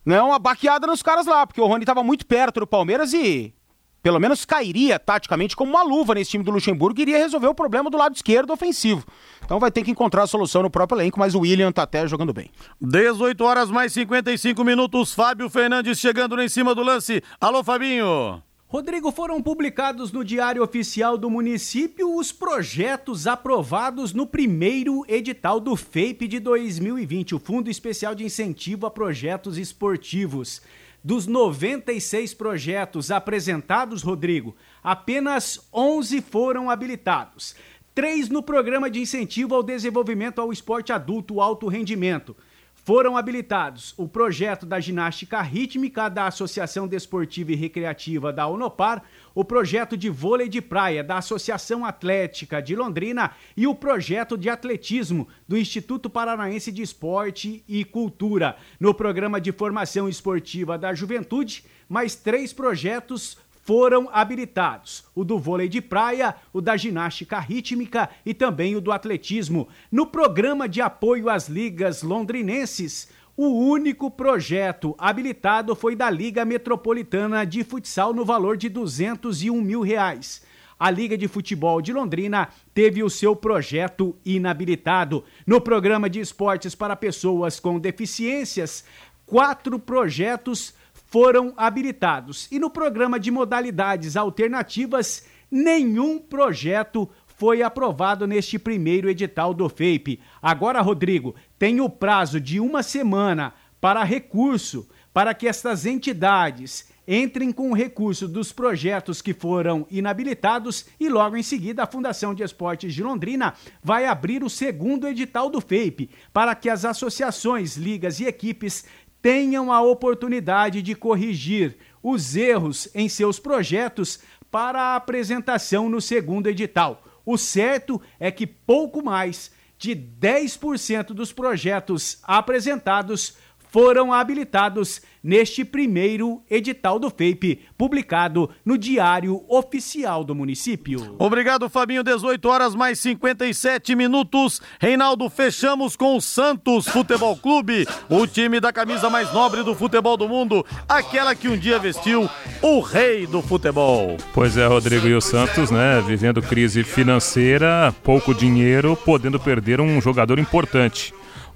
né, 0.05 0.21
uma 0.21 0.39
baqueada 0.39 0.87
nos 0.87 1.01
caras 1.01 1.25
lá, 1.25 1.45
porque 1.45 1.61
o 1.61 1.67
Rony 1.67 1.83
estava 1.83 2.03
muito 2.03 2.25
perto 2.25 2.59
do 2.59 2.67
Palmeiras 2.67 3.13
e 3.13 3.53
pelo 4.01 4.19
menos 4.19 4.45
cairia 4.45 4.97
taticamente 4.97 5.55
como 5.55 5.71
uma 5.71 5.83
luva 5.83 6.15
nesse 6.15 6.31
time 6.31 6.43
do 6.43 6.51
Luxemburgo 6.51 6.99
e 6.99 7.03
iria 7.03 7.17
resolver 7.17 7.47
o 7.47 7.55
problema 7.55 7.89
do 7.89 7.97
lado 7.97 8.15
esquerdo 8.15 8.51
ofensivo. 8.51 9.05
Então 9.43 9.59
vai 9.59 9.71
ter 9.71 9.83
que 9.83 9.91
encontrar 9.91 10.23
a 10.23 10.27
solução 10.27 10.63
no 10.63 10.69
próprio 10.69 10.99
elenco, 10.99 11.19
mas 11.19 11.35
o 11.35 11.39
William 11.39 11.71
tá 11.71 11.83
até 11.83 12.07
jogando 12.07 12.33
bem. 12.33 12.49
18 12.79 13.43
horas 13.43 13.69
mais 13.69 13.93
55 13.93 14.63
minutos, 14.63 15.13
Fábio 15.13 15.49
Fernandes 15.49 15.99
chegando 15.99 16.41
em 16.41 16.49
cima 16.49 16.73
do 16.73 16.83
lance. 16.83 17.21
Alô, 17.39 17.63
Fabinho! 17.63 18.41
Rodrigo, 18.71 19.11
foram 19.11 19.41
publicados 19.41 20.13
no 20.13 20.23
Diário 20.23 20.63
Oficial 20.63 21.17
do 21.17 21.29
Município 21.29 22.15
os 22.15 22.31
projetos 22.31 23.27
aprovados 23.27 24.13
no 24.13 24.25
primeiro 24.25 25.03
edital 25.09 25.59
do 25.59 25.75
FEIP 25.75 26.25
de 26.25 26.39
2020, 26.39 27.35
o 27.35 27.39
Fundo 27.39 27.69
Especial 27.69 28.15
de 28.15 28.23
Incentivo 28.23 28.85
a 28.85 28.89
Projetos 28.89 29.57
Esportivos. 29.57 30.61
Dos 31.03 31.25
96 31.25 32.35
projetos 32.35 33.09
apresentados, 33.09 34.03
Rodrigo, 34.03 34.55
apenas 34.83 35.67
11 35.73 36.21
foram 36.21 36.69
habilitados. 36.69 37.55
Três 37.95 38.29
no 38.29 38.43
Programa 38.43 38.89
de 38.89 38.99
Incentivo 38.99 39.55
ao 39.55 39.63
Desenvolvimento 39.63 40.39
ao 40.39 40.53
Esporte 40.53 40.93
Adulto 40.93 41.41
Alto 41.41 41.67
Rendimento 41.67 42.35
foram 42.83 43.15
habilitados 43.15 43.93
o 43.95 44.07
projeto 44.07 44.65
da 44.65 44.79
ginástica 44.79 45.41
rítmica 45.41 46.09
da 46.09 46.27
Associação 46.27 46.87
Desportiva 46.87 47.51
e 47.51 47.55
Recreativa 47.55 48.33
da 48.33 48.47
Unopar, 48.47 49.03
o 49.35 49.45
projeto 49.45 49.95
de 49.95 50.09
vôlei 50.09 50.49
de 50.49 50.61
praia 50.61 51.03
da 51.03 51.17
Associação 51.17 51.85
Atlética 51.85 52.61
de 52.61 52.75
Londrina 52.75 53.31
e 53.55 53.67
o 53.67 53.75
projeto 53.75 54.37
de 54.37 54.49
atletismo 54.49 55.27
do 55.47 55.57
Instituto 55.57 56.09
Paranaense 56.09 56.71
de 56.71 56.81
Esporte 56.81 57.63
e 57.67 57.85
Cultura. 57.85 58.57
No 58.79 58.93
programa 58.93 59.39
de 59.39 59.51
formação 59.51 60.09
esportiva 60.09 60.77
da 60.77 60.93
juventude, 60.93 61.63
mais 61.87 62.15
três 62.15 62.51
projetos 62.51 63.37
foram 63.71 64.09
habilitados: 64.11 65.05
o 65.15 65.23
do 65.23 65.39
vôlei 65.39 65.69
de 65.69 65.79
praia, 65.79 66.35
o 66.51 66.59
da 66.59 66.75
ginástica 66.75 67.39
rítmica 67.39 68.09
e 68.25 68.33
também 68.33 68.75
o 68.75 68.81
do 68.81 68.91
atletismo. 68.91 69.69
No 69.89 70.05
programa 70.05 70.67
de 70.67 70.81
apoio 70.81 71.29
às 71.29 71.47
ligas 71.47 72.03
londrinenses, 72.03 73.07
o 73.37 73.47
único 73.47 74.11
projeto 74.11 74.93
habilitado 74.97 75.73
foi 75.73 75.95
da 75.95 76.09
Liga 76.09 76.43
Metropolitana 76.43 77.45
de 77.45 77.63
Futsal 77.63 78.13
no 78.13 78.25
valor 78.25 78.57
de 78.57 78.67
201 78.67 79.61
mil 79.61 79.79
reais. 79.79 80.45
A 80.77 80.91
Liga 80.91 81.17
de 81.17 81.29
Futebol 81.29 81.81
de 81.81 81.93
Londrina 81.93 82.49
teve 82.73 83.01
o 83.01 83.09
seu 83.09 83.37
projeto 83.37 84.13
inabilitado. 84.25 85.23
No 85.47 85.61
programa 85.61 86.09
de 86.09 86.19
esportes 86.19 86.75
para 86.75 86.93
pessoas 86.93 87.57
com 87.57 87.79
deficiências, 87.79 88.83
quatro 89.25 89.79
projetos 89.79 90.73
foram 91.11 91.53
habilitados. 91.57 92.47
E 92.49 92.57
no 92.57 92.69
programa 92.69 93.19
de 93.19 93.29
modalidades 93.29 94.15
alternativas, 94.15 95.25
nenhum 95.51 96.17
projeto 96.17 97.07
foi 97.27 97.61
aprovado 97.61 98.25
neste 98.25 98.57
primeiro 98.57 99.09
edital 99.09 99.53
do 99.53 99.67
FEIP. 99.67 100.21
Agora, 100.41 100.79
Rodrigo, 100.79 101.35
tem 101.59 101.81
o 101.81 101.89
prazo 101.89 102.39
de 102.39 102.61
uma 102.61 102.81
semana 102.81 103.53
para 103.81 104.05
recurso 104.05 104.87
para 105.13 105.33
que 105.33 105.47
estas 105.47 105.85
entidades 105.85 106.89
entrem 107.07 107.51
com 107.51 107.71
o 107.71 107.75
recurso 107.75 108.27
dos 108.27 108.53
projetos 108.53 109.21
que 109.21 109.33
foram 109.33 109.85
inabilitados 109.89 110.85
e 110.99 111.09
logo 111.09 111.35
em 111.35 111.43
seguida 111.43 111.83
a 111.83 111.87
Fundação 111.87 112.33
de 112.33 112.43
Esportes 112.43 112.93
de 112.93 113.03
Londrina 113.03 113.53
vai 113.83 114.05
abrir 114.05 114.43
o 114.43 114.49
segundo 114.49 115.07
edital 115.07 115.49
do 115.49 115.59
FEIP 115.59 116.09
para 116.31 116.55
que 116.55 116.69
as 116.69 116.85
associações, 116.85 117.75
ligas 117.75 118.19
e 118.19 118.25
equipes 118.25 118.85
tenham 119.21 119.71
a 119.71 119.81
oportunidade 119.81 120.81
de 120.81 120.95
corrigir 120.95 121.77
os 122.01 122.35
erros 122.35 122.89
em 122.95 123.07
seus 123.07 123.39
projetos 123.39 124.19
para 124.49 124.81
a 124.81 124.95
apresentação 124.95 125.89
no 125.89 126.01
segundo 126.01 126.47
edital. 126.47 127.03
O 127.25 127.37
certo 127.37 128.01
é 128.19 128.31
que 128.31 128.47
pouco 128.47 129.03
mais 129.03 129.51
de 129.77 129.95
10% 129.95 131.07
dos 131.07 131.31
projetos 131.31 132.19
apresentados 132.23 133.35
foram 133.71 134.11
habilitados 134.11 135.01
neste 135.23 135.63
primeiro 135.63 136.43
edital 136.49 136.99
do 136.99 137.09
FEIP, 137.09 137.61
publicado 137.77 138.49
no 138.65 138.77
Diário 138.77 139.43
Oficial 139.47 140.23
do 140.23 140.35
Município. 140.35 141.15
Obrigado, 141.17 141.69
Fabinho. 141.69 142.03
18 142.03 142.49
horas 142.49 142.75
mais 142.75 142.99
57 142.99 143.95
minutos. 143.95 144.61
Reinaldo, 144.79 145.29
fechamos 145.29 145.95
com 145.95 146.17
o 146.17 146.21
Santos 146.21 146.87
Futebol 146.87 147.37
Clube, 147.37 147.87
o 148.09 148.27
time 148.27 148.59
da 148.59 148.73
camisa 148.73 149.09
mais 149.09 149.31
nobre 149.31 149.63
do 149.63 149.73
futebol 149.73 150.17
do 150.17 150.27
mundo, 150.27 150.65
aquela 150.89 151.33
que 151.33 151.47
um 151.47 151.57
dia 151.57 151.79
vestiu 151.79 152.29
o 152.61 152.81
rei 152.81 153.25
do 153.25 153.41
futebol. 153.41 154.17
Pois 154.33 154.57
é, 154.57 154.67
Rodrigo, 154.67 155.07
e 155.07 155.15
o 155.15 155.21
Santos, 155.21 155.71
né, 155.71 156.03
vivendo 156.05 156.41
crise 156.41 156.83
financeira, 156.83 157.93
pouco 158.03 158.33
dinheiro, 158.33 158.97
podendo 159.05 159.39
perder 159.39 159.79
um 159.79 160.01
jogador 160.01 160.39
importante. 160.39 161.13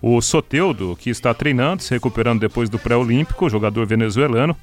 O 0.08 0.22
Soteudo, 0.22 0.95
que 0.95 1.10
está 1.10 1.34
treinando, 1.34 1.82
se 1.82 1.91
recuperando 1.91 2.39
depois 2.39 2.70
do 2.70 2.78
pré-olímpico, 2.78 3.49
jogador 3.49 3.88
venezuelano, 3.88 4.56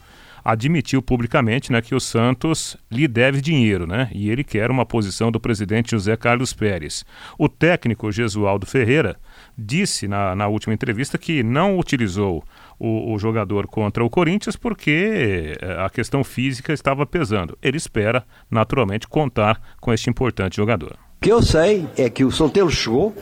admitiu 0.45 1.03
publicamente 1.03 1.73
né, 1.73 1.83
que 1.83 1.97
o 1.97 2.01
Santos 2.01 2.77
lhe 2.89 3.09
deve 3.09 3.41
dinheiro, 3.41 3.85
né? 3.85 4.09
E 4.15 4.31
ele 4.31 4.45
quer 4.45 4.71
uma 4.71 4.87
posição 4.87 5.33
do 5.33 5.41
presidente 5.41 5.91
José 5.91 6.17
Carlos 6.17 6.53
Pérez. 6.53 7.05
O 7.37 7.49
técnico 7.49 8.13
Gesualdo 8.13 8.67
Ferreira 8.67 9.17
disse 9.59 10.07
na, 10.07 10.37
na 10.37 10.47
última 10.47 10.75
entrevista 10.75 11.19
que 11.19 11.43
não 11.43 11.77
utilizou 11.77 12.45
o, 12.79 13.13
o, 13.13 13.19
jogador 13.19 13.67
contra 13.67 14.05
o 14.05 14.09
Corinthians 14.09 14.55
porque 14.55 15.57
eh, 15.61 15.85
a 15.85 15.91
questão 15.91 16.23
física 16.23 16.73
estava 16.73 17.05
pesando. 17.05 17.59
Ele 17.61 17.77
espera, 17.77 18.25
naturalmente, 18.49 19.09
contar 19.09 19.61
com 19.81 19.93
este 19.93 20.09
importante 20.09 20.55
jogador. 20.55 20.97
O 21.17 21.25
que 21.25 21.33
eu 21.33 21.43
sei 21.43 21.85
é 21.97 22.09
que 22.09 22.25
o 22.25 22.31
Solteiro 22.31 22.71
chegou 22.71 23.13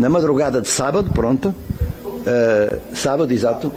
na 0.00 0.08
madrugada 0.08 0.62
de 0.62 0.68
sábado, 0.68 1.10
pronto, 1.12 1.48
uh, 1.50 2.80
sábado, 2.94 3.32
exato, 3.32 3.70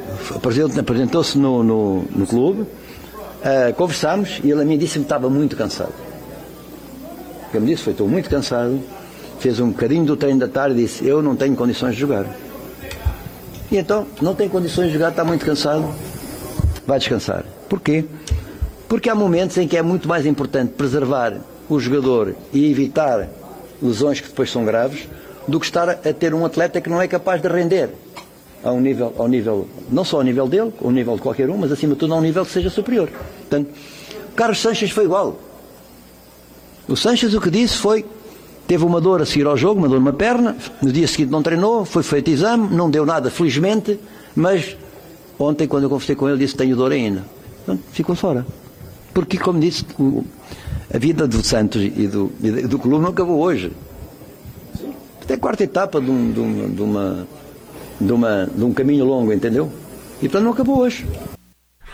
apresentou-se 0.80 1.38
no, 1.38 1.62
no, 1.62 2.06
no, 2.16 2.26
clube, 2.26 2.62
uh, 2.62 3.74
conversámos 3.76 4.40
e 4.42 4.50
ele 4.50 4.62
a 4.62 4.66
mim 4.66 4.78
disse-me 4.78 5.04
que 5.04 5.12
estava 5.12 5.30
muito 5.30 5.58
cansado. 5.58 5.92
Ele 7.54 7.66
me 7.66 7.72
disse, 7.72 7.84
foi, 7.84 7.92
estou 7.92 8.08
muito 8.08 8.30
cansado, 8.30 8.80
fez 9.40 9.60
um 9.60 9.70
bocadinho 9.70 10.06
do 10.06 10.16
treino 10.16 10.40
da 10.40 10.48
tarde 10.48 10.80
e 10.80 10.84
disse, 10.84 11.06
eu 11.06 11.22
não 11.22 11.36
tenho 11.36 11.56
condições 11.58 11.94
de 11.94 12.00
jogar. 12.00 12.26
E 13.70 13.78
então, 13.78 14.08
não 14.22 14.34
tem 14.34 14.48
condições 14.48 14.88
de 14.88 14.94
jogar, 14.94 15.10
está 15.10 15.26
muito 15.26 15.46
cansado, 15.46 15.94
vai 16.88 17.00
descansar. 17.00 17.44
Porquê? 17.68 18.06
Porque 18.88 19.10
há 19.10 19.16
momentos 19.16 19.58
em 19.58 19.68
que 19.68 19.76
é 19.76 19.82
muito 19.82 20.08
mais 20.08 20.26
importante 20.26 20.72
preservar 20.72 21.34
o 21.70 21.80
jogador 21.80 22.34
e 22.54 22.72
evitar 22.72 23.28
lesões 23.82 24.22
que 24.22 24.30
depois 24.30 24.50
são 24.50 24.64
graves, 24.64 25.08
do 25.48 25.60
que 25.60 25.66
estar 25.66 25.90
a 25.90 25.96
ter 25.96 26.34
um 26.34 26.46
atleta 26.46 26.80
que 26.80 26.90
não 26.90 27.02
é 27.02 27.08
capaz 27.08 27.42
de 27.42 27.48
render 27.48 27.90
a 28.64 28.72
um 28.72 28.80
nível, 28.80 29.14
ao 29.18 29.28
nível, 29.28 29.68
não 29.92 30.06
só 30.06 30.18
ao 30.18 30.24
nível 30.24 30.48
dele, 30.48 30.74
ao 30.82 30.90
nível 30.90 31.16
de 31.16 31.22
qualquer 31.22 31.50
um, 31.50 31.58
mas 31.58 31.72
acima 31.72 31.94
de 31.94 32.00
tudo 32.00 32.14
a 32.14 32.18
um 32.18 32.22
nível 32.22 32.46
que 32.46 32.52
seja 32.52 32.70
superior. 32.70 33.10
Portanto, 33.10 33.70
Carlos 34.36 34.62
Sanches 34.62 34.92
foi 34.92 35.04
igual. 35.04 35.38
O 36.88 36.96
Sanches 36.96 37.34
o 37.34 37.42
que 37.42 37.50
disse 37.50 37.78
foi, 37.78 38.06
teve 38.66 38.86
uma 38.86 39.02
dor 39.02 39.22
a 39.22 39.26
seguir 39.26 39.46
ao 39.48 39.58
jogo, 39.58 39.80
uma 39.80 39.90
dor 39.90 40.00
numa 40.00 40.14
perna, 40.14 40.56
no 40.82 40.92
dia 40.92 41.08
seguinte 41.08 41.30
não 41.30 41.44
treinou, 41.44 41.84
foi 41.84 42.04
feito 42.04 42.30
exame, 42.30 42.74
não 42.74 42.90
deu 42.90 43.06
nada, 43.06 43.30
felizmente, 43.30 44.00
mas 44.34 44.78
ontem 45.38 45.68
quando 45.68 45.84
eu 45.84 45.90
conversei 45.90 46.16
com 46.16 46.30
ele 46.30 46.38
disse 46.38 46.56
tenho 46.56 46.76
dor 46.76 46.92
ainda. 46.92 47.26
Portanto, 47.66 47.84
ficou 47.92 48.16
fora. 48.16 48.46
Porque, 49.14 49.38
como 49.38 49.60
disse, 49.60 49.86
a 50.94 50.98
vida 50.98 51.28
do 51.28 51.44
Santos 51.44 51.82
e 51.84 52.08
do, 52.08 52.32
e 52.42 52.50
do 52.68 52.80
clube 52.80 53.04
não 53.04 53.12
acabou 53.12 53.40
hoje. 53.40 53.72
Isto 55.24 55.32
é 55.32 55.36
a 55.36 55.40
quarta 55.40 55.64
etapa 55.64 56.02
de 56.02 56.12
um, 56.12 56.34
de, 56.34 56.40
uma, 56.42 56.68
de, 56.68 56.82
uma, 56.82 57.28
de, 58.02 58.12
uma, 58.12 58.50
de 58.54 58.64
um 58.66 58.74
caminho 58.74 59.06
longo, 59.06 59.32
entendeu? 59.32 59.72
E 60.18 60.28
portanto 60.28 60.44
não 60.44 60.52
acabou 60.52 60.80
hoje. 60.80 61.08